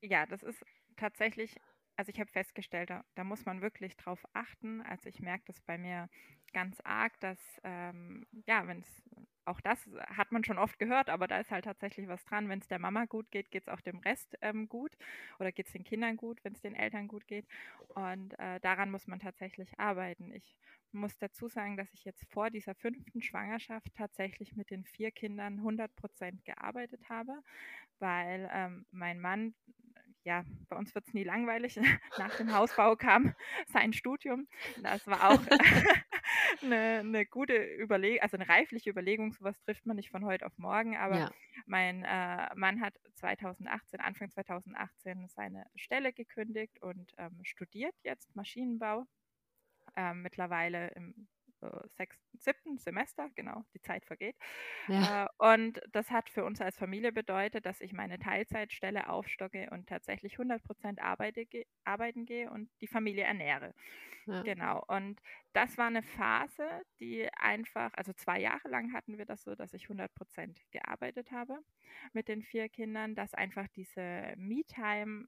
Ja, 0.00 0.26
das 0.26 0.42
ist 0.42 0.64
tatsächlich, 0.96 1.56
also 1.98 2.10
ich 2.10 2.20
habe 2.20 2.30
festgestellt, 2.30 2.90
da, 2.90 3.04
da, 3.16 3.24
muss 3.24 3.44
man 3.44 3.60
wirklich 3.60 3.96
drauf 3.96 4.24
achten. 4.32 4.82
Also 4.82 5.08
ich 5.08 5.20
merke 5.20 5.42
das 5.46 5.60
bei 5.60 5.76
mir 5.76 6.08
ganz 6.52 6.80
arg, 6.84 7.18
dass 7.18 7.40
ähm, 7.64 8.24
ja, 8.46 8.68
wenn 8.68 8.78
es 8.78 9.02
auch 9.44 9.60
das 9.60 9.90
hat 10.16 10.30
man 10.30 10.44
schon 10.44 10.58
oft 10.58 10.78
gehört, 10.78 11.08
aber 11.10 11.26
da 11.26 11.40
ist 11.40 11.50
halt 11.50 11.64
tatsächlich 11.64 12.06
was 12.06 12.24
dran. 12.24 12.48
Wenn 12.48 12.60
es 12.60 12.68
der 12.68 12.78
Mama 12.78 13.06
gut 13.06 13.30
geht, 13.32 13.50
geht 13.50 13.62
es 13.62 13.68
auch 13.68 13.80
dem 13.80 13.98
Rest 13.98 14.36
ähm, 14.42 14.68
gut 14.68 14.96
oder 15.40 15.50
geht 15.50 15.66
es 15.66 15.72
den 15.72 15.82
Kindern 15.82 16.16
gut, 16.16 16.38
wenn 16.44 16.52
es 16.52 16.60
den 16.60 16.76
Eltern 16.76 17.08
gut 17.08 17.26
geht. 17.26 17.46
Und 17.88 18.38
äh, 18.38 18.60
daran 18.60 18.92
muss 18.92 19.08
man 19.08 19.18
tatsächlich 19.18 19.80
arbeiten. 19.80 20.32
Ich 20.32 20.56
muss 20.92 21.18
dazu 21.18 21.48
sagen, 21.48 21.76
dass 21.76 21.92
ich 21.94 22.04
jetzt 22.04 22.24
vor 22.30 22.50
dieser 22.50 22.76
fünften 22.76 23.22
Schwangerschaft 23.22 23.92
tatsächlich 23.96 24.54
mit 24.54 24.70
den 24.70 24.84
vier 24.84 25.10
Kindern 25.10 25.54
100 25.58 25.94
Prozent 25.96 26.44
gearbeitet 26.44 27.08
habe, 27.08 27.42
weil 27.98 28.48
ähm, 28.52 28.86
mein 28.92 29.18
Mann 29.18 29.54
ja, 30.28 30.44
bei 30.68 30.76
uns 30.76 30.94
wird 30.94 31.06
es 31.06 31.14
nie 31.14 31.24
langweilig. 31.24 31.76
Nach 32.18 32.36
dem 32.36 32.52
Hausbau 32.52 32.96
kam 32.96 33.34
sein 33.68 33.94
Studium. 33.94 34.46
Das 34.82 35.06
war 35.06 35.30
auch 35.30 35.40
eine, 36.60 36.98
eine 37.00 37.24
gute 37.24 37.54
Überlegung, 37.54 38.20
also 38.20 38.36
eine 38.36 38.46
reifliche 38.46 38.90
Überlegung. 38.90 39.32
Sowas 39.32 39.58
trifft 39.60 39.86
man 39.86 39.96
nicht 39.96 40.10
von 40.10 40.26
heute 40.26 40.44
auf 40.44 40.52
morgen. 40.58 40.98
Aber 40.98 41.18
ja. 41.18 41.30
mein 41.64 42.04
äh, 42.04 42.54
Mann 42.56 42.82
hat 42.82 42.94
2018, 43.14 44.00
Anfang 44.00 44.30
2018 44.30 45.28
seine 45.28 45.64
Stelle 45.76 46.12
gekündigt 46.12 46.82
und 46.82 47.14
ähm, 47.16 47.40
studiert 47.44 47.94
jetzt 48.02 48.36
Maschinenbau. 48.36 49.06
Ähm, 49.96 50.20
mittlerweile 50.20 50.88
im 50.88 51.26
sechsten, 51.96 52.38
siebten 52.38 52.78
Semester, 52.78 53.30
genau, 53.34 53.64
die 53.74 53.80
Zeit 53.80 54.04
vergeht. 54.04 54.36
Ja. 54.86 55.24
Äh, 55.24 55.28
und 55.38 55.80
das 55.92 56.10
hat 56.10 56.30
für 56.30 56.44
uns 56.44 56.60
als 56.60 56.76
Familie 56.78 57.12
bedeutet, 57.12 57.66
dass 57.66 57.80
ich 57.80 57.92
meine 57.92 58.18
Teilzeitstelle 58.18 59.08
aufstocke 59.08 59.68
und 59.70 59.88
tatsächlich 59.88 60.34
100 60.34 60.62
Prozent 60.62 61.00
arbeite, 61.02 61.46
arbeiten 61.84 62.26
gehe 62.26 62.50
und 62.50 62.70
die 62.80 62.86
Familie 62.86 63.24
ernähre. 63.24 63.74
Ja. 64.26 64.42
Genau. 64.42 64.84
Und 64.88 65.20
das 65.54 65.78
war 65.78 65.86
eine 65.86 66.02
Phase, 66.02 66.68
die 67.00 67.28
einfach, 67.34 67.92
also 67.94 68.12
zwei 68.12 68.40
Jahre 68.40 68.68
lang 68.68 68.92
hatten 68.92 69.16
wir 69.16 69.24
das 69.24 69.42
so, 69.42 69.54
dass 69.54 69.72
ich 69.72 69.84
100 69.84 70.14
Prozent 70.14 70.60
gearbeitet 70.70 71.32
habe 71.32 71.58
mit 72.12 72.28
den 72.28 72.42
vier 72.42 72.68
Kindern, 72.68 73.14
dass 73.14 73.34
einfach 73.34 73.68
diese 73.68 74.34
Me-Time 74.36 75.26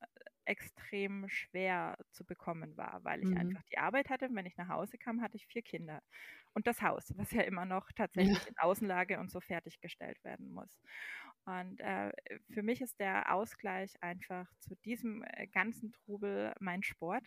extrem 0.50 1.28
schwer 1.28 1.96
zu 2.10 2.24
bekommen 2.24 2.76
war, 2.76 2.98
weil 3.04 3.22
ich 3.22 3.30
mhm. 3.30 3.36
einfach 3.36 3.62
die 3.70 3.78
Arbeit 3.78 4.10
hatte. 4.10 4.26
Und 4.26 4.34
wenn 4.34 4.46
ich 4.46 4.56
nach 4.56 4.68
Hause 4.68 4.98
kam, 4.98 5.22
hatte 5.22 5.36
ich 5.36 5.46
vier 5.46 5.62
Kinder 5.62 6.02
und 6.54 6.66
das 6.66 6.82
Haus, 6.82 7.12
was 7.16 7.30
ja 7.30 7.42
immer 7.42 7.64
noch 7.64 7.92
tatsächlich 7.92 8.42
ja. 8.42 8.48
in 8.48 8.58
Außenlage 8.58 9.20
und 9.20 9.30
so 9.30 9.40
fertiggestellt 9.40 10.22
werden 10.24 10.50
muss. 10.50 10.80
Und 11.44 11.80
äh, 11.80 12.10
für 12.52 12.62
mich 12.62 12.80
ist 12.80 12.98
der 12.98 13.32
Ausgleich 13.32 13.94
einfach 14.02 14.52
zu 14.58 14.74
diesem 14.84 15.22
äh, 15.22 15.46
ganzen 15.46 15.92
Trubel 15.92 16.52
mein 16.58 16.82
Sport. 16.82 17.24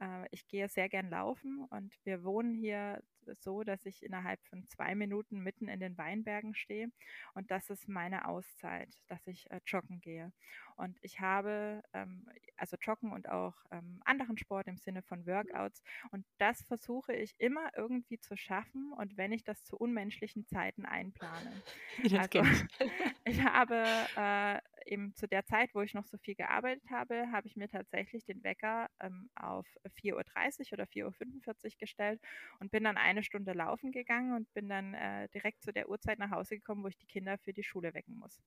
Äh, 0.00 0.26
ich 0.30 0.48
gehe 0.48 0.68
sehr 0.68 0.88
gern 0.88 1.10
laufen 1.10 1.66
und 1.70 1.94
wir 2.04 2.24
wohnen 2.24 2.54
hier 2.54 3.02
so, 3.34 3.64
dass 3.64 3.84
ich 3.86 4.02
innerhalb 4.02 4.40
von 4.46 4.66
zwei 4.68 4.94
Minuten 4.94 5.40
mitten 5.40 5.68
in 5.68 5.80
den 5.80 5.98
Weinbergen 5.98 6.54
stehe. 6.54 6.90
Und 7.34 7.50
das 7.50 7.70
ist 7.70 7.88
meine 7.88 8.28
Auszeit, 8.28 8.88
dass 9.08 9.26
ich 9.26 9.50
äh, 9.50 9.60
joggen 9.66 10.00
gehe. 10.00 10.32
Und 10.76 10.98
ich 11.02 11.20
habe 11.20 11.82
ähm, 11.94 12.28
also 12.56 12.76
Joggen 12.80 13.12
und 13.12 13.28
auch 13.28 13.54
ähm, 13.70 14.00
anderen 14.04 14.38
Sport 14.38 14.66
im 14.66 14.76
Sinne 14.76 15.02
von 15.02 15.26
Workouts. 15.26 15.82
Und 16.10 16.26
das 16.38 16.62
versuche 16.62 17.14
ich 17.14 17.34
immer 17.38 17.70
irgendwie 17.76 18.18
zu 18.18 18.36
schaffen. 18.36 18.92
Und 18.92 19.16
wenn 19.16 19.32
ich 19.32 19.44
das 19.44 19.64
zu 19.64 19.76
unmenschlichen 19.76 20.46
Zeiten 20.46 20.84
einplane. 20.84 21.62
also, 22.18 22.42
ich 23.24 23.42
habe 23.42 23.84
äh, 24.16 24.60
eben 24.86 25.14
zu 25.14 25.26
der 25.26 25.44
Zeit, 25.44 25.74
wo 25.74 25.82
ich 25.82 25.94
noch 25.94 26.04
so 26.04 26.16
viel 26.18 26.34
gearbeitet 26.34 26.84
habe, 26.90 27.30
habe 27.32 27.46
ich 27.46 27.56
mir 27.56 27.68
tatsächlich 27.68 28.24
den 28.24 28.42
Wecker 28.44 28.88
ähm, 29.00 29.30
auf 29.34 29.66
4.30 30.02 30.12
Uhr 30.12 30.72
oder 30.72 30.84
4.45 30.84 31.64
Uhr 31.64 31.70
gestellt 31.78 32.20
und 32.60 32.70
bin 32.70 32.84
dann 32.84 32.96
eine 32.96 33.22
Stunde 33.22 33.52
laufen 33.52 33.92
gegangen 33.92 34.34
und 34.34 34.52
bin 34.54 34.68
dann 34.68 34.94
äh, 34.94 35.28
direkt 35.30 35.62
zu 35.62 35.72
der 35.72 35.88
Uhrzeit 35.88 36.18
nach 36.18 36.30
Hause 36.30 36.56
gekommen, 36.56 36.82
wo 36.82 36.88
ich 36.88 36.98
die 36.98 37.06
Kinder 37.06 37.38
für 37.38 37.52
die 37.52 37.64
Schule 37.64 37.94
wecken 37.94 38.16
muss. 38.16 38.40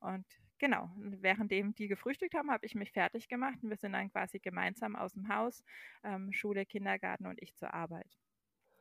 Und 0.00 0.26
genau, 0.58 0.90
währenddem 0.96 1.74
die 1.74 1.88
gefrühstückt 1.88 2.34
haben, 2.34 2.50
habe 2.50 2.66
ich 2.66 2.74
mich 2.74 2.92
fertig 2.92 3.28
gemacht 3.28 3.58
und 3.62 3.70
wir 3.70 3.76
sind 3.76 3.92
dann 3.92 4.10
quasi 4.10 4.38
gemeinsam 4.38 4.96
aus 4.96 5.14
dem 5.14 5.28
Haus, 5.28 5.64
ähm, 6.04 6.32
Schule, 6.32 6.66
Kindergarten 6.66 7.26
und 7.26 7.42
ich 7.42 7.54
zur 7.56 7.74
Arbeit. 7.74 8.18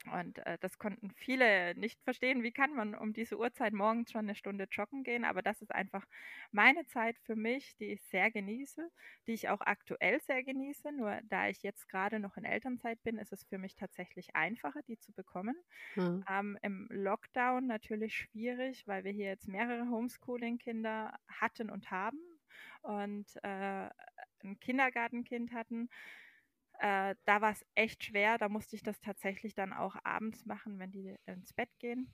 Und 0.09 0.39
äh, 0.45 0.57
das 0.59 0.77
konnten 0.77 1.11
viele 1.11 1.75
nicht 1.75 2.01
verstehen. 2.03 2.43
Wie 2.43 2.51
kann 2.51 2.73
man 2.73 2.95
um 2.95 3.13
diese 3.13 3.37
Uhrzeit 3.37 3.73
morgens 3.73 4.11
schon 4.11 4.21
eine 4.25 4.35
Stunde 4.35 4.67
joggen 4.71 5.03
gehen? 5.03 5.25
Aber 5.25 5.41
das 5.41 5.61
ist 5.61 5.71
einfach 5.73 6.05
meine 6.51 6.85
Zeit 6.85 7.17
für 7.19 7.35
mich, 7.35 7.75
die 7.77 7.93
ich 7.93 8.03
sehr 8.03 8.31
genieße, 8.31 8.89
die 9.27 9.33
ich 9.33 9.49
auch 9.49 9.61
aktuell 9.61 10.19
sehr 10.21 10.43
genieße. 10.43 10.91
Nur 10.91 11.19
da 11.25 11.47
ich 11.49 11.63
jetzt 11.63 11.87
gerade 11.89 12.19
noch 12.19 12.37
in 12.37 12.45
Elternzeit 12.45 13.01
bin, 13.03 13.17
ist 13.17 13.33
es 13.33 13.43
für 13.45 13.57
mich 13.57 13.75
tatsächlich 13.75 14.35
einfacher, 14.35 14.81
die 14.87 14.97
zu 14.99 15.13
bekommen. 15.13 15.55
Mhm. 15.95 16.27
Ähm, 16.29 16.57
Im 16.61 16.87
Lockdown 16.91 17.67
natürlich 17.67 18.15
schwierig, 18.15 18.87
weil 18.87 19.03
wir 19.03 19.11
hier 19.11 19.27
jetzt 19.27 19.47
mehrere 19.47 19.89
Homeschooling-Kinder 19.89 21.17
hatten 21.27 21.69
und 21.69 21.91
haben 21.91 22.19
und 22.81 23.35
äh, 23.43 23.89
ein 24.43 24.59
Kindergartenkind 24.59 25.51
hatten. 25.53 25.89
Äh, 26.79 27.15
da 27.25 27.41
war 27.41 27.51
es 27.51 27.65
echt 27.75 28.03
schwer. 28.03 28.37
Da 28.37 28.49
musste 28.49 28.75
ich 28.75 28.83
das 28.83 28.99
tatsächlich 28.99 29.53
dann 29.55 29.73
auch 29.73 29.95
abends 30.03 30.45
machen, 30.45 30.79
wenn 30.79 30.91
die 30.91 31.15
ins 31.25 31.53
Bett 31.53 31.69
gehen. 31.79 32.13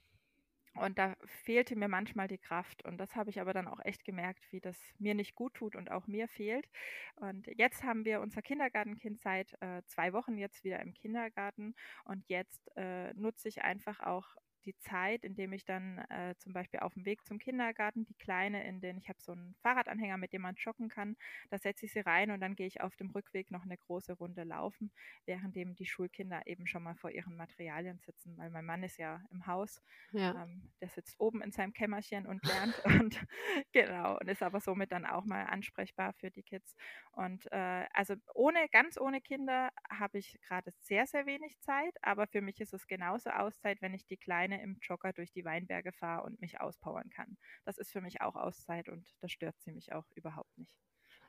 Und 0.76 0.98
da 0.98 1.16
fehlte 1.26 1.76
mir 1.76 1.88
manchmal 1.88 2.28
die 2.28 2.40
Kraft. 2.40 2.84
Und 2.84 2.98
das 2.98 3.16
habe 3.16 3.30
ich 3.30 3.40
aber 3.40 3.54
dann 3.54 3.68
auch 3.68 3.80
echt 3.84 4.04
gemerkt, 4.04 4.52
wie 4.52 4.60
das 4.60 4.78
mir 4.98 5.14
nicht 5.14 5.36
gut 5.36 5.54
tut 5.54 5.76
und 5.76 5.92
auch 5.92 6.08
mir 6.08 6.28
fehlt. 6.28 6.68
Und 7.16 7.48
jetzt 7.58 7.84
haben 7.84 8.06
wir 8.06 8.22
unser 8.22 8.42
Kindergartenkind 8.42 9.20
seit 9.22 9.54
äh, 9.62 9.84
zwei 9.86 10.14
Wochen 10.14 10.38
jetzt 10.38 10.64
wieder 10.64 10.80
im 10.80 10.94
Kindergarten. 10.94 11.76
Und 12.06 12.28
jetzt 12.28 12.72
äh, 12.76 13.14
nutze 13.14 13.50
ich 13.50 13.62
einfach 13.62 14.00
auch 14.00 14.26
die 14.66 14.78
Zeit, 14.78 15.24
indem 15.24 15.54
ich 15.54 15.66
dann 15.66 16.00
äh, 16.10 16.36
zum 16.38 16.54
Beispiel 16.54 16.82
auf 16.82 16.94
dem 16.94 17.06
Weg 17.06 17.26
zum 17.26 17.40
Kindergarten 17.40 18.06
die 18.06 18.16
Kleine 18.16 18.66
in 18.68 18.82
den, 18.82 18.98
ich 18.98 19.10
habe 19.10 19.20
so 19.22 19.32
einen 19.34 19.56
Fahrradanhänger, 19.62 20.18
mit 20.18 20.34
dem 20.34 20.42
man 20.42 20.56
joggen 20.56 20.90
kann, 20.90 21.16
da 21.50 21.58
setze 21.58 21.86
ich 21.86 21.94
sie 21.94 22.00
rein 22.02 22.32
und 22.32 22.40
dann 22.42 22.56
gehe 22.56 22.68
ich 22.68 22.82
auf 22.82 22.96
dem 22.96 23.10
Rückweg 23.12 23.52
noch 23.52 23.64
eine 23.64 23.78
große 23.78 24.14
Runde 24.14 24.44
laufen, 24.44 24.92
währenddem 25.26 25.76
die 25.76 25.86
Schulkinder 25.86 26.42
eben 26.48 26.68
schon 26.68 26.84
mal 26.84 26.96
vor 26.96 27.12
ihren 27.12 27.36
Materialien 27.36 28.00
sitzen, 28.00 28.38
weil 28.38 28.50
mein 28.50 28.66
Mann 28.66 28.84
ist 28.84 28.98
ja 28.98 29.22
im 29.32 29.46
Haus, 29.48 29.82
ja. 30.12 30.36
Ähm, 30.36 30.72
der 30.82 30.90
sitzt 30.90 31.20
oben 31.20 31.42
in 31.42 31.52
seinem 31.52 31.74
Kämmerchen 31.74 32.26
und 32.26 32.44
lernt 32.46 32.80
und 32.86 33.26
genau 33.72 34.18
und 34.20 34.28
ist 34.30 34.42
aber 34.44 34.60
somit 34.60 34.92
dann 34.92 35.06
auch 35.06 35.26
mal 35.26 35.44
ansprechbar 35.46 36.14
für 36.14 36.32
die 36.32 36.44
Kids 36.44 36.76
und 37.12 37.52
äh, 37.52 37.86
also 37.94 38.16
ohne, 38.34 38.68
ganz 38.72 38.98
ohne 39.00 39.22
Kinder 39.22 39.70
habe 39.90 40.18
ich 40.20 40.40
gerade 40.42 40.72
sehr, 40.72 41.06
sehr 41.08 41.26
wenig 41.26 41.60
Zeit, 41.60 41.96
aber 42.02 42.28
für 42.28 42.42
mich 42.42 42.60
ist 42.62 42.74
es 42.74 42.88
genauso 42.88 43.30
Auszeit, 43.30 43.82
wenn 43.82 43.94
ich 43.94 44.06
die 44.06 44.18
Kleine 44.18 44.53
alleine 44.54 44.64
im 44.64 44.78
Jogger 44.82 45.14
durch 45.14 45.32
die 45.32 45.46
Weinberge 45.46 45.92
fahre 45.92 46.24
und 46.24 46.40
mich 46.42 46.60
auspowern 46.60 47.10
kann. 47.10 47.38
Das 47.66 47.78
ist 47.78 47.92
für 47.92 48.02
mich 48.02 48.22
auch 48.22 48.36
Auszeit 48.36 48.90
und 48.90 49.08
das 49.22 49.32
stört 49.32 49.60
sie 49.60 49.72
mich 49.72 49.94
auch 49.94 50.10
überhaupt 50.12 50.58
nicht. 50.58 50.72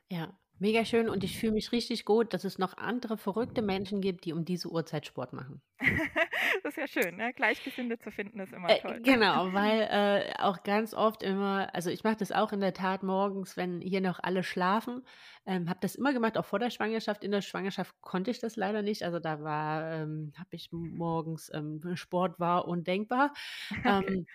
Ja, 0.09 0.37
mega 0.59 0.85
schön 0.85 1.09
und 1.09 1.23
ich 1.23 1.37
fühle 1.37 1.53
mich 1.53 1.71
richtig 1.71 2.05
gut, 2.05 2.33
dass 2.33 2.43
es 2.43 2.57
noch 2.57 2.77
andere 2.77 3.17
verrückte 3.17 3.61
Menschen 3.61 4.01
gibt, 4.01 4.25
die 4.25 4.33
um 4.33 4.45
diese 4.45 4.69
Uhrzeit 4.69 5.05
Sport 5.05 5.33
machen. 5.33 5.61
das 6.63 6.77
ist 6.77 6.77
ja 6.77 6.87
schön, 6.87 7.17
ne? 7.17 7.33
Gleichgesinnte 7.33 7.99
zu 7.99 8.11
finden 8.11 8.39
ist 8.39 8.53
immer 8.53 8.69
äh, 8.69 8.79
toll. 8.79 8.97
Äh, 8.97 9.01
genau, 9.01 9.51
weil 9.53 9.81
äh, 9.91 10.33
auch 10.39 10.63
ganz 10.63 10.93
oft 10.93 11.23
immer, 11.23 11.73
also 11.73 11.89
ich 11.89 12.03
mache 12.03 12.17
das 12.17 12.31
auch 12.31 12.51
in 12.53 12.59
der 12.59 12.73
Tat 12.73 13.03
morgens, 13.03 13.57
wenn 13.57 13.81
hier 13.81 14.01
noch 14.01 14.19
alle 14.21 14.43
schlafen. 14.43 15.03
Ähm, 15.45 15.69
habe 15.69 15.79
das 15.81 15.95
immer 15.95 16.13
gemacht, 16.13 16.37
auch 16.37 16.45
vor 16.45 16.59
der 16.59 16.69
Schwangerschaft. 16.69 17.23
In 17.23 17.31
der 17.31 17.41
Schwangerschaft 17.41 17.93
konnte 18.01 18.31
ich 18.31 18.39
das 18.39 18.55
leider 18.55 18.81
nicht. 18.81 19.03
Also 19.03 19.19
da 19.19 19.41
war, 19.41 19.91
ähm, 19.91 20.33
habe 20.37 20.49
ich 20.51 20.69
morgens, 20.71 21.51
ähm, 21.53 21.81
Sport 21.95 22.39
war 22.39 22.67
undenkbar. 22.67 23.33
Ähm, 23.85 24.25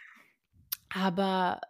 aber 0.92 1.60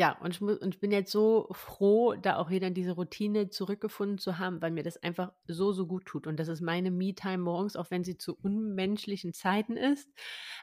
ja, 0.00 0.16
und 0.22 0.30
ich, 0.30 0.40
muss, 0.40 0.56
und 0.56 0.74
ich 0.74 0.80
bin 0.80 0.92
jetzt 0.92 1.12
so 1.12 1.46
froh, 1.50 2.14
da 2.14 2.36
auch 2.38 2.48
wieder 2.48 2.70
diese 2.70 2.92
Routine 2.92 3.50
zurückgefunden 3.50 4.16
zu 4.16 4.38
haben, 4.38 4.62
weil 4.62 4.70
mir 4.70 4.82
das 4.82 4.96
einfach 5.02 5.34
so, 5.46 5.72
so 5.72 5.86
gut 5.86 6.06
tut. 6.06 6.26
Und 6.26 6.40
das 6.40 6.48
ist 6.48 6.62
meine 6.62 6.90
Me-Time 6.90 7.36
morgens, 7.36 7.76
auch 7.76 7.90
wenn 7.90 8.02
sie 8.02 8.16
zu 8.16 8.34
unmenschlichen 8.34 9.34
Zeiten 9.34 9.76
ist. 9.76 10.08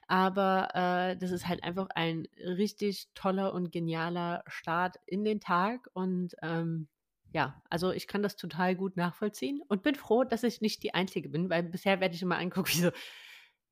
Aber 0.08 0.70
äh, 0.74 1.18
das 1.18 1.30
ist 1.30 1.48
halt 1.48 1.64
einfach 1.64 1.88
ein 1.94 2.28
richtig 2.40 3.10
toller 3.14 3.54
und 3.54 3.72
genialer 3.72 4.44
Start 4.48 4.96
in 5.06 5.24
den 5.24 5.40
Tag. 5.40 5.88
Und 5.94 6.36
ähm, 6.42 6.88
ja, 7.32 7.62
also 7.70 7.92
ich 7.92 8.08
kann 8.08 8.24
das 8.24 8.38
total 8.38 8.76
gut 8.76 8.98
nachvollziehen 8.98 9.62
und 9.68 9.84
bin 9.84 9.94
froh, 9.94 10.24
dass 10.24 10.42
ich 10.42 10.62
nicht 10.62 10.82
die 10.82 10.96
Einzige 10.96 11.30
bin, 11.30 11.48
weil 11.52 11.62
bisher 11.62 12.00
werde 12.00 12.16
ich 12.16 12.24
immer 12.24 12.40
angucken, 12.40 12.70
wie 12.74 12.82
so, 12.82 12.92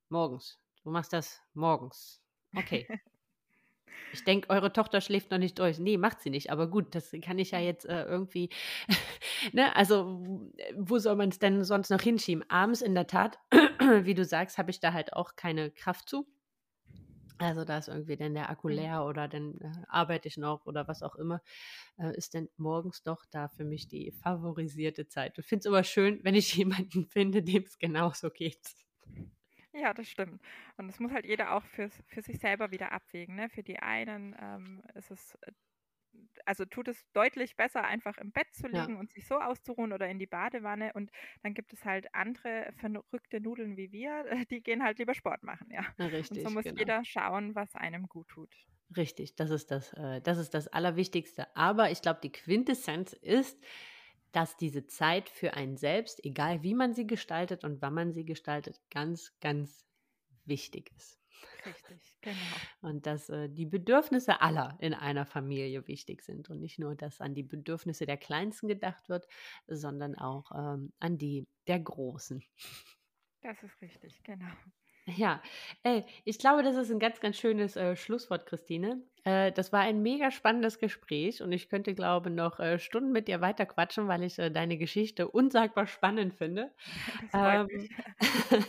morgens, 0.10 0.60
du 0.84 0.92
machst 0.92 1.12
das 1.12 1.42
morgens. 1.56 2.22
Okay. 2.56 2.88
Ich 4.14 4.24
denke, 4.24 4.50
eure 4.50 4.72
Tochter 4.72 5.02
schläft 5.02 5.32
noch 5.32 5.38
nicht 5.38 5.60
durch. 5.60 5.80
Nee, 5.80 5.98
macht 5.98 6.22
sie 6.22 6.30
nicht. 6.30 6.52
Aber 6.52 6.68
gut, 6.68 6.96
das 6.96 7.14
kann 7.24 7.40
ich 7.40 7.52
ja 7.52 7.60
jetzt 7.60 7.86
äh, 7.86 8.04
irgendwie. 8.04 8.50
ne? 9.54 9.76
Also, 9.76 10.22
wo 10.78 10.98
soll 11.00 11.16
man 11.16 11.30
es 11.30 11.40
denn 11.40 11.64
sonst 11.64 11.90
noch 11.90 12.02
hinschieben? 12.02 12.50
Abends 12.50 12.82
in 12.82 12.96
der 12.96 13.08
Tat, 13.08 13.40
wie 14.04 14.14
du 14.14 14.24
sagst, 14.24 14.58
habe 14.58 14.72
ich 14.72 14.80
da 14.80 14.94
halt 14.94 15.14
auch 15.14 15.36
keine 15.36 15.72
Kraft 15.72 16.10
zu. 16.10 16.28
Also 17.38 17.66
da 17.66 17.80
ist 17.80 17.90
irgendwie 17.90 18.16
dann 18.16 18.34
der 18.34 18.50
Akku 18.50 18.70
mhm. 18.70 18.76
leer 18.76 19.06
oder 19.06 19.28
dann 19.28 19.60
äh, 19.60 19.72
arbeite 19.90 20.28
ich 20.28 20.38
noch 20.38 20.66
oder 20.66 20.88
was 20.88 21.04
auch 21.04 21.16
immer, 21.16 21.42
äh, 21.98 22.16
ist 22.16 22.34
dann 22.34 22.48
morgens 22.56 23.04
doch 23.04 23.26
da 23.30 23.50
für 23.50 23.66
mich 23.66 23.88
die 23.88 24.12
favorisierte 24.12 25.08
Zeit. 25.08 25.38
Ich 25.38 25.46
finde 25.46 25.60
es 25.60 25.68
aber 25.68 25.84
schön, 25.84 26.20
wenn 26.24 26.36
ich 26.36 26.54
jemanden 26.56 27.06
finde, 27.06 27.44
dem 27.44 27.64
es 27.64 27.78
genauso 27.78 28.30
geht. 28.30 28.62
Ja, 29.76 29.94
das 29.94 30.10
stimmt. 30.10 30.42
Und 30.78 30.88
das 30.88 31.00
muss 31.00 31.12
halt 31.12 31.26
jeder 31.26 31.54
auch 31.54 31.66
für, 31.66 31.90
für 32.08 32.22
sich 32.22 32.40
selber 32.40 32.72
wieder 32.72 32.92
abwägen. 32.92 33.36
Ne? 33.36 33.50
Für 33.50 33.64
die 33.64 33.80
einen 33.80 34.36
ähm, 34.40 34.82
ist 34.94 35.12
es 35.12 35.36
äh, 35.42 35.52
also 36.46 36.66
tut 36.66 36.88
es 36.88 37.06
deutlich 37.14 37.56
besser, 37.56 37.84
einfach 37.84 38.18
im 38.18 38.32
Bett 38.32 38.48
zu 38.54 38.68
liegen 38.68 38.94
ja. 38.94 39.00
und 39.00 39.12
sich 39.12 39.28
so 39.28 39.36
auszuruhen 39.36 39.94
oder 39.94 40.08
in 40.08 40.20
die 40.20 40.28
Badewanne. 40.28 40.94
Und 40.94 41.12
dann 41.44 41.54
gibt 41.54 41.74
es 41.74 41.84
halt 41.86 42.14
andere 42.14 42.72
verrückte 42.78 43.42
Nudeln 43.42 43.78
wie 43.78 43.92
wir, 43.92 44.26
die 44.50 44.62
gehen 44.62 44.84
halt 44.84 45.00
lieber 45.00 45.14
Sport 45.14 45.44
machen, 45.44 45.70
ja. 45.72 45.84
Richtig. 46.00 46.40
Und 46.40 46.50
so 46.50 46.54
muss 46.54 46.64
genau. 46.64 46.80
jeder 46.80 47.04
schauen, 47.04 47.56
was 47.56 47.76
einem 47.76 48.08
gut 48.08 48.28
tut. 48.30 48.54
Richtig, 48.96 49.36
das 49.36 49.50
ist 49.50 49.72
das, 49.72 49.94
äh, 49.94 50.22
das 50.22 50.38
ist 50.38 50.54
das 50.54 50.68
Allerwichtigste. 50.68 51.48
Aber 51.56 51.92
ich 51.92 52.02
glaube, 52.02 52.20
die 52.22 52.32
Quintessenz 52.32 53.14
ist, 53.14 53.62
dass 54.36 54.58
diese 54.58 54.86
Zeit 54.86 55.30
für 55.30 55.54
einen 55.54 55.78
selbst, 55.78 56.24
egal 56.26 56.62
wie 56.62 56.74
man 56.74 56.94
sie 56.94 57.08
gestaltet 57.08 57.64
und 57.64 57.82
wann 57.82 57.94
man 57.94 58.12
sie 58.12 58.26
gestaltet, 58.26 58.82
ganz, 58.90 59.34
ganz 59.40 59.86
wichtig 60.44 60.92
ist. 60.98 61.18
Richtig, 61.66 62.14
genau. 62.22 62.36
Und 62.82 63.06
dass 63.06 63.30
äh, 63.30 63.50
die 63.50 63.66
Bedürfnisse 63.66 64.42
aller 64.42 64.78
in 64.82 64.94
einer 64.94 65.26
Familie 65.26 65.88
wichtig 65.88 66.22
sind 66.22 66.50
und 66.50 66.60
nicht 66.60 66.80
nur, 66.80 66.96
dass 66.96 67.22
an 67.22 67.34
die 67.34 67.44
Bedürfnisse 67.44 68.06
der 68.06 68.18
Kleinsten 68.18 68.68
gedacht 68.68 69.08
wird, 69.08 69.26
sondern 69.68 70.16
auch 70.16 70.52
ähm, 70.52 70.92
an 71.00 71.18
die 71.18 71.48
der 71.68 71.80
Großen. 71.80 72.44
Das 73.42 73.64
ist 73.64 73.82
richtig, 73.82 74.22
genau. 74.24 74.52
Ja, 75.08 75.42
äh, 75.84 76.02
ich 76.24 76.40
glaube, 76.40 76.64
das 76.64 76.76
ist 76.76 76.92
ein 76.92 77.00
ganz, 77.00 77.20
ganz 77.20 77.38
schönes 77.38 77.76
äh, 77.76 77.96
Schlusswort, 77.96 78.48
Christine. 78.48 79.02
Äh, 79.26 79.52
das 79.52 79.74
war 79.74 79.82
ein 79.82 80.02
mega 80.04 80.30
spannendes 80.30 80.78
Gespräch 80.78 81.42
und 81.42 81.52
ich 81.52 81.68
könnte, 81.68 81.96
glaube 81.96 82.30
ich, 82.30 82.36
noch 82.36 82.60
äh, 82.60 82.78
Stunden 82.78 83.12
mit 83.12 83.28
dir 83.28 83.42
weiter 83.42 83.66
quatschen, 83.66 84.08
weil 84.08 84.24
ich 84.24 84.38
äh, 84.38 84.52
deine 84.52 84.78
Geschichte 84.78 85.28
unsagbar 85.30 85.88
spannend 85.88 86.34
finde. 86.36 86.72
Ähm, 87.34 87.68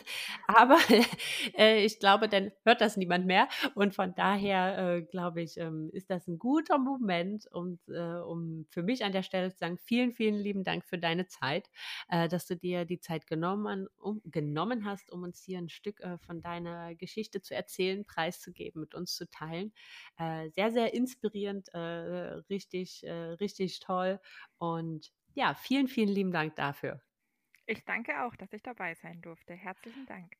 aber 0.48 0.78
äh, 1.56 1.84
ich 1.84 2.00
glaube, 2.00 2.28
dann 2.28 2.50
hört 2.64 2.80
das 2.80 2.96
niemand 2.96 3.26
mehr. 3.26 3.48
Und 3.74 3.94
von 3.94 4.14
daher, 4.14 5.02
glaube 5.02 5.42
ich, 5.42 5.56
ähm, 5.58 5.90
ist 5.92 6.10
das 6.10 6.26
ein 6.26 6.38
guter 6.38 6.78
Moment, 6.78 7.46
um, 7.52 7.78
um 8.26 8.66
für 8.70 8.82
mich 8.82 9.04
an 9.04 9.12
der 9.12 9.22
Stelle 9.22 9.50
zu 9.52 9.58
sagen, 9.58 9.78
vielen, 9.78 10.12
vielen 10.12 10.34
lieben 10.34 10.64
Dank 10.64 10.84
für 10.84 10.98
deine 10.98 11.26
Zeit, 11.26 11.68
dass 12.08 12.46
du 12.46 12.56
dir 12.56 12.84
die 12.84 12.98
Zeit 13.00 13.26
genommen, 13.26 13.86
um, 13.98 14.20
genommen 14.24 14.84
hast, 14.84 15.12
um 15.12 15.22
uns 15.22 15.40
hier 15.42 15.58
ein 15.58 15.68
Stück 15.68 16.00
von 16.24 16.40
deiner 16.42 16.94
Geschichte 16.94 17.40
zu 17.42 17.54
erzählen, 17.54 18.04
preiszugeben, 18.04 18.80
mit 18.80 18.94
uns 18.94 19.14
zu 19.14 19.28
teilen 19.28 19.72
sehr, 20.50 20.70
sehr 20.70 20.94
inspirierend, 20.94 21.68
äh, 21.74 21.78
richtig, 21.78 23.04
äh, 23.04 23.12
richtig 23.12 23.80
toll. 23.80 24.20
Und 24.58 25.12
ja, 25.34 25.54
vielen, 25.54 25.88
vielen 25.88 26.08
lieben 26.08 26.32
Dank 26.32 26.56
dafür. 26.56 27.00
Ich 27.66 27.84
danke 27.84 28.24
auch, 28.24 28.34
dass 28.36 28.52
ich 28.52 28.62
dabei 28.62 28.94
sein 28.94 29.20
durfte. 29.20 29.54
Herzlichen 29.54 30.06
Dank. 30.06 30.32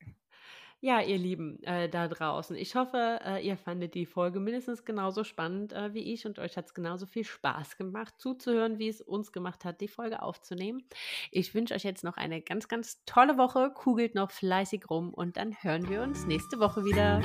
Ja, 0.81 1.01
ihr 1.01 1.17
Lieben 1.17 1.63
äh, 1.63 1.89
da 1.89 2.07
draußen, 2.07 2.55
ich 2.55 2.77
hoffe, 2.77 3.19
äh, 3.25 3.45
ihr 3.45 3.57
fandet 3.57 3.95
die 3.95 4.05
Folge 4.05 4.41
mindestens 4.41 4.85
genauso 4.85 5.25
spannend 5.25 5.73
äh, 5.73 5.95
wie 5.95 6.13
ich 6.13 6.27
und 6.27 6.39
euch 6.39 6.59
hat 6.59 6.67
es 6.67 6.75
genauso 6.75 7.07
viel 7.07 7.25
Spaß 7.25 7.79
gemacht, 7.79 8.15
zuzuhören, 8.19 8.79
wie 8.79 8.89
es 8.89 9.01
uns 9.01 9.33
gemacht 9.33 9.65
hat, 9.65 9.81
die 9.81 9.89
Folge 9.89 10.21
aufzunehmen. 10.21 10.87
Ich 11.31 11.55
wünsche 11.55 11.75
euch 11.75 11.85
jetzt 11.85 12.05
noch 12.05 12.19
eine 12.19 12.43
ganz, 12.43 12.69
ganz 12.69 13.03
tolle 13.07 13.39
Woche, 13.39 13.71
kugelt 13.75 14.15
noch 14.15 14.31
fleißig 14.31 14.91
rum 14.91 15.15
und 15.15 15.39
dann 15.39 15.57
hören 15.63 15.89
wir 15.89 16.03
uns 16.03 16.27
nächste 16.27 16.61
Woche 16.61 16.85
wieder. 16.85 17.23